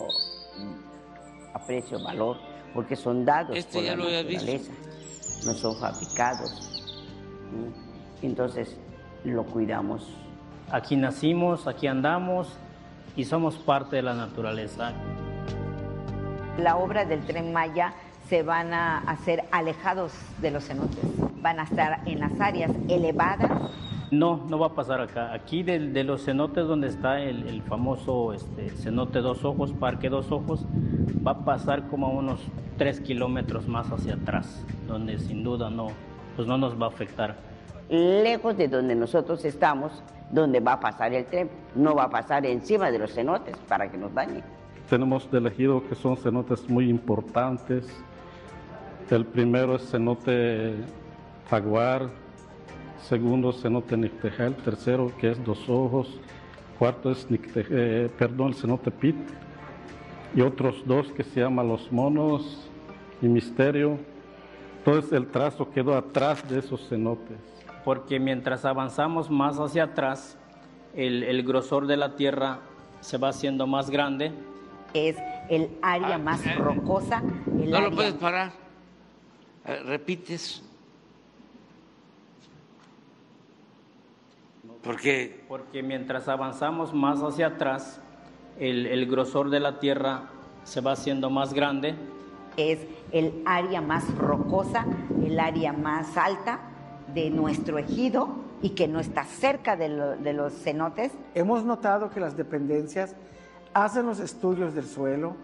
[1.53, 2.37] aprecio, valor,
[2.73, 4.45] porque son dados Este por ya la lo había visto.
[4.45, 4.71] naturaleza,
[5.45, 6.83] no son fabricados.
[8.21, 8.77] Entonces
[9.23, 10.07] lo cuidamos
[10.71, 12.47] Aquí nacimos, aquí andamos
[13.17, 14.93] y somos parte de la naturaleza.
[16.57, 17.93] La obra del tren Maya
[18.29, 21.03] se van a hacer alejados de los cenotes,
[21.41, 23.51] van a estar en las áreas elevadas.
[24.11, 25.33] No, no va a pasar acá.
[25.33, 30.09] Aquí de, de los cenotes donde está el, el famoso este, cenote Dos Ojos, Parque
[30.09, 30.65] Dos Ojos,
[31.25, 32.41] va a pasar como a unos
[32.77, 35.87] tres kilómetros más hacia atrás, donde sin duda no,
[36.35, 37.37] pues no nos va a afectar.
[37.89, 42.45] lejos de donde nosotros estamos, donde va a pasar el tren, no va a pasar
[42.45, 44.43] encima de los cenotes para que nos dañe.
[44.89, 47.87] Tenemos elegido que son cenotes muy importantes.
[49.09, 50.75] El primero es cenote
[51.49, 52.09] Jaguar,
[53.07, 56.07] segundo cenote Nictejal, tercero que es Dos Ojos,
[56.79, 59.15] cuarto es Nicte- eh, perdón, el cenote Pit,
[60.35, 62.69] y otros dos que se llaman Los Monos
[63.21, 63.97] y Misterio.
[64.77, 67.37] Entonces el trazo quedó atrás de esos cenotes.
[67.83, 70.37] Porque mientras avanzamos más hacia atrás,
[70.95, 72.59] el, el grosor de la tierra
[73.01, 74.31] se va haciendo más grande.
[74.93, 75.17] Es
[75.49, 77.21] el área más rocosa.
[77.61, 78.51] el No lo puedes parar.
[79.65, 80.63] Eh, Repites.
[84.83, 87.99] Porque Porque mientras avanzamos más hacia atrás,
[88.59, 90.23] el, el grosor de la tierra
[90.63, 91.95] se va haciendo más grande.
[92.57, 92.79] es
[93.11, 94.85] el área más rocosa,
[95.25, 96.59] el área más alta
[97.13, 98.29] de nuestro ejido
[98.61, 101.11] y que no está cerca de, lo- de los cenotes.
[101.33, 103.15] Hemos notado que las dependencias
[103.73, 105.35] hacen los estudios del suelo,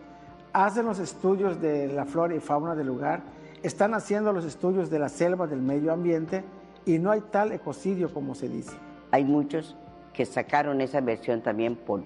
[0.54, 3.22] hacen los estudios de la flora y fauna del lugar,
[3.64, 6.44] están haciendo los estudios de la selva, del medio ambiente
[6.86, 8.76] y no hay tal ecocidio como se dice.
[9.12, 9.76] Hay muchos
[10.14, 12.04] que sacaron esa versión también por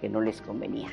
[0.00, 0.90] que no les convenía.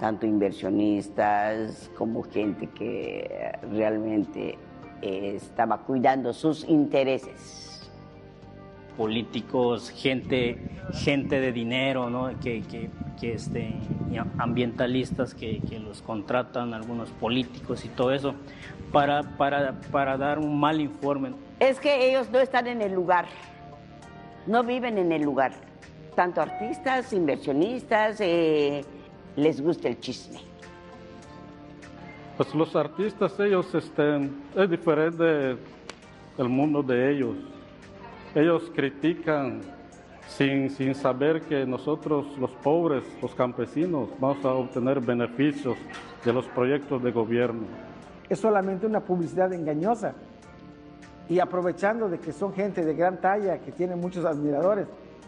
[0.00, 4.58] Tanto inversionistas como gente que realmente
[5.00, 7.68] eh, estaba cuidando sus intereses.
[8.96, 10.58] políticos, gente,
[10.92, 12.28] gente de dinero, ¿no?
[12.40, 13.74] que, que, que, este,
[14.36, 18.34] ambientalistas que, que los contratan, algunos políticos y todo eso,
[18.92, 21.32] para, para, para dar un mal informe.
[21.62, 23.26] Es que ellos no están en el lugar,
[24.48, 25.52] no viven en el lugar.
[26.16, 28.84] Tanto artistas, inversionistas, eh,
[29.36, 30.40] les gusta el chisme.
[32.36, 35.56] Pues los artistas, ellos, este, es diferente
[36.36, 37.36] el mundo de ellos.
[38.34, 39.60] Ellos critican
[40.26, 45.76] sin, sin saber que nosotros, los pobres, los campesinos, vamos a obtener beneficios
[46.24, 47.68] de los proyectos de gobierno.
[48.28, 50.12] Es solamente una publicidad engañosa
[51.28, 54.86] y aprovechando de que son gente de gran talla, que tienen muchos admiradores,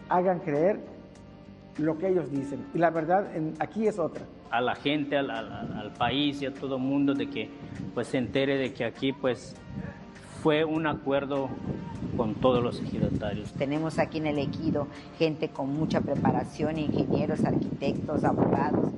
[0.09, 0.79] hagan creer
[1.77, 2.65] lo que ellos dicen.
[2.73, 4.23] Y la verdad en- aquí es otra.
[4.51, 7.49] a la gente, al, al- al país y a todo el mundo de que
[7.93, 9.55] pues se entere de que aquí pues
[10.41, 11.49] fue un acuerdo
[12.15, 13.51] con todos los ejidatarios.
[13.53, 18.91] Tenemos aquí en el ejido gente con mucha preparación, ingenieros, arquitectos, abogados,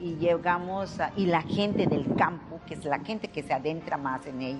[0.00, 3.96] y llegamos, a- y la gente del campo, que es la gente que se adentra
[3.96, 4.56] más en él,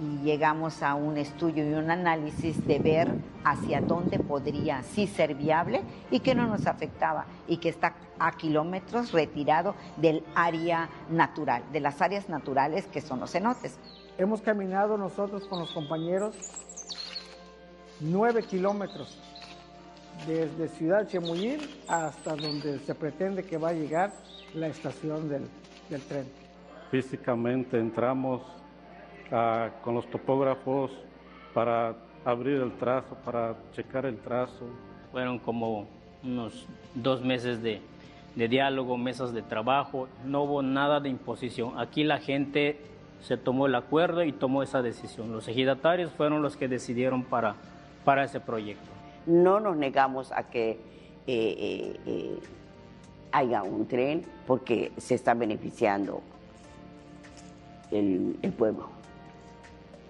[0.00, 3.14] y llegamos a un estudio y un análisis de ver
[3.44, 8.32] hacia dónde podría sí ser viable y que no nos afectaba y que está a
[8.32, 13.78] kilómetros retirado del área natural, de las áreas naturales que son los cenotes.
[14.18, 16.34] Hemos caminado nosotros con los compañeros
[18.00, 19.18] nueve kilómetros
[20.26, 24.12] desde Ciudad Chemuyil hasta donde se pretende que va a llegar
[24.54, 25.48] la estación del,
[25.90, 26.26] del tren.
[26.90, 28.42] Físicamente entramos
[29.32, 30.90] ah, con los topógrafos
[31.52, 34.66] para abrir el trazo, para checar el trazo.
[35.12, 35.86] Fueron como
[36.22, 37.80] unos dos meses de,
[38.34, 41.78] de diálogo, mesas de trabajo, no hubo nada de imposición.
[41.78, 42.80] Aquí la gente
[43.20, 45.32] se tomó el acuerdo y tomó esa decisión.
[45.32, 47.54] Los ejidatarios fueron los que decidieron para,
[48.04, 48.90] para ese proyecto.
[49.26, 50.78] No nos negamos a que eh,
[51.26, 52.38] eh, eh,
[53.32, 56.22] haya un tren porque se está beneficiando
[57.90, 58.90] el, el pueblo.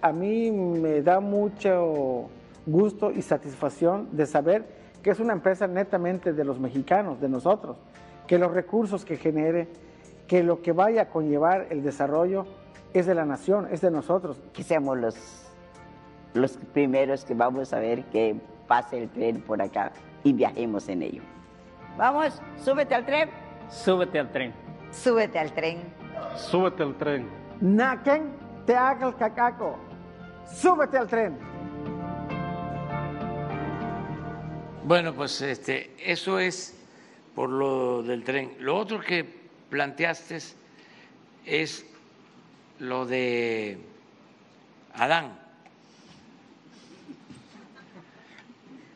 [0.01, 2.29] A mí me da mucho
[2.65, 4.65] gusto y satisfacción de saber
[5.01, 7.77] que es una empresa netamente de los mexicanos, de nosotros,
[8.27, 9.67] que los recursos que genere,
[10.27, 12.45] que lo que vaya a conllevar el desarrollo
[12.93, 14.41] es de la nación, es de nosotros.
[14.53, 15.15] Que seamos los,
[16.33, 18.35] los primeros que vamos a ver que
[18.67, 19.91] pase el tren por acá
[20.23, 21.21] y viajemos en ello.
[21.97, 23.29] Vamos, súbete al tren.
[23.69, 24.53] Súbete al tren.
[24.91, 25.77] Súbete al tren.
[26.35, 27.27] Súbete al tren.
[27.61, 28.31] Naquen
[28.65, 29.77] te haga el cacaco.
[30.51, 31.37] Súbete al tren.
[34.83, 36.75] Bueno, pues este, eso es
[37.33, 38.55] por lo del tren.
[38.59, 39.23] Lo otro que
[39.69, 40.39] planteaste
[41.45, 41.85] es
[42.79, 43.79] lo de
[44.93, 45.39] Adán.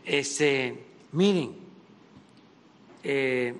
[0.06, 1.56] Este, miren,
[3.04, 3.56] eh,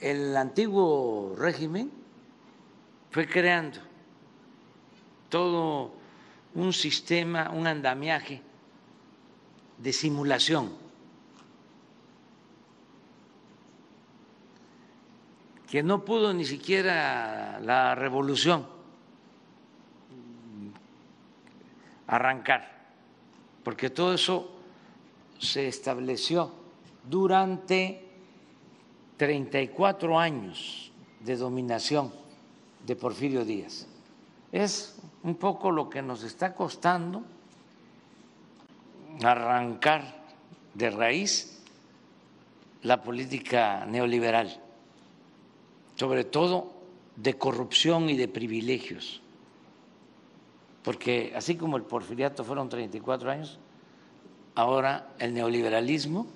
[0.00, 1.90] el antiguo régimen
[3.10, 3.87] fue creando
[5.28, 5.92] todo
[6.54, 8.42] un sistema, un andamiaje
[9.78, 10.88] de simulación
[15.70, 18.66] que no pudo ni siquiera la revolución
[22.06, 22.88] arrancar,
[23.62, 24.50] porque todo eso
[25.38, 26.50] se estableció
[27.04, 28.02] durante
[29.18, 30.90] 34 años
[31.20, 32.12] de dominación
[32.86, 33.86] de Porfirio Díaz.
[34.50, 37.22] Es un poco lo que nos está costando
[39.22, 40.24] arrancar
[40.74, 41.62] de raíz
[42.82, 44.60] la política neoliberal,
[45.96, 46.72] sobre todo
[47.16, 49.20] de corrupción y de privilegios,
[50.84, 53.58] porque así como el porfiriato fueron 34 años,
[54.54, 56.26] ahora el neoliberalismo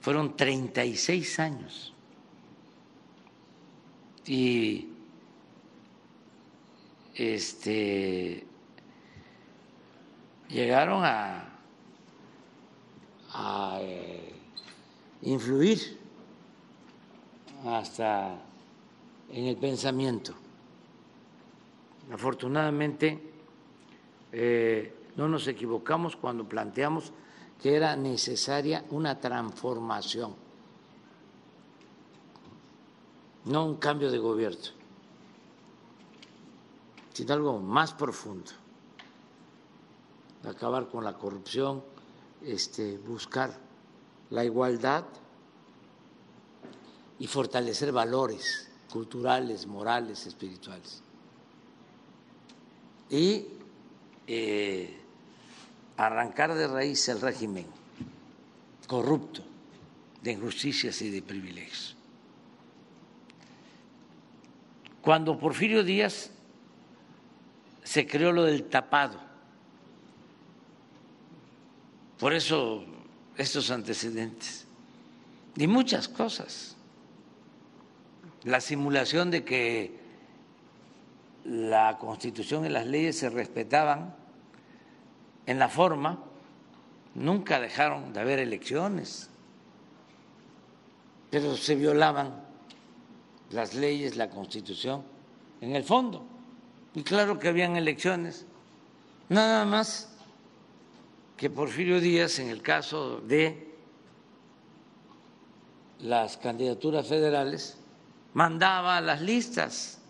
[0.00, 1.94] fueron 36 años.
[4.26, 4.88] Y
[7.18, 8.46] este
[10.48, 11.44] llegaron a,
[13.80, 14.34] eh,
[15.22, 15.98] influir
[17.66, 18.38] hasta
[19.30, 20.32] en el pensamiento.
[22.10, 23.20] Afortunadamente,
[24.32, 27.12] eh, no nos equivocamos cuando planteamos
[27.60, 30.34] que era necesaria una transformación,
[33.44, 34.77] no un cambio de gobierno,
[37.18, 38.52] sino algo más profundo,
[40.44, 41.82] acabar con la corrupción,
[42.44, 43.58] este, buscar
[44.30, 45.04] la igualdad
[47.18, 51.02] y fortalecer valores culturales, morales, espirituales.
[53.10, 53.48] Y
[54.28, 54.96] eh,
[55.96, 57.66] arrancar de raíz el régimen
[58.86, 59.42] corrupto
[60.22, 61.96] de injusticias y de privilegios.
[65.02, 66.30] Cuando Porfirio Díaz
[67.88, 69.18] se creó lo del tapado,
[72.18, 72.84] por eso
[73.38, 74.66] estos antecedentes
[75.56, 76.76] y muchas cosas.
[78.44, 79.98] La simulación de que
[81.46, 84.14] la Constitución y las leyes se respetaban
[85.46, 86.22] en la forma,
[87.14, 89.30] nunca dejaron de haber elecciones,
[91.30, 92.44] pero se violaban
[93.50, 95.02] las leyes, la Constitución,
[95.62, 96.37] en el fondo.
[96.98, 98.44] Y claro que habían elecciones,
[99.28, 100.08] nada más
[101.36, 103.72] que Porfirio Díaz, en el caso de
[106.00, 107.78] las candidaturas federales,
[108.34, 110.00] mandaba las listas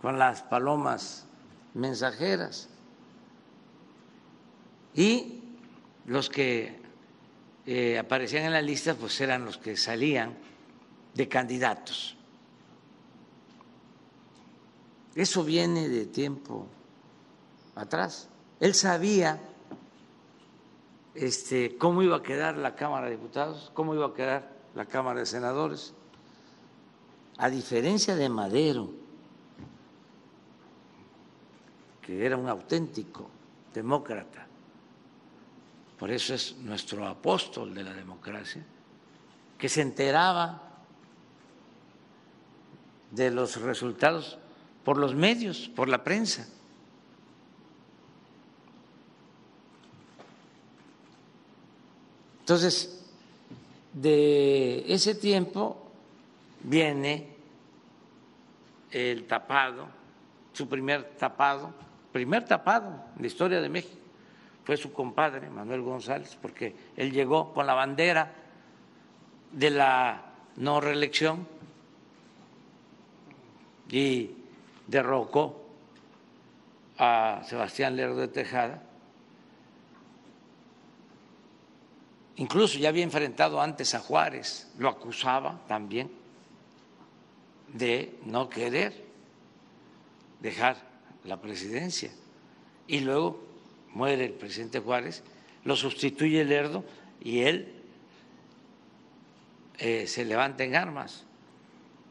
[0.00, 1.24] con las palomas
[1.74, 2.68] mensajeras
[4.92, 5.40] y
[6.06, 6.80] los que
[7.64, 10.36] eh, aparecían en la lista pues eran los que salían
[11.14, 12.16] de candidatos.
[15.14, 16.66] Eso viene de tiempo
[17.74, 18.28] atrás.
[18.60, 19.40] Él sabía
[21.14, 25.20] este, cómo iba a quedar la Cámara de Diputados, cómo iba a quedar la Cámara
[25.20, 25.92] de Senadores.
[27.36, 28.90] A diferencia de Madero,
[32.00, 33.28] que era un auténtico
[33.74, 34.46] demócrata,
[35.98, 38.64] por eso es nuestro apóstol de la democracia,
[39.58, 40.60] que se enteraba
[43.12, 44.38] de los resultados
[44.84, 46.48] por los medios, por la prensa.
[52.40, 53.04] Entonces,
[53.92, 55.90] de ese tiempo
[56.62, 57.28] viene
[58.90, 59.86] el tapado,
[60.52, 61.72] su primer tapado,
[62.12, 63.96] primer tapado en la historia de México,
[64.64, 68.34] fue su compadre Manuel González, porque él llegó con la bandera
[69.52, 70.22] de la
[70.56, 71.46] no reelección
[73.88, 74.41] y
[74.92, 75.66] derrocó
[76.98, 78.82] a Sebastián Lerdo de Tejada
[82.36, 86.10] Incluso ya había enfrentado antes a Juárez, lo acusaba también
[87.72, 89.04] de no querer
[90.40, 90.76] dejar
[91.24, 92.10] la presidencia.
[92.86, 93.42] Y luego
[93.92, 95.22] muere el presidente Juárez,
[95.64, 96.84] lo sustituye Lerdo
[97.20, 97.74] y él
[99.78, 101.24] eh, se levanta en armas.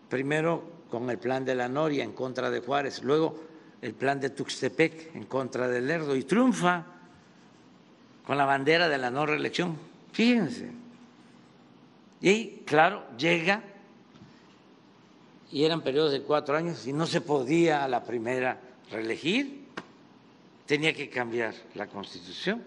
[0.07, 3.35] Primero con el plan de la Noria en contra de Juárez, luego
[3.81, 6.85] el plan de Tuxtepec en contra de Lerdo y triunfa
[8.23, 9.75] con la bandera de la no reelección.
[10.11, 10.71] Fíjense.
[12.21, 13.63] Y claro, llega
[15.51, 18.59] y eran periodos de cuatro años y no se podía a la primera
[18.91, 19.65] reelegir,
[20.65, 22.63] tenía que cambiar la constitución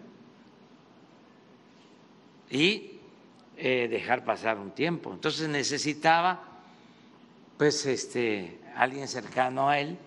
[2.50, 2.98] y
[3.56, 5.12] eh, dejar pasar un tiempo.
[5.12, 6.53] Entonces necesitaba,
[7.56, 9.98] pues, este, alguien cercano a él,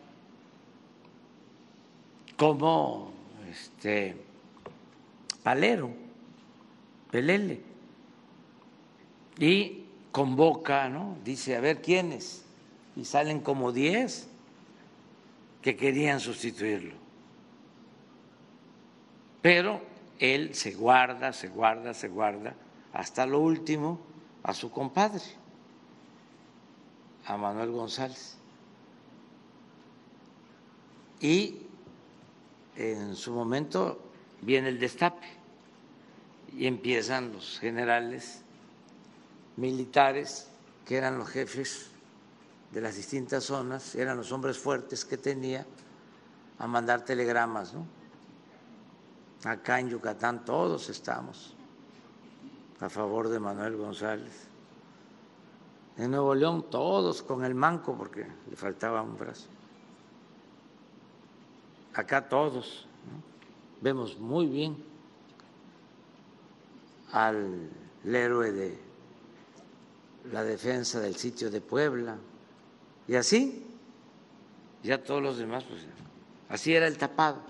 [2.38, 3.12] como
[3.50, 4.16] este,
[5.44, 6.08] Palero
[7.12, 7.62] Pelele.
[9.40, 11.18] Y convoca, ¿no?
[11.24, 12.44] Dice, a ver quiénes.
[12.96, 14.28] Y salen como diez
[15.62, 16.96] que querían sustituirlo.
[19.42, 19.82] Pero
[20.20, 22.56] él se guarda, se guarda, se guarda,
[22.94, 24.00] hasta lo último
[24.44, 25.22] a su compadre,
[27.28, 28.38] a Manuel González.
[31.20, 31.62] Y
[32.76, 34.00] en su momento
[34.42, 35.28] viene el destape
[36.54, 38.42] y empiezan los generales
[39.58, 40.48] militares,
[40.86, 41.88] que eran los jefes
[42.72, 45.66] de las distintas zonas, eran los hombres fuertes que tenía,
[46.60, 47.86] a mandar telegramas, ¿no?
[49.44, 51.54] Acá en Yucatán todos estamos
[52.80, 54.47] a favor de Manuel González.
[55.98, 59.48] En Nuevo León todos con el manco porque le faltaba un brazo.
[61.96, 62.86] Acá todos
[63.82, 64.78] vemos muy bien
[67.12, 67.70] al
[68.06, 68.80] héroe de
[70.32, 72.18] la defensa del sitio de Puebla.
[73.08, 73.66] Y así
[74.84, 75.82] ya todos los demás pues
[76.50, 77.42] así era el tapado.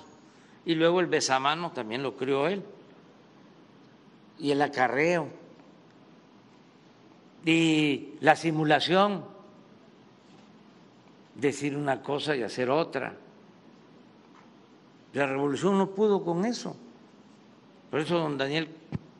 [0.63, 2.63] Y luego el besamano también lo crió él.
[4.39, 5.27] Y el acarreo
[7.45, 9.23] y la simulación
[11.35, 13.15] decir una cosa y hacer otra.
[15.13, 16.75] La revolución no pudo con eso.
[17.89, 18.69] Por eso don Daniel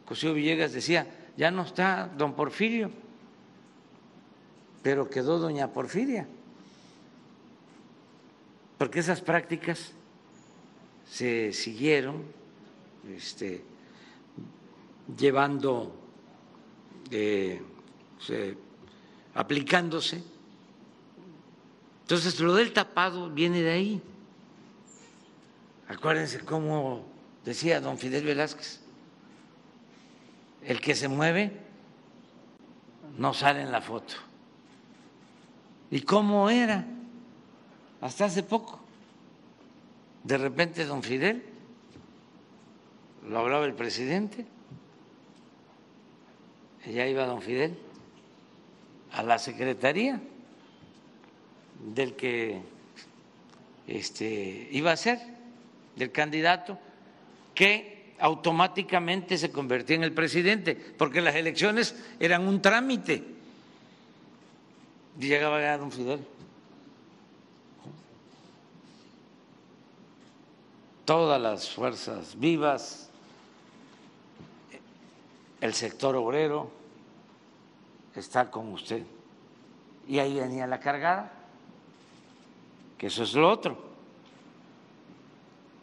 [0.05, 1.07] Cosío Villegas decía
[1.37, 2.91] ya no está don Porfirio
[4.87, 6.25] pero quedó doña Porfiria,
[8.77, 9.91] porque esas prácticas
[11.11, 12.23] se siguieron
[13.13, 13.65] este,
[15.17, 15.93] llevando,
[17.11, 17.61] eh,
[19.33, 20.23] aplicándose.
[22.01, 24.01] Entonces, lo del tapado viene de ahí.
[25.87, 27.05] Acuérdense cómo
[27.45, 28.81] decía don Fidel Velázquez,
[30.63, 31.51] el que se mueve
[33.17, 34.15] no sale en la foto.
[35.91, 36.85] ¿Y cómo era?
[38.01, 38.79] Hasta hace poco.
[40.23, 41.43] De repente, don Fidel,
[43.29, 44.45] lo hablaba el presidente,
[46.85, 47.86] y ya iba don Fidel
[49.13, 50.19] a la secretaría
[51.93, 52.61] del que
[53.87, 55.19] este, iba a ser,
[55.95, 56.77] del candidato,
[57.55, 63.37] que automáticamente se convertía en el presidente, porque las elecciones eran un trámite
[65.25, 66.25] llegaba ya don Fidel.
[71.05, 73.09] Todas las fuerzas vivas,
[75.61, 76.69] el sector obrero
[78.19, 79.03] está con usted.
[80.07, 81.31] Y ahí venía la cargada,
[82.97, 83.77] que eso es lo otro.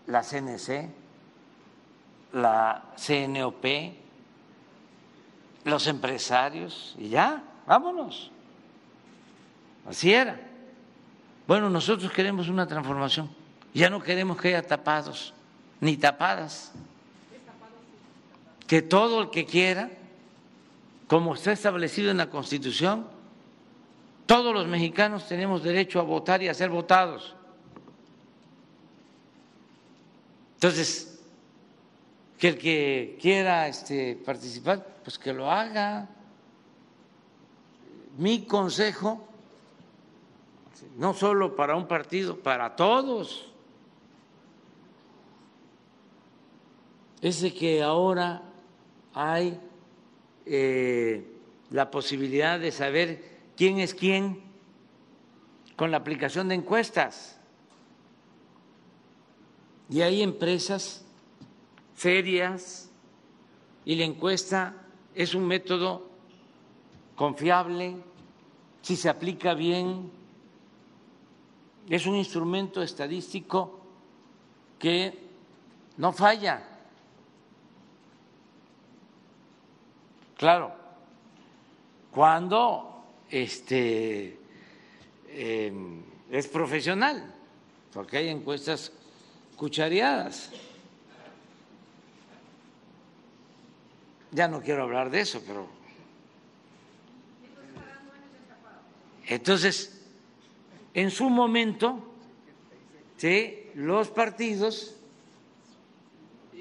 [0.06, 0.88] La CNC,
[2.32, 3.64] la CNOP,
[5.64, 8.30] los empresarios, y ya, vámonos.
[9.86, 10.40] Así era.
[11.46, 13.30] Bueno, nosotros queremos una transformación.
[13.74, 15.34] Ya no queremos que haya tapados
[15.80, 16.72] ni tapadas.
[18.66, 19.90] Que todo el que quiera,
[21.06, 23.06] como está establecido en la Constitución,
[24.26, 27.34] todos los mexicanos tenemos derecho a votar y a ser votados.
[30.54, 31.20] Entonces,
[32.38, 36.08] que el que quiera este, participar, pues que lo haga.
[38.16, 39.28] Mi consejo
[40.96, 43.46] no solo para un partido, para todos.
[47.20, 48.42] Es de que ahora
[49.14, 49.58] hay
[50.46, 51.26] eh,
[51.70, 53.24] la posibilidad de saber
[53.56, 54.42] quién es quién
[55.76, 57.38] con la aplicación de encuestas.
[59.90, 61.04] Y hay empresas
[61.94, 62.90] serias
[63.84, 64.74] y la encuesta
[65.14, 66.10] es un método
[67.16, 67.96] confiable
[68.82, 70.10] si se aplica bien
[71.88, 73.80] es un instrumento estadístico
[74.78, 75.18] que
[75.98, 76.73] no falla.
[80.36, 80.74] Claro,
[82.10, 84.38] cuando este,
[85.28, 87.34] em, es profesional,
[87.92, 88.92] porque hay encuestas
[89.56, 90.50] cuchareadas.
[94.32, 95.66] Ya no quiero hablar de eso, pero...
[99.26, 100.02] Entonces,
[100.92, 102.14] en su momento,
[103.74, 104.94] los partidos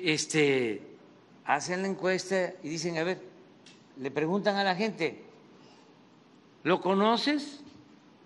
[0.01, 0.81] este,
[1.45, 3.32] hacen la encuesta y dicen, a ver,
[3.97, 5.23] le preguntan a la gente,
[6.63, 7.61] ¿lo conoces?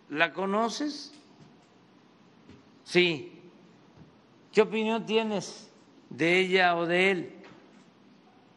[0.10, 1.14] ¿La conoces?
[2.84, 3.34] Sí.
[4.52, 5.70] ¿Qué opinión tienes
[6.10, 7.34] de ella o de él?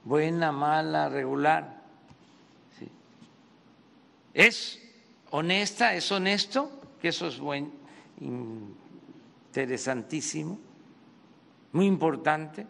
[0.05, 1.81] Buena, mala, regular.
[4.33, 4.81] ¿Es
[5.31, 5.95] honesta?
[5.95, 6.81] ¿Es honesto?
[7.01, 7.73] que eso es buen,
[8.21, 10.61] interesantísimo,
[11.73, 12.67] muy importante.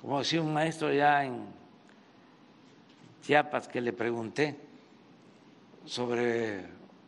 [0.00, 1.44] Como decía un maestro ya en
[3.26, 4.54] Chiapas que le pregunté
[5.84, 6.64] sobre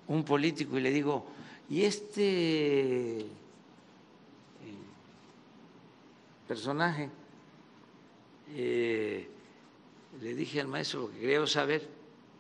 [0.09, 1.25] un político y le digo,
[1.71, 3.27] ¿y este eh,
[6.49, 7.09] personaje
[8.49, 9.29] eh,
[10.21, 11.89] le dije al maestro lo que quería saber,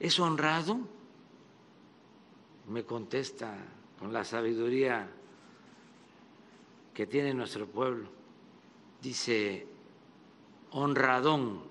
[0.00, 0.80] ¿es honrado?
[2.66, 3.54] Me contesta
[4.00, 5.08] con la sabiduría
[6.92, 8.08] que tiene nuestro pueblo.
[9.00, 9.68] Dice,
[10.72, 11.67] honradón.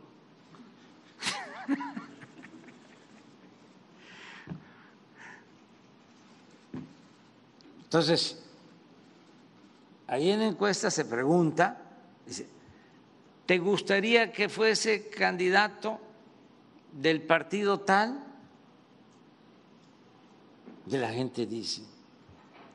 [7.97, 8.37] Entonces,
[10.05, 11.81] ahí en la encuesta se pregunta,
[12.27, 12.45] dice,
[13.47, 15.99] ¿te gustaría que fuese candidato
[16.91, 18.23] del partido tal?
[20.85, 21.81] Y la gente dice.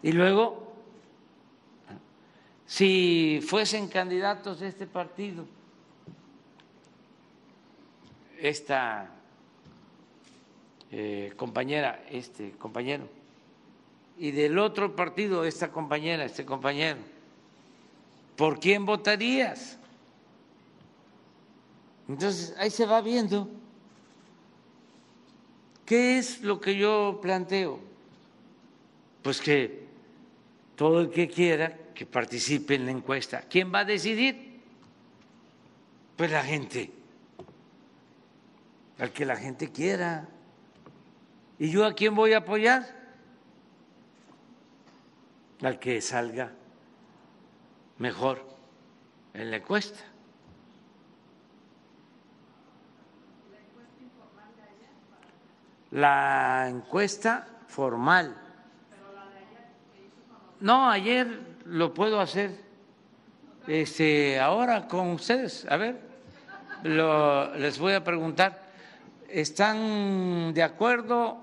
[0.03, 0.73] Y luego,
[2.67, 5.47] si fuesen candidatos de este partido,
[8.41, 9.09] esta
[10.91, 13.22] eh, compañera, este compañero,
[14.19, 16.99] y del otro partido, esta compañera, este compañero,
[18.37, 19.79] ¿por quién votarías?
[22.09, 23.49] Entonces, ahí se va viendo.
[25.85, 27.81] ¿Qué es lo que yo planteo?
[29.23, 29.87] Pues que
[30.77, 33.43] todo el que quiera que participe en la encuesta.
[33.49, 34.61] ¿Quién va a decidir?
[36.17, 36.91] Pues la gente,
[38.99, 40.29] al que la gente quiera.
[41.59, 43.02] ¿Y yo a quién voy a apoyar?
[45.63, 46.51] Al que salga
[47.99, 48.45] mejor
[49.33, 50.01] en la encuesta.
[55.93, 58.37] La encuesta formal.
[60.61, 61.29] No, ayer
[61.67, 62.59] lo puedo hacer
[63.67, 65.67] este, ahora con ustedes.
[65.69, 66.01] A ver,
[66.83, 68.63] les voy a preguntar.
[69.29, 71.39] ¿Están de acuerdo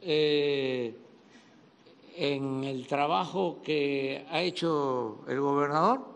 [0.00, 1.01] eh,
[2.16, 6.06] en el trabajo que ha hecho el gobernador?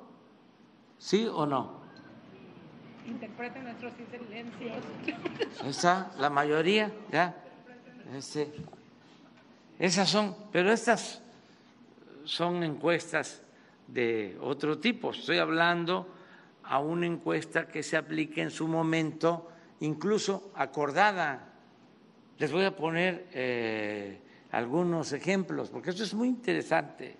[0.98, 1.81] ¿Sí o no?
[3.06, 4.77] Interpreten nuestros silencios.
[5.64, 7.36] Está la mayoría, ya.
[8.14, 8.52] Este,
[9.78, 11.23] esas son, pero estas
[12.24, 13.43] son encuestas
[13.86, 15.10] de otro tipo.
[15.10, 16.09] Estoy hablando
[16.64, 19.51] a una encuesta que se aplique en su momento,
[19.81, 21.52] incluso acordada.
[22.39, 24.20] Les voy a poner eh,
[24.57, 27.15] algunos ejemplos, porque esto es muy interesante.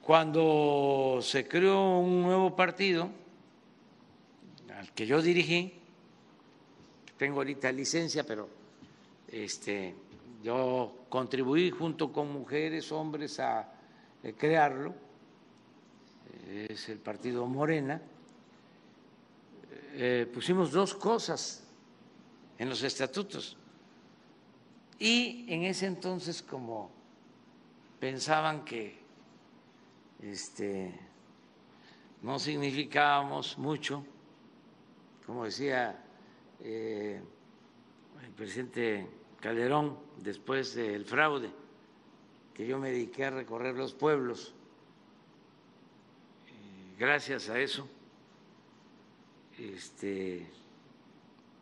[0.00, 3.10] Cuando se creó un nuevo partido,
[4.74, 5.74] al que yo dirigí,
[7.18, 8.48] tengo ahorita licencia, pero
[9.30, 9.94] este,
[10.42, 13.70] yo contribuí junto con mujeres, hombres a
[14.22, 14.94] eh, crearlo,
[16.48, 18.00] es el partido Morena.
[19.92, 21.64] Eh, pusimos dos cosas
[22.56, 23.57] en los estatutos.
[24.98, 26.90] Y en ese entonces, como
[28.00, 28.98] pensaban que
[30.20, 30.92] este,
[32.22, 34.04] no significábamos mucho,
[35.24, 36.04] como decía
[36.60, 37.20] eh,
[38.24, 39.06] el presidente
[39.40, 41.50] Calderón, después del fraude,
[42.52, 44.54] que yo me dediqué a recorrer los pueblos,
[46.98, 47.88] gracias a eso,
[49.56, 50.44] este,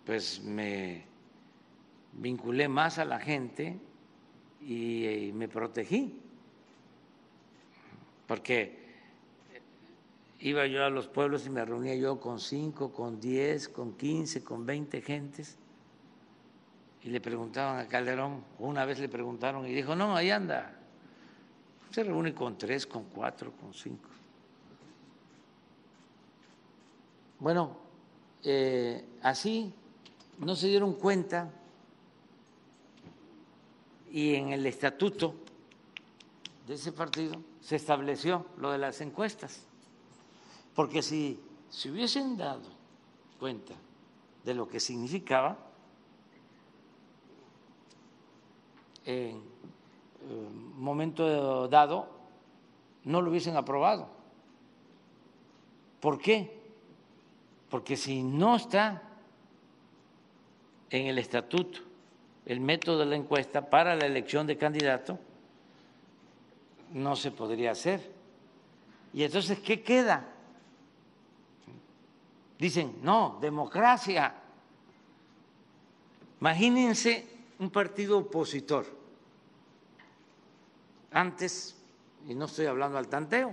[0.07, 1.05] pues me
[2.19, 3.79] vinculé más a la gente
[4.61, 6.19] y, me protegí,
[8.27, 8.85] porque
[10.41, 14.43] iba yo a los pueblos y me reunía yo con cinco, con diez, con quince,
[14.43, 15.59] con veinte gentes
[17.07, 20.75] y le preguntaban a Calderón, una vez le preguntaron y dijo, no, ahí anda.
[21.93, 24.09] Se reúne con tres, con cuatro, con cinco.
[27.39, 27.77] Bueno,
[28.43, 29.73] eh, así
[30.41, 31.49] no se dieron cuenta
[34.17, 35.35] y en el estatuto
[36.67, 39.67] de ese partido se estableció lo de las encuestas.
[40.75, 41.39] Porque si
[41.69, 42.63] se hubiesen dado
[43.39, 43.75] cuenta
[44.43, 45.59] de lo que significaba,
[49.05, 49.43] en
[50.31, 52.09] un momento dado
[53.05, 54.09] no lo hubiesen aprobado.
[56.01, 56.59] ¿Por qué?
[57.69, 59.03] Porque si no está
[60.89, 61.86] en el estatuto
[62.47, 65.19] el método de la encuesta para la elección de candidato,
[66.93, 68.13] no se podría hacer.
[69.13, 70.25] Y entonces, ¿qué queda?
[72.59, 74.33] Dicen, no, democracia.
[76.41, 77.27] Imagínense
[77.59, 78.87] un partido opositor
[81.11, 81.77] antes,
[82.29, 83.53] y no estoy hablando al tanteo,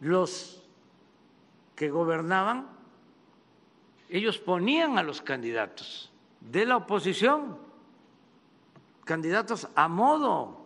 [0.00, 0.62] los
[1.74, 2.68] que gobernaban,
[4.10, 6.07] ellos ponían a los candidatos
[6.40, 7.58] de la oposición,
[9.04, 10.58] candidatos a modo.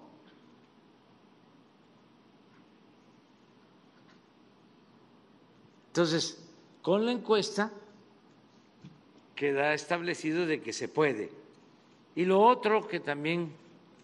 [5.89, 6.43] Entonces,
[6.81, 7.71] con la encuesta
[9.35, 11.31] queda establecido de que se puede.
[12.15, 13.53] Y lo otro que también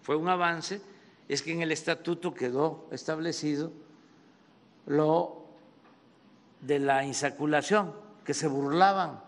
[0.02, 0.80] fue un avance
[1.28, 3.70] es que en el estatuto quedó establecido
[4.86, 5.44] lo
[6.60, 7.92] de la insaculación,
[8.24, 9.27] que se burlaban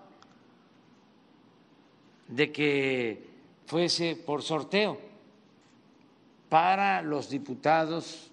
[2.30, 3.28] de que
[3.66, 4.98] fuese por sorteo
[6.48, 8.30] para los diputados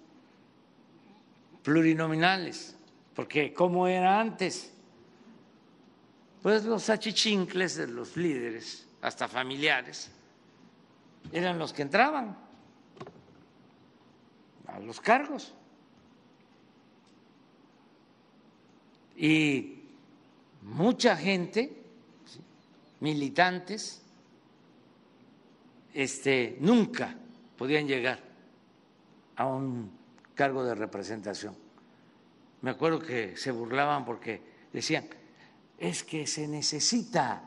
[1.62, 2.76] plurinominales,
[3.14, 4.72] porque como era antes,
[6.42, 10.10] pues los achichincles de los líderes, hasta familiares,
[11.32, 12.36] eran los que entraban
[14.66, 15.52] a los cargos.
[19.16, 19.82] Y
[20.62, 21.77] mucha gente,
[23.00, 24.02] militantes,
[25.94, 27.14] este, nunca
[27.56, 28.20] podían llegar
[29.36, 29.90] a un
[30.34, 31.56] cargo de representación.
[32.62, 34.42] Me acuerdo que se burlaban porque
[34.72, 35.08] decían,
[35.78, 37.42] es que se necesita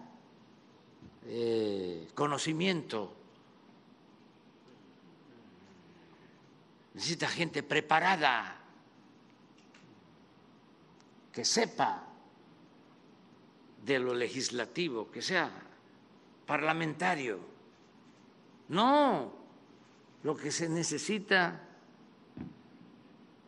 [1.25, 3.13] eh, conocimiento,
[6.93, 8.57] necesita gente preparada,
[11.31, 12.10] que sepa
[13.85, 15.49] de lo legislativo, que sea
[16.45, 17.39] parlamentario.
[18.69, 19.33] No,
[20.23, 21.59] lo que se necesita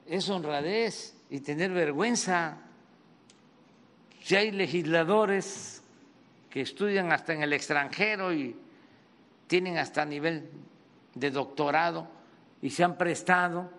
[0.05, 2.57] es honradez y tener vergüenza.
[4.21, 5.81] Si hay legisladores
[6.49, 8.55] que estudian hasta en el extranjero y
[9.47, 10.49] tienen hasta nivel
[11.15, 12.07] de doctorado
[12.61, 13.69] y se han prestado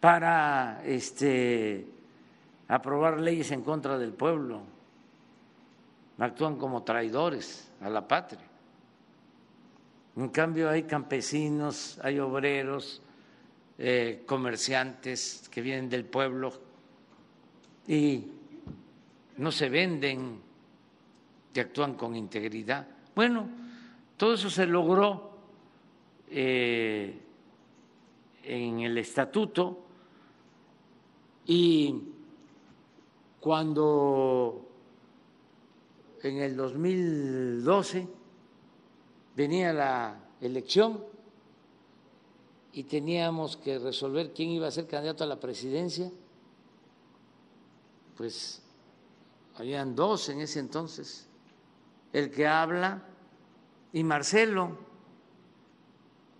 [0.00, 1.86] para este,
[2.68, 4.62] aprobar leyes en contra del pueblo,
[6.24, 8.48] actúan como traidores a la patria.
[10.16, 13.02] En cambio hay campesinos, hay obreros,
[13.76, 16.52] eh, comerciantes que vienen del pueblo
[17.88, 18.24] y
[19.38, 20.40] no se venden,
[21.52, 22.86] que actúan con integridad.
[23.16, 23.48] Bueno,
[24.16, 25.38] todo eso se logró
[26.28, 27.18] eh,
[28.44, 29.84] en el estatuto
[31.46, 32.00] y
[33.40, 34.71] cuando
[36.22, 38.08] en el 2012
[39.34, 41.04] venía la elección
[42.72, 46.10] y teníamos que resolver quién iba a ser candidato a la presidencia,
[48.16, 48.62] pues
[49.56, 51.28] habían dos en ese entonces,
[52.12, 53.02] el que habla
[53.92, 54.78] y Marcelo,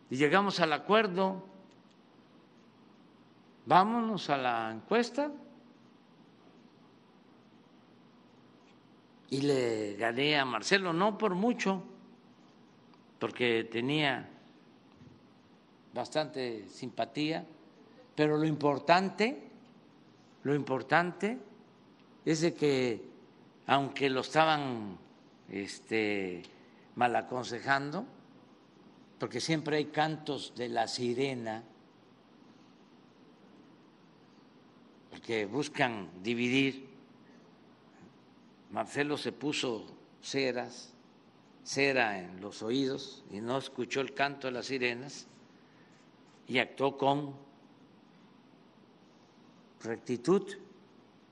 [0.09, 1.43] y llegamos al acuerdo,
[3.67, 5.33] vámonos a la encuesta,
[9.33, 11.83] y le gané a Marcelo, no por mucho,
[13.19, 14.29] porque tenía
[15.95, 17.43] bastante simpatía,
[18.15, 19.43] pero lo importante,
[20.43, 21.39] lo importante
[22.27, 23.09] es de que
[23.69, 24.99] aunque lo estaban
[25.49, 26.43] este,
[26.97, 28.05] mal aconsejando,
[29.19, 31.65] porque siempre hay cantos de la sirena,
[35.25, 36.91] que buscan dividir,
[38.73, 39.86] Marcelo se puso
[40.23, 40.93] ceras
[41.65, 45.27] cera en los oídos y no escuchó el canto de las sirenas
[46.49, 47.35] y actuó con
[49.85, 50.57] rectitud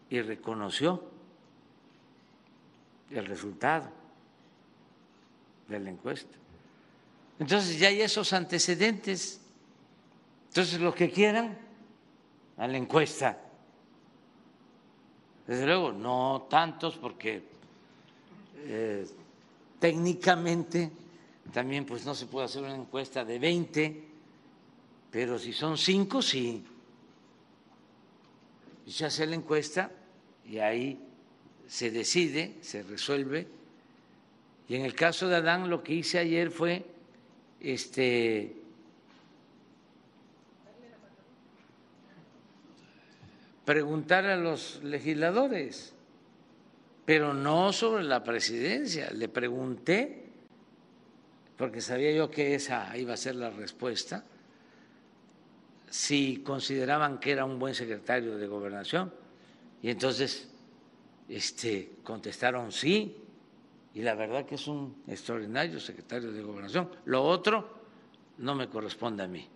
[0.08, 1.02] y reconoció
[3.10, 3.90] el resultado
[5.68, 6.36] de la encuesta.
[7.38, 9.40] Entonces ya hay esos antecedentes.
[10.48, 11.58] Entonces los que quieran
[12.56, 13.49] a la encuesta.
[15.50, 17.42] Desde luego, no tantos porque
[18.58, 19.04] eh,
[19.80, 20.92] Técnicamente
[21.52, 24.04] también pues no se puede hacer una encuesta de 20,
[25.10, 26.62] pero si son 5, sí.
[28.86, 29.90] Y se hace la encuesta
[30.46, 31.00] y ahí
[31.66, 33.48] se decide, se resuelve.
[34.68, 36.84] Y en el caso de Adán lo que hice ayer fue
[37.58, 38.54] este
[43.64, 45.94] preguntar a los legisladores
[47.10, 49.10] pero no sobre la presidencia.
[49.10, 50.26] Le pregunté,
[51.56, 54.24] porque sabía yo que esa iba a ser la respuesta,
[55.88, 59.12] si consideraban que era un buen secretario de gobernación.
[59.82, 60.52] Y entonces
[61.28, 63.16] este, contestaron sí,
[63.92, 66.90] y la verdad que es un extraordinario secretario de gobernación.
[67.06, 67.80] Lo otro
[68.38, 69.48] no me corresponde a mí.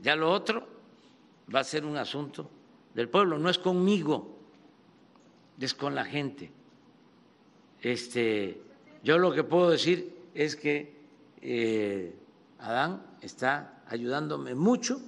[0.00, 0.66] Ya lo otro
[1.54, 2.48] va a ser un asunto
[2.94, 4.34] del pueblo, no es conmigo
[5.64, 6.50] es con la gente.
[7.80, 8.60] Este,
[9.02, 10.94] yo lo que puedo decir es que
[11.40, 12.14] eh,
[12.58, 15.00] Adán está ayudándome mucho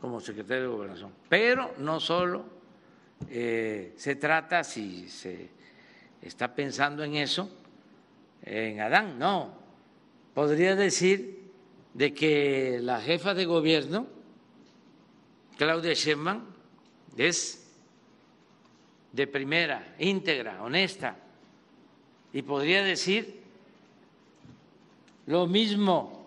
[0.00, 2.44] como secretario de gobernación, pero no solo
[3.28, 5.48] eh, se trata, si se
[6.20, 7.48] está pensando en eso,
[8.42, 9.62] en Adán, no.
[10.34, 11.50] Podría decir
[11.94, 14.06] de que la jefa de gobierno,
[15.56, 16.53] Claudia Sheinbaum,
[17.16, 17.66] es
[19.12, 21.16] de primera, íntegra, honesta,
[22.32, 23.42] y podría decir
[25.26, 26.26] lo mismo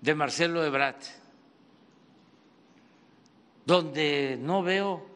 [0.00, 1.02] de Marcelo Ebrard,
[3.64, 5.06] donde no veo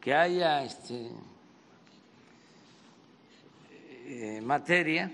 [0.00, 1.10] que haya este,
[4.06, 5.12] eh, materia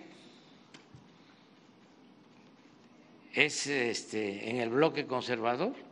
[3.34, 5.87] es este, en el bloque conservador.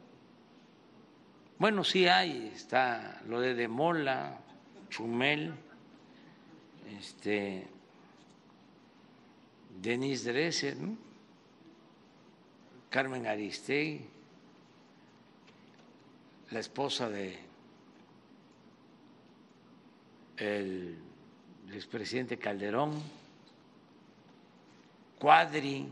[1.58, 4.38] Bueno, sí hay, está lo de Demola,
[4.90, 5.54] Chumel,
[6.98, 7.66] este,
[9.80, 10.76] Denise Dresser,
[12.90, 14.04] Carmen Aristegui,
[16.50, 17.38] la esposa de
[20.36, 20.98] el
[21.72, 23.02] expresidente Calderón,
[25.18, 25.90] Cuadri,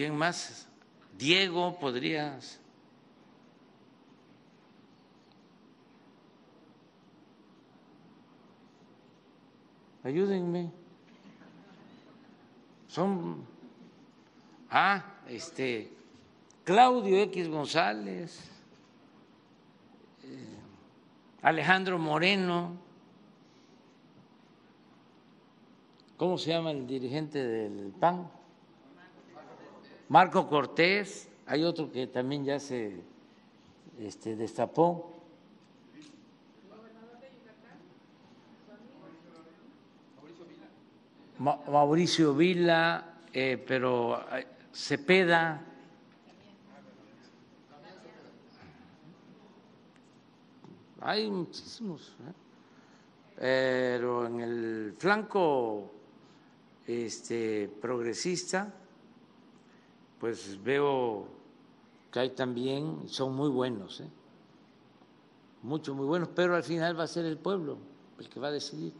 [0.00, 0.66] ¿quién más?
[1.18, 2.58] Diego, podrías.
[10.02, 10.72] Ayúdenme.
[12.88, 13.44] Son.
[14.70, 15.92] Ah, este.
[16.64, 18.50] Claudio X González.
[21.42, 22.72] Alejandro Moreno,
[26.16, 28.39] ¿cómo se llama el dirigente del PAN?
[30.10, 33.00] Marco Cortés, hay otro que también ya se
[34.00, 35.14] este, destapó.
[41.38, 45.64] Mauricio Vila, eh, pero eh, Cepeda,
[51.02, 52.32] hay muchísimos, ¿eh?
[53.36, 55.92] pero en el flanco
[56.84, 58.74] este, progresista,
[60.20, 61.26] pues veo
[62.12, 64.08] que hay también, son muy buenos, ¿eh?
[65.62, 67.78] muchos muy buenos, pero al final va a ser el pueblo
[68.18, 68.92] el que va a decidir,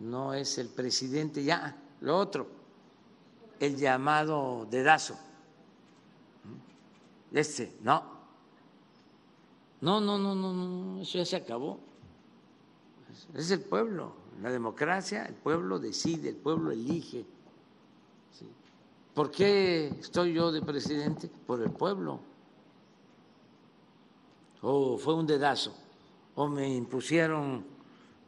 [0.00, 2.46] no es el presidente ya, lo otro,
[3.60, 5.18] el llamado dedazo,
[7.32, 8.02] este, no,
[9.82, 11.80] no, no, no, no, no, eso ya se acabó.
[13.34, 17.26] Es el pueblo, la democracia, el pueblo decide, el pueblo elige.
[19.14, 21.28] ¿Por qué estoy yo de presidente?
[21.46, 22.20] Por el pueblo.
[24.62, 25.74] O fue un dedazo,
[26.34, 27.64] o me impusieron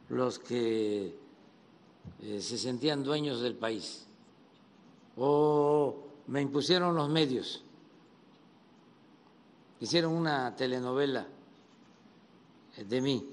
[0.09, 1.17] los que
[2.21, 4.05] eh, se sentían dueños del país,
[5.15, 5.95] o
[6.27, 7.63] me impusieron los medios,
[9.79, 11.25] hicieron una telenovela
[12.77, 13.29] de mí.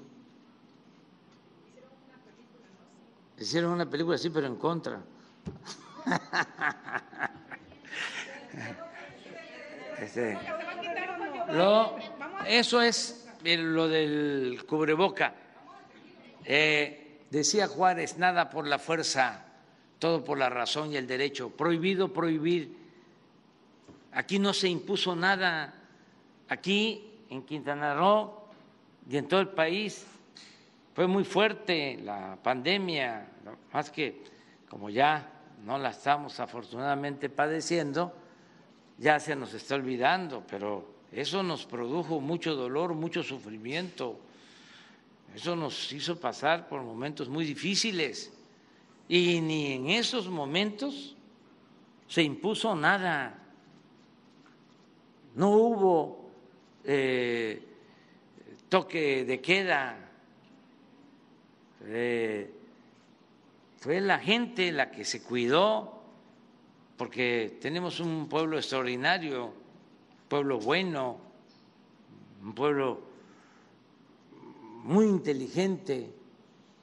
[3.37, 5.03] Hicieron una película así, pero en contra.
[9.99, 10.37] Este,
[12.47, 15.33] eso es lo del cubreboca.
[16.45, 19.45] Eh, decía Juárez, nada por la fuerza,
[19.99, 21.49] todo por la razón y el derecho.
[21.49, 22.75] Prohibido prohibir.
[24.11, 25.73] Aquí no se impuso nada.
[26.49, 28.49] Aquí en Quintana Roo
[29.09, 30.05] y en todo el país.
[30.93, 33.27] Fue muy fuerte la pandemia,
[33.71, 34.23] más que
[34.69, 35.27] como ya
[35.65, 38.13] no la estamos afortunadamente padeciendo,
[38.97, 44.19] ya se nos está olvidando, pero eso nos produjo mucho dolor, mucho sufrimiento,
[45.35, 48.31] eso nos hizo pasar por momentos muy difíciles.
[49.07, 51.15] Y ni en esos momentos
[52.07, 53.39] se impuso nada,
[55.35, 56.23] no hubo...
[56.85, 57.69] Eh,
[58.73, 59.95] toque de queda.
[61.85, 62.51] Eh,
[63.77, 65.92] fue la gente la que se cuidó,
[66.97, 71.17] porque tenemos un pueblo extraordinario, un pueblo bueno,
[72.43, 73.01] un pueblo
[74.83, 76.13] muy inteligente,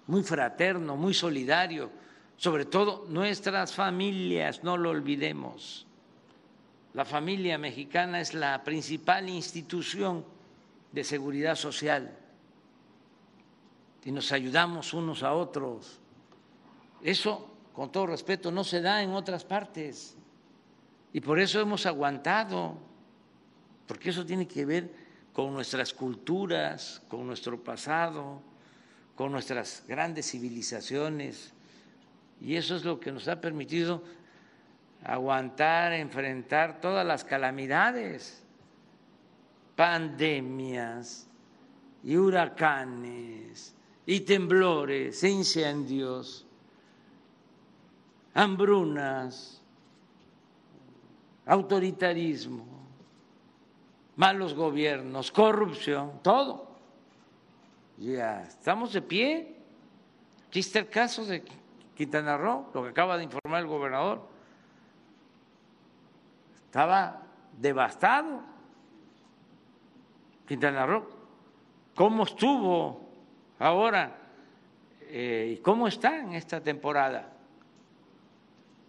[0.07, 1.91] muy fraterno, muy solidario,
[2.37, 5.87] sobre todo nuestras familias, no lo olvidemos.
[6.95, 10.25] La familia mexicana es la principal institución
[10.91, 12.17] de seguridad social
[14.05, 16.01] y nos ayudamos unos a otros.
[17.03, 17.50] Eso,
[17.81, 20.15] con todo respeto, no se da en otras partes.
[21.15, 22.77] Y por eso hemos aguantado,
[23.87, 24.93] porque eso tiene que ver
[25.33, 28.43] con nuestras culturas, con nuestro pasado,
[29.15, 31.55] con nuestras grandes civilizaciones.
[32.43, 34.05] Y eso es lo que nos ha permitido
[35.03, 38.45] aguantar, enfrentar todas las calamidades,
[39.75, 41.27] pandemias
[42.05, 43.75] y huracanes
[44.05, 46.47] y temblores e incendios,
[48.35, 49.61] hambrunas,
[51.47, 52.67] autoritarismo,
[54.17, 56.69] malos gobiernos, corrupción, todo.
[57.99, 59.57] Ya estamos de pie.
[60.49, 61.45] Aquí está el caso de
[61.97, 64.23] Quintana Roo, lo que acaba de informar el gobernador.
[66.67, 67.23] Estaba
[67.59, 68.43] devastado
[70.47, 71.07] Quintana Roo.
[71.95, 73.09] ¿Cómo estuvo
[73.59, 74.17] ahora
[75.03, 77.40] eh, y cómo está en esta temporada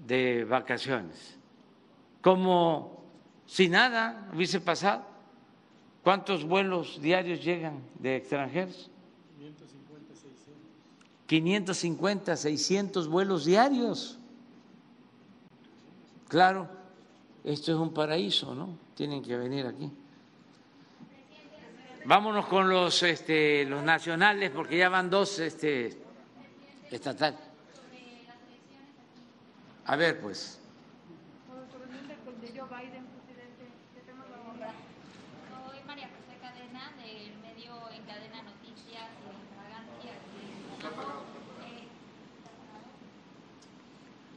[0.06, 1.38] de vacaciones?
[2.22, 3.02] Como
[3.46, 5.04] si nada hubiese pasado.
[6.04, 8.90] ¿Cuántos vuelos diarios llegan de extranjeros?
[11.28, 14.18] 550, 600 vuelos diarios.
[16.28, 16.70] Claro,
[17.44, 18.78] esto es un paraíso, ¿no?
[18.96, 19.92] Tienen que venir aquí.
[22.06, 25.98] Vámonos con los, este, los nacionales, porque ya van dos este,
[26.90, 27.51] estatales.
[29.86, 30.58] A ver, pues.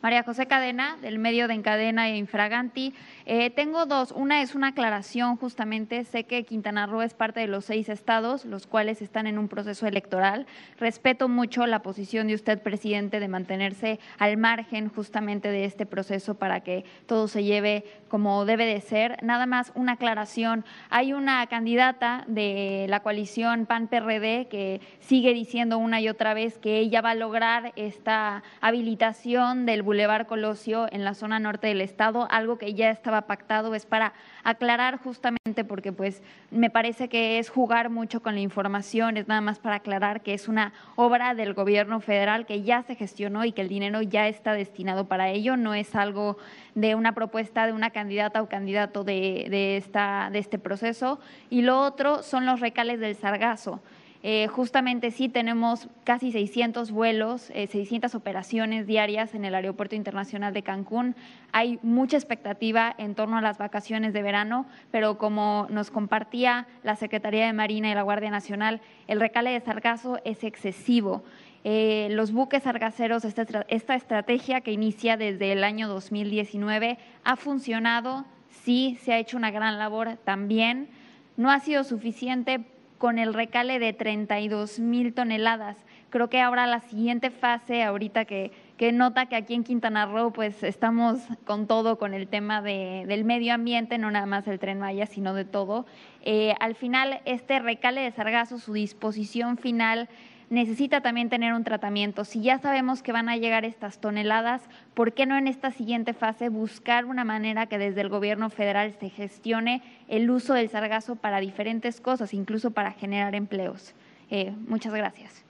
[0.05, 2.95] María José Cadena, del medio de Encadena e Infraganti.
[3.27, 4.13] Eh, tengo dos.
[4.13, 6.05] Una es una aclaración, justamente.
[6.05, 9.49] Sé que Quintana Roo es parte de los seis estados, los cuales están en un
[9.49, 10.47] proceso electoral.
[10.79, 16.35] Respeto mucho la posición de usted, presidente, de mantenerse al margen justamente de este proceso
[16.35, 19.17] para que todo se lleve como debe de ser.
[19.23, 20.65] Nada más una aclaración.
[20.91, 26.79] Hay una candidata de la coalición PAN-PRD que sigue diciendo una y otra vez que
[26.79, 32.29] ella va a lograr esta habilitación del Boulevard Colosio en la zona norte del estado,
[32.31, 34.12] algo que ya estaba pactado, es para
[34.43, 39.41] aclarar justamente porque pues me parece que es jugar mucho con la información, es nada
[39.41, 43.53] más para aclarar que es una obra del gobierno federal que ya se gestionó y
[43.53, 46.36] que el dinero ya está destinado para ello, no es algo
[46.74, 51.20] de una propuesta de una candidata o candidato de, de, esta, de este proceso.
[51.51, 53.81] Y lo otro son los recales del sargazo.
[54.27, 60.55] Eh, justamente sí tenemos casi 600 vuelos, eh, 600 operaciones diarias en el Aeropuerto Internacional
[60.55, 61.15] de Cancún.
[61.53, 66.97] Hay mucha expectativa en torno a las vacaciones de verano, pero como nos compartía la
[66.97, 71.23] Secretaría de Marina y la Guardia Nacional, el recale de sargazo es excesivo.
[71.63, 78.25] Eh, los buques sargaceros, esta, esta estrategia que inicia desde el año 2019 ha funcionado,
[78.49, 80.89] sí, se ha hecho una gran labor también.
[81.37, 82.65] No ha sido suficiente
[83.05, 85.77] con el recale de 32 mil toneladas.
[86.09, 90.33] Creo que ahora la siguiente fase, ahorita que, que nota que aquí en Quintana Roo
[90.33, 94.59] pues estamos con todo, con el tema de, del medio ambiente, no nada más el
[94.59, 95.85] tren Maya, sino de todo.
[96.23, 100.09] Eh, al final, este recale de sargazo, su disposición final
[100.51, 102.25] necesita también tener un tratamiento.
[102.25, 104.62] Si ya sabemos que van a llegar estas toneladas,
[104.95, 108.95] ¿por qué no en esta siguiente fase buscar una manera que desde el gobierno federal
[108.99, 113.95] se gestione el uso del sargazo para diferentes cosas, incluso para generar empleos?
[114.31, 115.43] Eh, muchas gracias.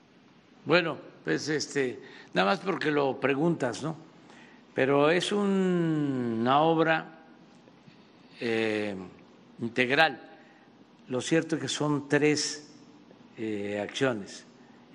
[0.65, 1.99] Bueno, pues este,
[2.33, 3.95] nada más porque lo preguntas, ¿no?
[4.73, 7.05] Pero es un, una obra
[8.41, 8.95] eh,
[9.61, 10.19] integral.
[11.07, 12.69] Lo cierto es que son tres
[13.37, 14.44] eh, acciones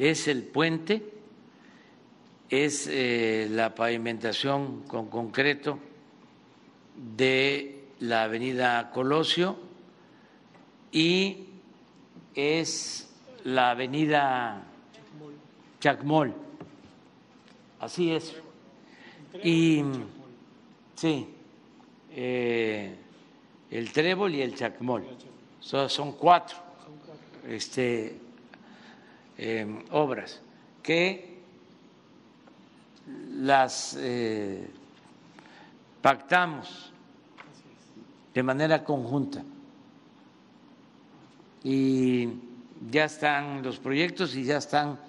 [0.00, 1.02] es el puente,
[2.48, 5.78] es eh, la pavimentación con concreto
[7.16, 9.58] de la avenida Colosio
[10.90, 11.48] y
[12.34, 13.12] es
[13.44, 14.64] la avenida
[15.80, 16.34] Chacmol.
[17.78, 18.34] Así es.
[19.44, 19.82] Y
[20.94, 21.28] sí,
[22.10, 22.96] eh,
[23.70, 25.04] el trébol y el chacmol.
[25.60, 26.56] son cuatro.
[27.46, 28.19] Este,
[29.42, 30.38] eh, obras
[30.82, 31.40] que
[33.38, 34.68] las eh,
[36.02, 36.92] pactamos
[38.34, 39.42] de manera conjunta
[41.64, 42.28] y
[42.90, 45.00] ya están los proyectos y ya están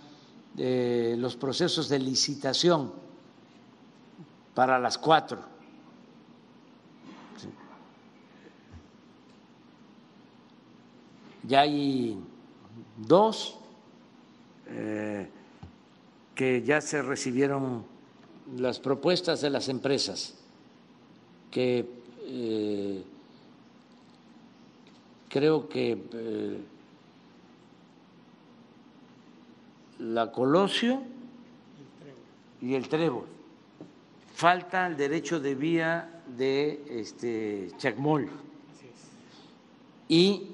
[0.58, 2.94] eh, los procesos de licitación
[4.56, 5.44] para las cuatro.
[11.44, 12.18] Ya hay
[12.96, 13.58] dos
[14.74, 15.28] eh,
[16.34, 17.84] que ya se recibieron
[18.58, 20.36] las propuestas de las empresas
[21.52, 21.86] que
[22.24, 23.04] eh,
[25.30, 26.62] creo que eh,
[30.00, 31.02] la Colosio
[32.62, 33.26] y el Trébol.
[34.34, 38.30] Falta el derecho de vía de este Chacmol.
[40.08, 40.48] Y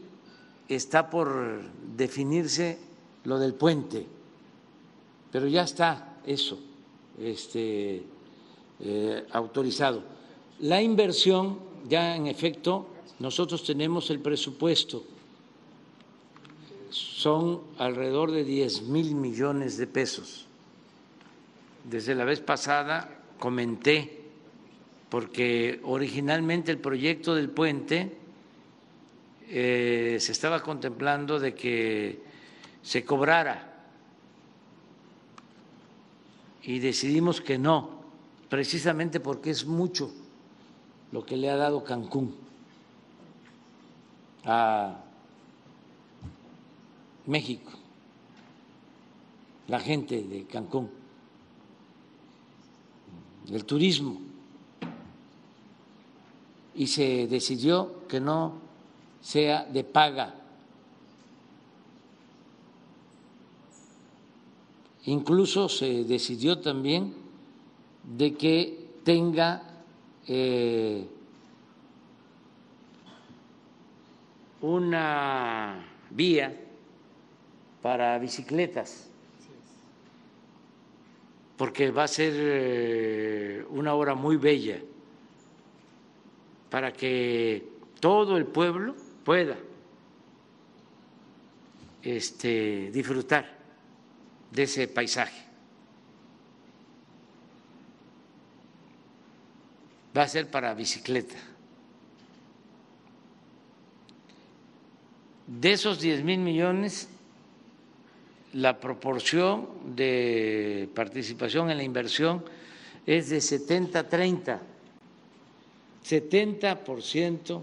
[0.68, 1.61] está por
[1.95, 2.86] definirse
[3.27, 4.07] lo del puente,
[5.31, 6.57] pero ya está eso
[7.21, 8.01] este,
[8.79, 10.01] eh, autorizado.
[10.61, 11.59] La inversión,
[11.89, 12.87] ya en efecto,
[13.19, 15.03] nosotros tenemos el presupuesto,
[16.89, 20.45] son alrededor de 10 mil millones de pesos.
[21.83, 24.21] Desde la vez pasada comenté,
[25.09, 28.17] porque originalmente el proyecto del puente
[29.49, 32.26] eh, se estaba contemplando de que
[32.88, 33.73] se cobrara.
[36.64, 37.89] Y decidimos que no,
[38.47, 40.09] precisamente porque es mucho
[41.11, 42.34] lo que le ha dado Cancún
[44.45, 45.03] a
[47.26, 47.72] México,
[49.68, 50.89] la gente de Cancún,
[53.49, 54.22] el turismo,
[56.73, 58.53] y se decidió que no
[59.19, 60.36] sea de paga
[65.07, 67.13] Incluso se decidió también
[68.03, 69.63] de que tenga
[70.27, 71.07] eh,
[74.59, 76.53] una vía
[77.81, 79.09] para bicicletas,
[81.55, 84.81] porque va a ser eh, una hora muy bella
[86.69, 87.65] para que
[88.01, 88.93] todo el pueblo
[89.23, 89.55] pueda
[92.03, 93.56] este, disfrutar
[94.52, 95.44] de ese paisaje.
[100.15, 101.36] Va a ser para bicicleta.
[105.45, 107.07] De esos 10 mil millones,
[108.53, 112.44] la proporción de participación en la inversión
[113.06, 114.60] es de 70-30.
[116.03, 117.61] 70%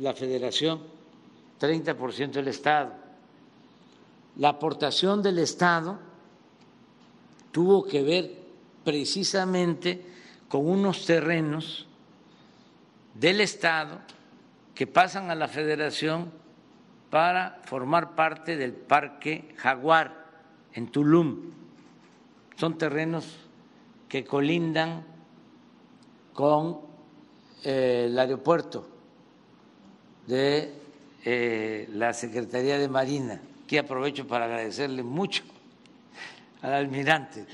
[0.00, 0.80] la federación,
[1.60, 3.01] 30% el Estado
[4.36, 5.98] la aportación del Estado
[7.50, 8.38] tuvo que ver
[8.84, 10.04] precisamente
[10.48, 11.86] con unos terrenos
[13.14, 14.00] del Estado
[14.74, 16.32] que pasan a la Federación
[17.10, 20.26] para formar parte del Parque Jaguar
[20.72, 21.52] en Tulum.
[22.56, 23.36] Son terrenos
[24.08, 25.04] que colindan
[26.32, 26.80] con
[27.64, 28.88] eh, el aeropuerto
[30.26, 30.72] de
[31.24, 33.40] eh, la Secretaría de Marina
[33.72, 35.44] Aquí aprovecho para agradecerle mucho
[36.60, 37.46] al almirante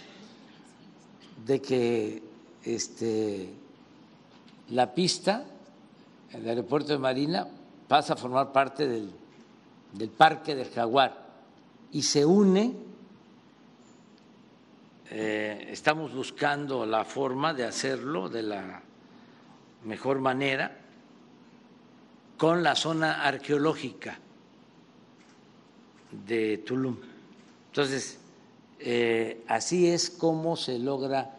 [1.47, 2.21] de que
[2.65, 3.49] este,
[4.71, 5.45] la pista,
[6.33, 7.47] el aeropuerto de Marina,
[7.87, 9.13] pasa a formar parte del,
[9.93, 11.25] del Parque del Jaguar
[11.93, 12.75] y se une,
[15.11, 18.83] eh, estamos buscando la forma de hacerlo de la
[19.85, 20.79] mejor manera
[22.37, 24.19] con la zona arqueológica
[26.11, 26.97] de Tulum.
[27.69, 28.19] Entonces,
[28.81, 31.39] eh, así es como se logra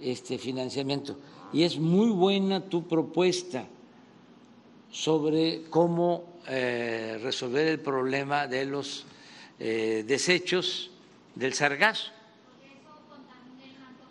[0.00, 1.18] este financiamiento.
[1.52, 3.66] Y es muy buena tu propuesta
[4.90, 9.06] sobre cómo eh, resolver el problema de los
[9.58, 10.90] eh, desechos
[11.34, 12.10] del sargazo.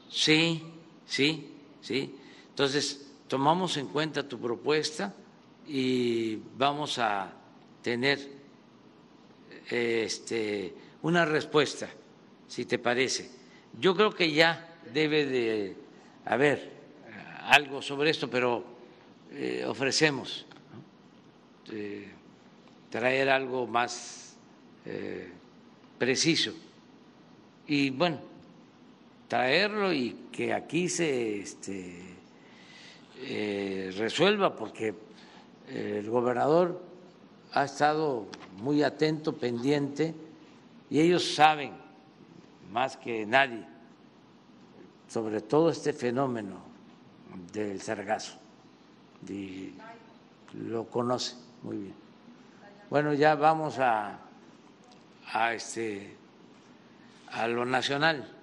[0.10, 0.64] Sí,
[1.06, 1.52] sí,
[1.82, 2.16] sí.
[2.50, 5.14] Entonces, tomamos en cuenta tu propuesta
[5.68, 7.34] y vamos a
[7.82, 8.38] tener
[9.70, 11.90] este, una respuesta,
[12.48, 13.30] si te parece.
[13.80, 15.76] Yo creo que ya debe de
[16.26, 16.72] haber
[17.44, 18.64] algo sobre esto, pero
[19.32, 20.46] eh, ofrecemos
[22.90, 24.36] traer algo más
[24.86, 25.30] eh,
[25.98, 26.54] preciso.
[27.68, 28.20] Y bueno,
[29.28, 32.02] traerlo y que aquí se este,
[33.20, 34.94] eh, resuelva, porque
[35.70, 36.82] el gobernador
[37.52, 38.28] ha estado
[38.58, 40.14] muy atento, pendiente,
[40.90, 41.74] y ellos saben
[42.72, 43.66] más que nadie
[45.08, 46.58] sobre todo este fenómeno
[47.54, 48.38] del sargazo,
[49.28, 49.74] y
[50.54, 51.96] lo conoce muy bien.
[52.90, 54.20] Bueno, ya vamos a,
[55.32, 56.16] a, este,
[57.32, 58.34] a lo nacional.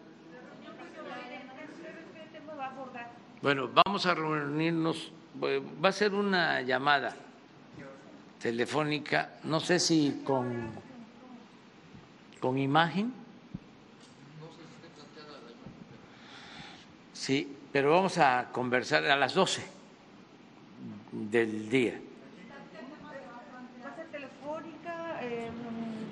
[3.42, 5.12] Bueno, vamos a reunirnos,
[5.42, 7.14] va a ser una llamada
[8.44, 10.68] telefónica, no sé si con,
[12.40, 13.10] con imagen.
[17.14, 19.64] Sí, pero vamos a conversar a las 12
[21.10, 21.98] del día.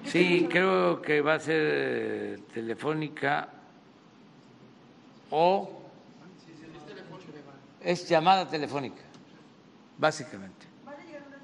[0.07, 3.51] Sí, creo que va a ser telefónica
[5.31, 5.83] o
[7.83, 9.03] es llamada telefónica,
[9.99, 10.67] básicamente.
[10.87, 11.43] Van a llegar unas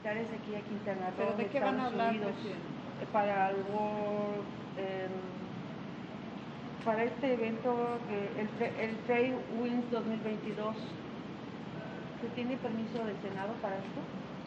[0.00, 3.50] militares aquí a Quintana Roo, ¿Pero de qué van a Estados hablar, Unidos, eh, para
[3.50, 4.44] el World,
[4.78, 5.10] em,
[6.84, 7.98] para este evento,
[8.38, 10.76] el, el Trade Winds 2022.
[12.22, 14.00] ¿Se tiene permiso del Senado para esto?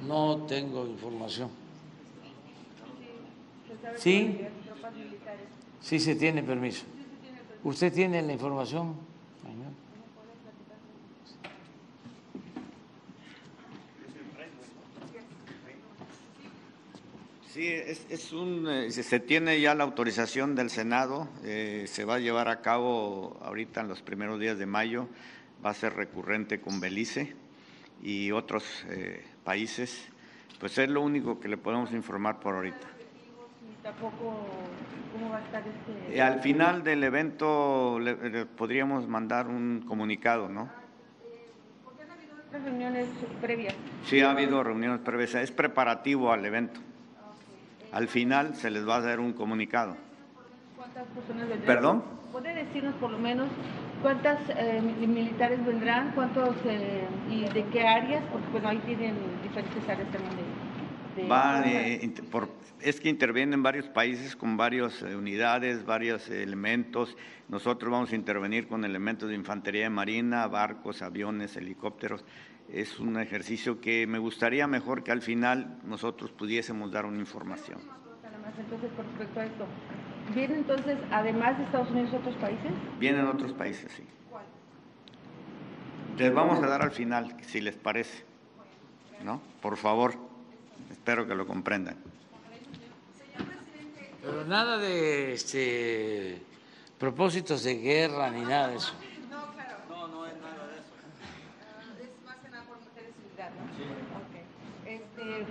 [0.07, 1.49] No tengo información.
[3.67, 4.47] ¿Se sabe que Sí.
[5.81, 6.85] Sí se tiene permiso.
[7.63, 8.95] ¿Usted tiene la información?
[9.41, 9.71] señor?
[17.53, 22.15] Sí, es, es un, eh, se tiene ya la autorización del Senado, eh, se va
[22.15, 25.07] a llevar a cabo ahorita en los primeros días de mayo,
[25.63, 27.35] va a ser recurrente con Belice
[28.01, 30.07] y otros eh, países.
[30.59, 32.87] Pues es lo único que le podemos informar por ahorita.
[33.83, 34.47] Tampoco,
[35.13, 36.15] ¿cómo va a estar este?
[36.15, 40.71] Y al final del evento le- le podríamos mandar un comunicado, ¿no?
[41.85, 43.07] Otras reuniones
[43.39, 43.75] previas.
[44.07, 46.79] Sí, ha habido reuniones previas, es preparativo al evento.
[47.93, 49.95] Al final se les va a dar un comunicado.
[50.75, 51.65] ¿Cuántas personas vendrán?
[51.67, 52.03] ¿Perdón?
[52.31, 53.47] ¿Puede decirnos por lo menos
[54.01, 58.23] cuántas eh, mi- militares vendrán, cuántos eh, y de qué áreas?
[58.31, 59.13] Porque bueno, ahí tienen
[59.43, 60.35] diferentes áreas también
[61.15, 61.27] de...
[61.27, 61.67] fuerza.
[61.67, 62.49] eh, por-
[62.81, 67.15] es que intervienen varios países con varias eh, unidades, varios elementos.
[67.47, 72.25] Nosotros vamos a intervenir con elementos de infantería de marina, barcos, aviones, helicópteros.
[72.73, 77.79] Es un ejercicio que me gustaría mejor que al final nosotros pudiésemos dar una información.
[78.57, 79.65] Entonces, con respecto a esto,
[80.35, 82.71] ¿vienen entonces, además de Estados Unidos, otros países?
[82.99, 84.03] Vienen otros países, sí.
[86.17, 88.23] Les vamos a dar al final, si les parece.
[89.23, 89.41] ¿No?
[89.61, 90.15] Por favor,
[90.91, 91.95] espero que lo comprendan.
[94.21, 96.41] Pero nada de este,
[96.99, 98.93] propósitos de guerra ni nada de eso.
[99.29, 99.77] No, claro.
[99.89, 100.93] No, no es nada de eso.
[102.01, 103.63] Es más que nada por mujeres y seguridad, ¿no?
[103.75, 103.83] Sí.
[104.85, 105.45] Este,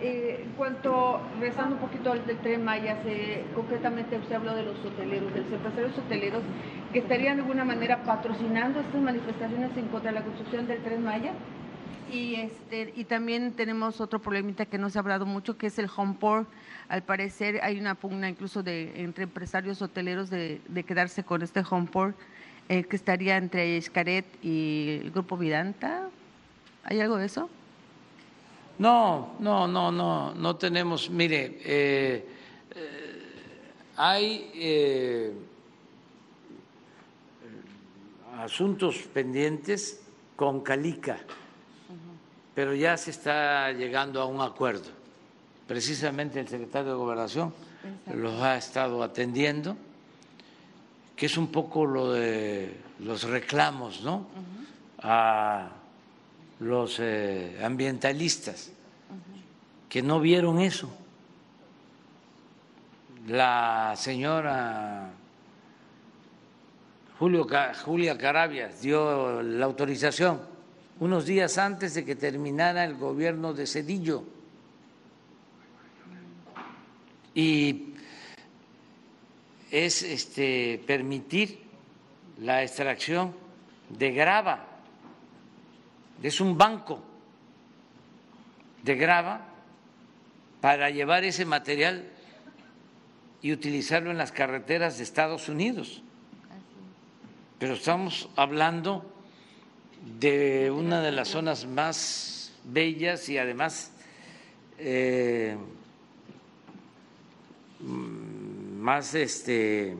[0.00, 4.62] eh, en cuanto, regresando un poquito al del Tren Maya, se, concretamente usted habló de
[4.62, 6.42] los hoteleros, de los empresarios hoteleros
[6.92, 11.02] que estarían de alguna manera patrocinando estas manifestaciones en contra de la construcción del Tren
[11.02, 11.32] Maya.
[12.12, 15.78] Y, este, y también tenemos otro problemita que no se ha hablado mucho, que es
[15.78, 16.48] el home port.
[16.88, 21.88] Al parecer hay una pugna incluso de, entre empresarios hoteleros de, quedarse con este home
[21.88, 22.16] port,
[22.68, 26.08] eh, que estaría entre Xcaret y el Grupo Vidanta.
[26.84, 27.50] ¿Hay algo de eso?
[28.78, 31.10] No, no, no, no, no tenemos.
[31.10, 32.28] Mire, eh,
[32.74, 35.32] eh, hay eh,
[38.38, 40.00] asuntos pendientes
[40.36, 41.18] con Calica,
[42.54, 44.90] pero ya se está llegando a un acuerdo.
[45.66, 47.52] Precisamente el secretario de Gobernación
[48.14, 49.76] los ha estado atendiendo,
[51.16, 54.28] que es un poco lo de los reclamos, ¿no?
[55.00, 55.77] A
[56.60, 58.72] los eh, ambientalistas
[59.88, 60.90] que no vieron eso.
[63.26, 65.10] La señora
[67.18, 67.46] Julio,
[67.84, 70.40] Julia Carabias dio la autorización
[71.00, 74.24] unos días antes de que terminara el gobierno de Cedillo.
[77.34, 77.94] Y
[79.70, 81.60] es este, permitir
[82.40, 83.34] la extracción
[83.90, 84.67] de grava
[86.22, 87.02] es un banco
[88.82, 89.46] de grava
[90.60, 92.08] para llevar ese material
[93.42, 96.02] y utilizarlo en las carreteras de Estados Unidos.
[97.58, 99.04] Pero estamos hablando
[100.18, 103.92] de una de las zonas más bellas y además
[104.78, 105.56] eh,
[107.80, 109.96] mm, más este,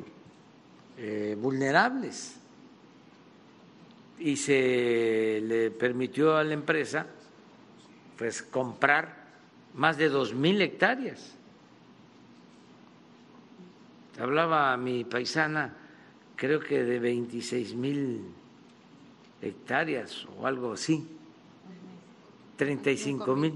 [0.97, 2.38] eh, vulnerables
[4.21, 7.07] y se le permitió a la empresa
[8.17, 9.29] pues comprar
[9.75, 11.35] más de dos mil hectáreas.
[14.19, 15.77] Hablaba mi paisana,
[16.35, 18.23] creo que de 26 mil
[19.41, 21.07] hectáreas o algo así,
[22.57, 23.55] 35 mil.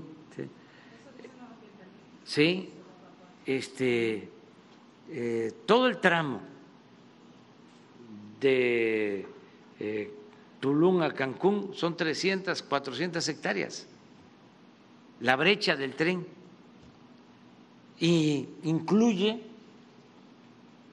[2.24, 2.68] Sí.
[3.44, 4.28] Este,
[5.10, 6.40] eh, todo el tramo
[8.40, 9.26] de
[9.80, 10.10] eh,
[10.62, 13.84] Tulum a Cancún son 300, 400 hectáreas.
[15.18, 16.24] La brecha del tren
[17.98, 19.40] y incluye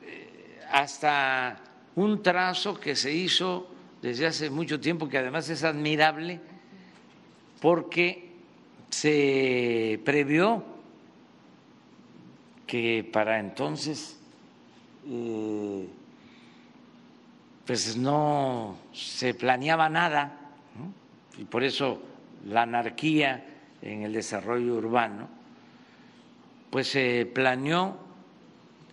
[0.01, 1.61] eh, hasta
[1.95, 3.67] un trazo que se hizo
[4.01, 6.39] desde hace mucho tiempo, que además es admirable,
[7.61, 8.31] porque
[8.89, 10.63] se previó
[12.65, 14.17] que para entonces
[15.07, 15.87] eh,
[17.69, 20.39] pues no se planeaba nada,
[20.75, 20.91] ¿no?
[21.39, 22.01] y por eso
[22.47, 23.45] la anarquía
[23.83, 25.29] en el desarrollo urbano,
[26.71, 27.95] pues se planeó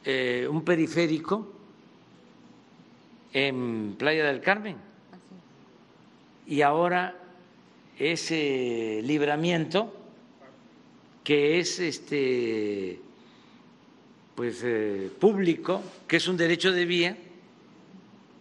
[0.04, 1.54] eh, un periférico
[3.32, 4.76] en Playa del Carmen.
[6.46, 7.16] Y ahora
[7.98, 9.90] ese libramiento,
[11.24, 13.00] que es este
[14.34, 17.16] pues eh, público, que es un derecho de vía,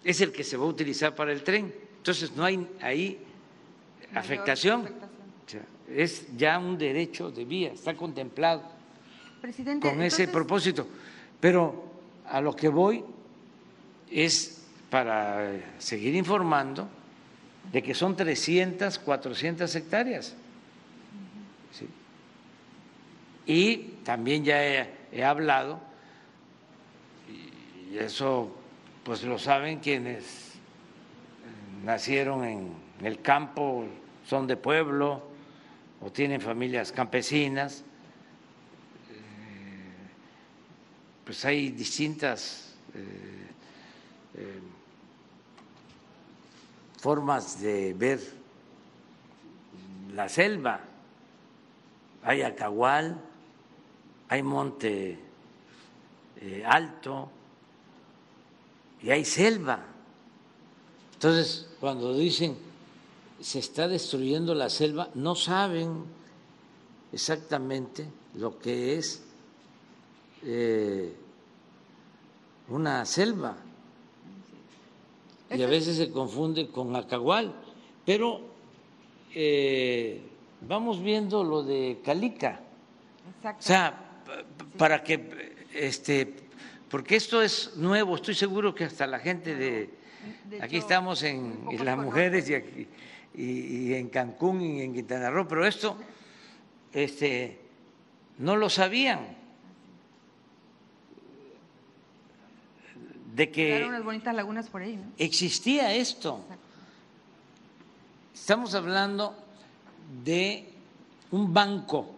[0.06, 1.73] es el que se va a utilizar para el tren.
[1.98, 3.19] Entonces no hay ahí
[4.14, 4.88] afectación.
[5.90, 8.64] es ya un derecho de vía, está contemplado
[9.82, 10.88] con ese propósito.
[11.40, 11.84] Pero
[12.27, 13.03] a lo que voy
[14.10, 16.88] es para seguir informando
[17.72, 20.36] de que son 300, 400 hectáreas.
[23.48, 24.64] Y también ya
[25.11, 25.80] he, hablado,
[27.91, 28.56] y eso
[29.06, 30.53] pues lo saben quienes
[31.84, 32.73] nacieron en
[33.03, 33.86] el campo,
[34.27, 35.22] son de pueblo
[36.02, 37.84] o tienen familias campesinas,
[39.11, 39.14] eh,
[41.23, 43.48] pues hay distintas eh,
[44.38, 44.60] eh,
[46.99, 48.19] formas de ver
[50.15, 50.80] la selva.
[52.23, 53.22] Hay acahual,
[54.30, 55.19] hay monte
[56.65, 57.30] alto
[59.06, 59.86] y hay selva.
[61.14, 62.57] Entonces, cuando dicen
[63.40, 66.03] se está destruyendo la selva, no saben
[67.11, 69.23] exactamente lo que es
[70.44, 71.14] eh,
[72.69, 73.57] una selva
[75.52, 77.53] y a veces se confunde con acahual,
[78.03, 78.41] pero
[79.36, 80.22] eh,
[80.68, 82.61] vamos viendo lo de Calica.
[83.44, 84.23] O sea,
[84.77, 86.44] para que, este,
[86.90, 89.90] porque esto es nuevo, estoy seguro que hasta la gente de,
[90.62, 92.88] aquí estamos en, las mujeres y, aquí,
[93.34, 95.98] y, en Cancún y en Quintana Roo, pero esto
[96.94, 97.60] este,
[98.38, 99.36] no lo sabían.
[103.36, 106.40] de que unas bonitas lagunas por ahí, existía esto.
[108.34, 109.36] Estamos hablando
[110.24, 110.70] de
[111.32, 112.16] un banco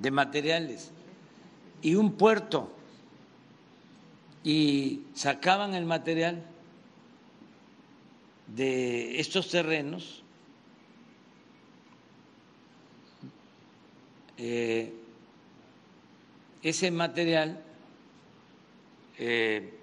[0.00, 0.90] de materiales
[1.84, 2.72] y un puerto
[4.42, 6.42] y sacaban el material
[8.46, 10.22] de estos terrenos
[14.38, 14.94] eh,
[16.62, 17.62] ese material
[19.18, 19.78] eh,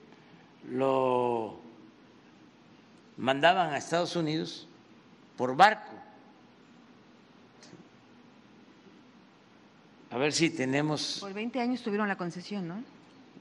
[0.69, 1.59] lo
[3.17, 4.67] mandaban a Estados Unidos
[5.37, 5.90] por barco.
[10.11, 11.17] A ver si tenemos.
[11.21, 12.83] Por 20 años tuvieron la concesión, ¿no?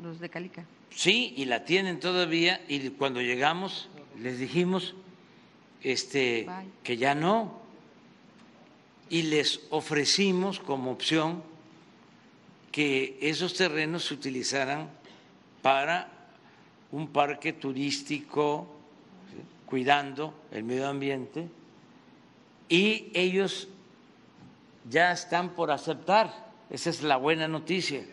[0.03, 0.65] Los de Calica.
[0.91, 2.61] Sí, y la tienen todavía.
[2.69, 3.89] Y cuando llegamos
[4.19, 4.95] les dijimos
[5.83, 6.47] este,
[6.83, 7.61] que ya no.
[9.09, 11.43] Y les ofrecimos como opción
[12.71, 14.89] que esos terrenos se utilizaran
[15.63, 16.09] para
[16.93, 18.69] un parque turístico
[19.67, 21.49] cuidando el medio ambiente
[22.69, 23.69] y ellos
[24.89, 26.50] ya están por aceptar.
[26.71, 28.05] Esa es la buena noticia.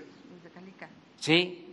[1.20, 1.64] Sí.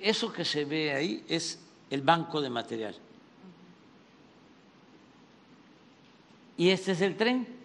[0.00, 2.96] Eso que se ve ahí es el banco de material.
[6.56, 7.60] Y este es el tren.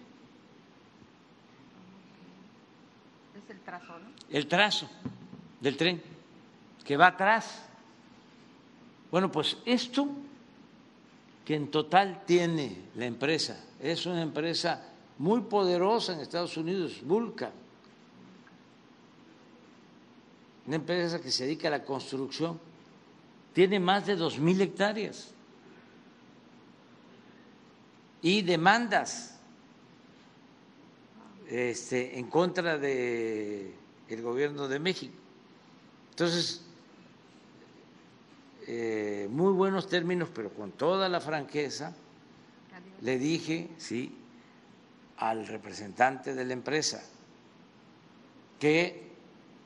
[4.29, 4.89] el trazo
[5.61, 6.01] del tren
[6.83, 7.63] que va atrás.
[9.09, 10.09] Bueno, pues esto
[11.45, 14.83] que en total tiene la empresa, es una empresa
[15.19, 17.51] muy poderosa en Estados Unidos, Vulca,
[20.65, 22.59] una empresa que se dedica a la construcción,
[23.53, 25.31] tiene más de dos mil hectáreas.
[28.21, 29.39] Y demandas
[31.47, 33.75] este, en contra de
[34.09, 35.13] el gobierno de México.
[36.09, 36.64] Entonces,
[38.67, 41.93] eh, muy buenos términos, pero con toda la franqueza,
[43.01, 44.17] le dije, sí,
[45.17, 47.03] al representante de la empresa,
[48.59, 49.11] que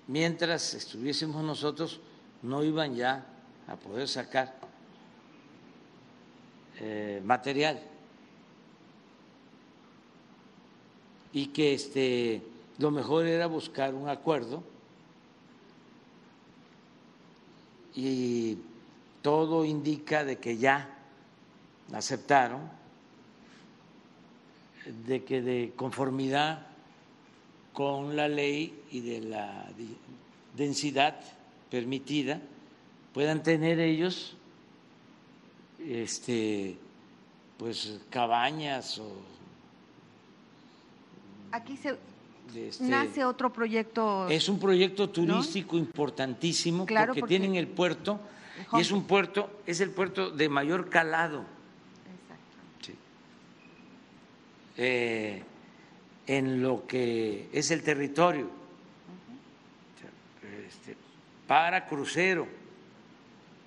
[0.07, 2.01] mientras estuviésemos nosotros
[2.41, 3.25] no iban ya
[3.67, 4.55] a poder sacar
[6.79, 7.81] eh, material.
[11.31, 12.41] Y que este
[12.79, 14.63] lo mejor era buscar un acuerdo
[17.93, 18.57] y
[19.21, 20.89] todo indica de que ya
[21.93, 22.61] aceptaron,
[25.07, 26.65] de que de conformidad
[27.73, 29.65] con la ley y de la
[30.55, 31.19] densidad
[31.69, 32.41] permitida,
[33.13, 34.35] puedan tener ellos
[35.79, 36.77] este
[37.57, 39.11] pues cabañas o
[41.51, 41.97] Aquí se
[42.55, 44.27] este, nace otro proyecto.
[44.29, 48.19] es un proyecto turístico importantísimo Claro, porque, porque- tienen el puerto
[48.73, 51.45] y es un puerto, es el puerto de mayor calado.
[52.81, 52.95] Sí.
[54.77, 55.43] Eh,
[56.27, 58.49] en lo que es el territorio
[60.67, 60.95] este,
[61.47, 62.47] para crucero.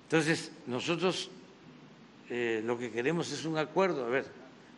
[0.03, 1.29] Entonces, nosotros
[2.29, 4.05] eh, lo que queremos es un acuerdo.
[4.05, 4.25] A ver,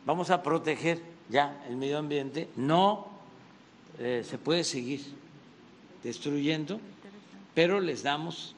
[0.05, 3.07] vamos a proteger ya el medio ambiente, no
[3.99, 5.01] eh, se puede seguir
[6.03, 6.79] destruyendo,
[7.53, 8.54] pero les damos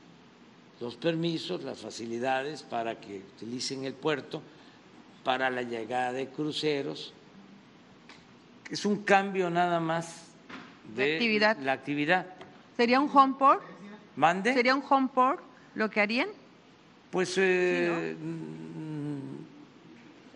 [0.80, 4.42] los permisos, las facilidades para que utilicen el puerto
[5.24, 7.14] para la llegada de cruceros.
[8.70, 10.28] Es un cambio nada más
[10.96, 11.58] de, actividad.
[11.58, 12.28] la actividad.
[12.76, 13.64] ¿Sería un home port?
[14.16, 14.54] ¿Mande?
[14.54, 15.42] ¿Sería un home port
[15.76, 16.30] lo que harían?
[17.12, 18.16] Pues eh,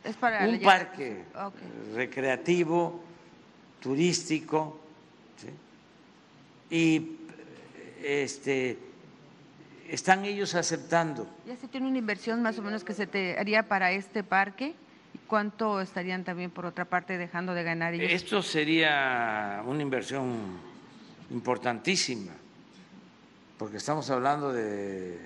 [0.03, 1.25] Es para un parque
[1.93, 3.03] recreativo,
[3.79, 4.79] turístico,
[5.37, 6.75] ¿sí?
[6.75, 7.17] y
[8.03, 8.77] este,
[9.91, 11.27] están ellos aceptando.
[11.45, 14.73] ¿Ya se tiene una inversión más o menos que se te haría para este parque?
[15.13, 18.09] ¿Y cuánto estarían también por otra parte dejando de ganar ellos?
[18.09, 20.59] Esto sería una inversión
[21.29, 22.31] importantísima,
[23.57, 25.19] porque estamos hablando de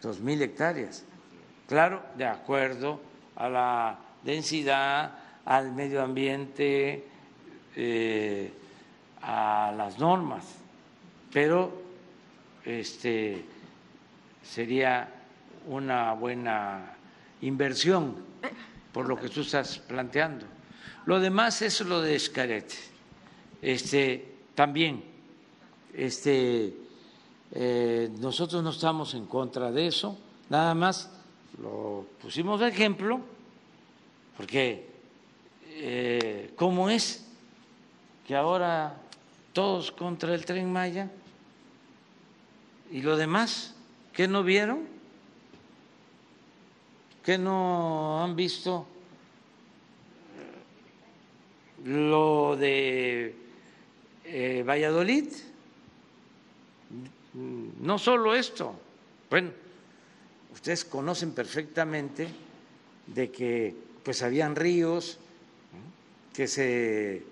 [0.00, 1.04] dos mil hectáreas.
[1.68, 3.02] Claro, de acuerdo
[3.36, 7.04] a la densidad, al medio ambiente,
[7.76, 8.50] eh,
[9.20, 10.46] a las normas,
[11.30, 11.82] pero
[12.64, 13.44] este
[14.48, 15.08] sería
[15.66, 16.96] una buena
[17.42, 18.16] inversión
[18.92, 20.46] por lo que tú estás planteando.
[21.06, 22.72] Lo demás es lo de Escaret.
[23.60, 25.04] Este, también,
[25.94, 26.74] este,
[27.52, 30.18] eh, nosotros no estamos en contra de eso,
[30.48, 31.10] nada más
[31.60, 33.20] lo pusimos de ejemplo,
[34.36, 34.88] porque
[35.70, 37.26] eh, ¿cómo es
[38.26, 38.96] que ahora
[39.52, 41.10] todos contra el tren Maya
[42.90, 43.74] y lo demás,
[44.18, 44.80] ¿qué no vieron?
[47.24, 48.84] ¿Qué no han visto
[51.84, 53.32] lo de
[54.24, 55.28] eh, Valladolid?
[57.80, 58.74] No solo esto,
[59.30, 59.52] bueno,
[60.52, 62.26] ustedes conocen perfectamente
[63.06, 63.72] de que
[64.02, 65.20] pues habían ríos
[66.34, 67.22] que se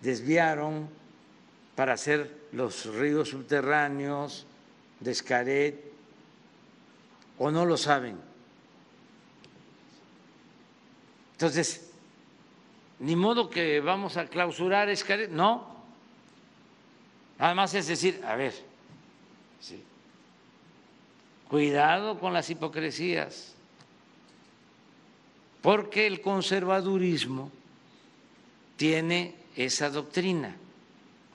[0.00, 0.88] desviaron
[1.74, 4.46] para hacer los ríos subterráneos
[5.00, 5.95] de Escaret,
[7.38, 8.18] o no lo saben.
[11.32, 11.90] Entonces,
[12.98, 14.88] ni modo que vamos a clausurar
[15.30, 15.76] no.
[17.38, 18.54] Nada más es decir, a ver,
[19.60, 19.82] sí,
[21.48, 23.54] cuidado con las hipocresías,
[25.60, 27.50] porque el conservadurismo
[28.78, 30.56] tiene esa doctrina.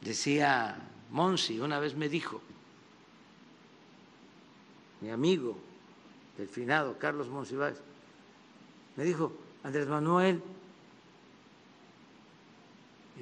[0.02, 0.80] Decía
[1.12, 2.42] Monsi, una vez me dijo,
[5.02, 5.60] mi amigo,
[6.42, 7.78] el finado Carlos Monsiváis,
[8.96, 9.32] me dijo,
[9.64, 10.42] Andrés Manuel,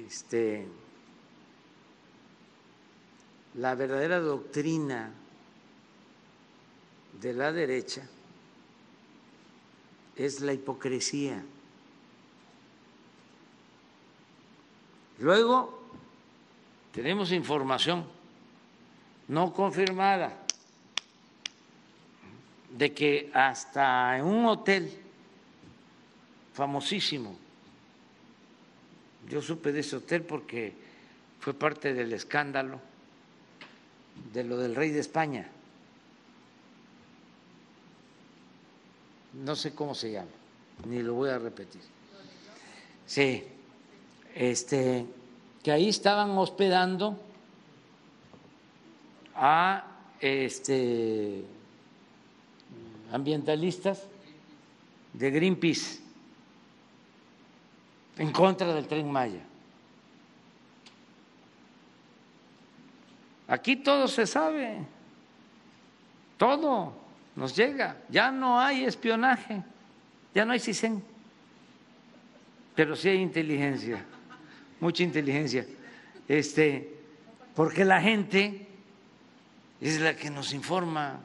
[0.06, 0.66] este,
[3.56, 5.12] la verdadera doctrina
[7.20, 8.08] de la derecha
[10.16, 11.44] es la hipocresía.
[15.18, 15.78] Luego
[16.92, 18.06] tenemos información
[19.28, 20.46] no confirmada
[22.80, 24.90] de que hasta en un hotel
[26.54, 27.36] famosísimo,
[29.28, 30.72] yo supe de ese hotel porque
[31.40, 32.80] fue parte del escándalo
[34.32, 35.46] de lo del rey de España,
[39.34, 40.30] no sé cómo se llama,
[40.88, 41.82] ni lo voy a repetir.
[43.04, 43.44] Sí,
[44.34, 45.04] este,
[45.62, 47.20] que ahí estaban hospedando
[49.34, 49.84] a
[50.18, 51.44] este
[53.12, 54.06] ambientalistas
[55.12, 56.00] de Greenpeace
[58.18, 59.40] en contra del tren Maya.
[63.48, 64.78] Aquí todo se sabe,
[66.36, 66.92] todo
[67.34, 69.62] nos llega, ya no hay espionaje,
[70.34, 71.02] ya no hay CISEN,
[72.76, 74.04] pero sí hay inteligencia,
[74.78, 75.66] mucha inteligencia,
[76.28, 76.94] este,
[77.56, 78.68] porque la gente
[79.80, 81.18] es la que nos informa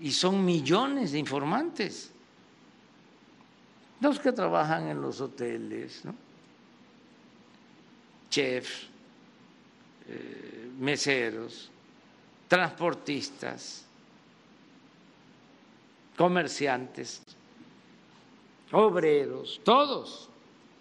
[0.00, 2.10] y son millones de informantes,
[4.00, 6.14] los que trabajan en los hoteles, ¿no?
[8.30, 8.86] chefs,
[10.08, 11.70] eh, meseros,
[12.48, 13.84] transportistas,
[16.16, 17.20] comerciantes,
[18.72, 20.28] obreros, todos.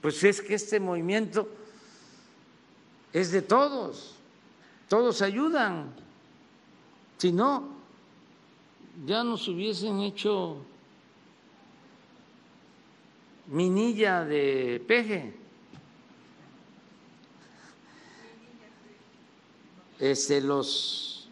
[0.01, 1.49] Pues es que este movimiento
[3.11, 4.15] es de todos,
[4.87, 5.93] todos ayudan.
[7.17, 7.78] Si no,
[9.05, 10.57] ya nos hubiesen hecho
[13.47, 15.33] minilla de peje.
[19.99, 21.29] Este, los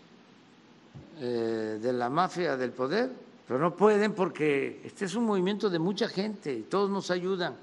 [1.19, 3.09] eh, de la mafia del poder,
[3.47, 7.55] pero no pueden porque este es un movimiento de mucha gente y todos nos ayudan.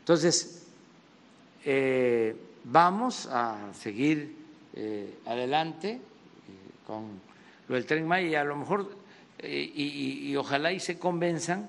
[0.00, 0.66] Entonces,
[1.64, 4.36] eh, vamos a seguir
[4.74, 6.00] eh, adelante
[6.86, 7.33] con
[7.68, 8.96] lo del tren Maya y a lo mejor,
[9.42, 11.68] y, y ojalá y se convenzan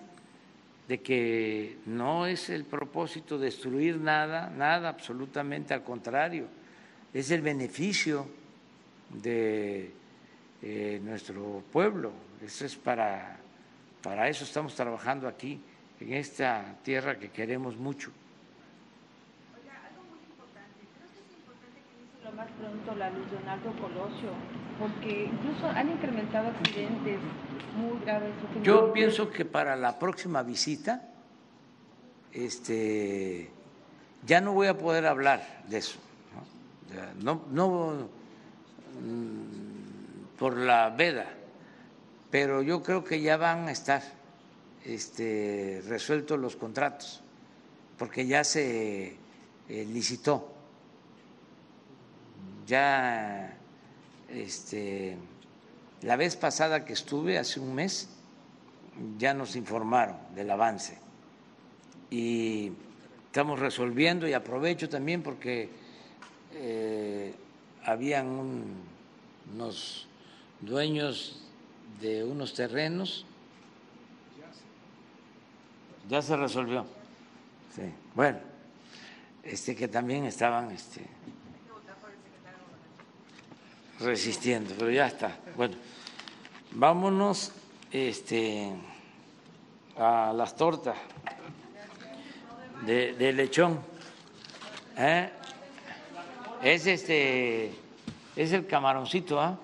[0.87, 6.47] de que no es el propósito destruir nada, nada, absolutamente al contrario,
[7.13, 8.27] es el beneficio
[9.09, 9.91] de
[10.61, 12.11] eh, nuestro pueblo.
[12.45, 13.39] Eso es para,
[14.01, 15.59] para eso estamos trabajando aquí,
[15.99, 18.11] en esta tierra que queremos mucho.
[22.35, 24.29] Más pronto la luz Leonardo Colosio,
[24.79, 27.19] porque incluso han incrementado accidentes
[27.77, 28.33] muy graves.
[28.61, 31.01] Yo pienso que para la próxima visita,
[32.33, 33.49] este,
[34.25, 35.97] ya no voy a poder hablar de eso,
[37.21, 38.09] no, no,
[39.01, 41.27] mm, por la veda,
[42.31, 44.03] pero yo creo que ya van a estar
[44.83, 47.23] este, resueltos los contratos,
[47.97, 49.15] porque ya se
[49.69, 50.54] eh, licitó
[52.65, 53.57] ya
[54.29, 55.17] este,
[56.01, 58.09] la vez pasada que estuve, hace un mes,
[59.17, 60.97] ya nos informaron del avance
[62.09, 62.71] y
[63.25, 65.69] estamos resolviendo y aprovecho también porque
[66.53, 67.33] eh,
[67.83, 68.27] habían
[69.53, 70.07] unos
[70.61, 71.41] dueños
[72.01, 73.25] de unos terrenos.
[76.07, 76.85] Ya se resolvió.
[77.75, 77.91] Sí.
[78.13, 78.37] Bueno,
[79.43, 81.01] este que también estaban este,
[83.99, 85.37] resistiendo, pero ya está.
[85.55, 85.75] Bueno,
[86.71, 87.51] vámonos
[87.91, 88.71] este,
[89.97, 90.97] a las tortas
[92.85, 93.79] de, lechón.
[94.97, 95.29] ¿Eh?
[96.63, 97.71] Es este,
[98.35, 99.57] es el camaroncito, ¿ah?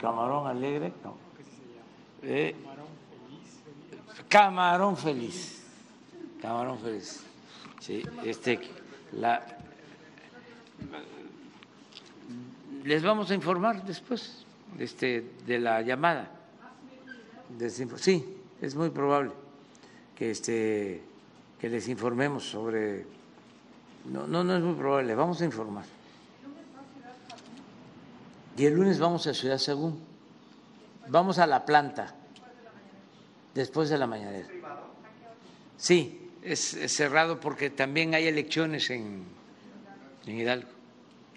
[0.00, 0.92] Camarón alegre.
[1.02, 1.16] No.
[2.22, 2.54] Eh,
[4.28, 5.64] camarón feliz.
[6.42, 7.24] Camarón feliz.
[7.84, 8.58] Sí, este,
[9.12, 9.44] la,
[12.82, 14.46] les vamos a informar después
[14.78, 16.30] este, de la llamada.
[17.96, 18.24] Sí,
[18.62, 19.32] es muy probable
[20.16, 21.02] que, este,
[21.60, 23.04] que les informemos sobre...
[24.06, 25.84] No, no, no es muy probable, vamos a informar.
[28.56, 30.00] Y el lunes vamos a Ciudad Según.
[31.08, 32.14] Vamos a la planta,
[33.54, 34.48] después de la mañanera.
[35.76, 39.24] Sí, es, cerrado porque también hay elecciones en,
[40.26, 40.68] en Hidalgo.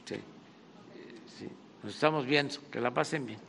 [0.05, 0.15] Sí.
[1.39, 1.47] sí.
[1.83, 3.46] Nos estamos viendo, que la pasen bien.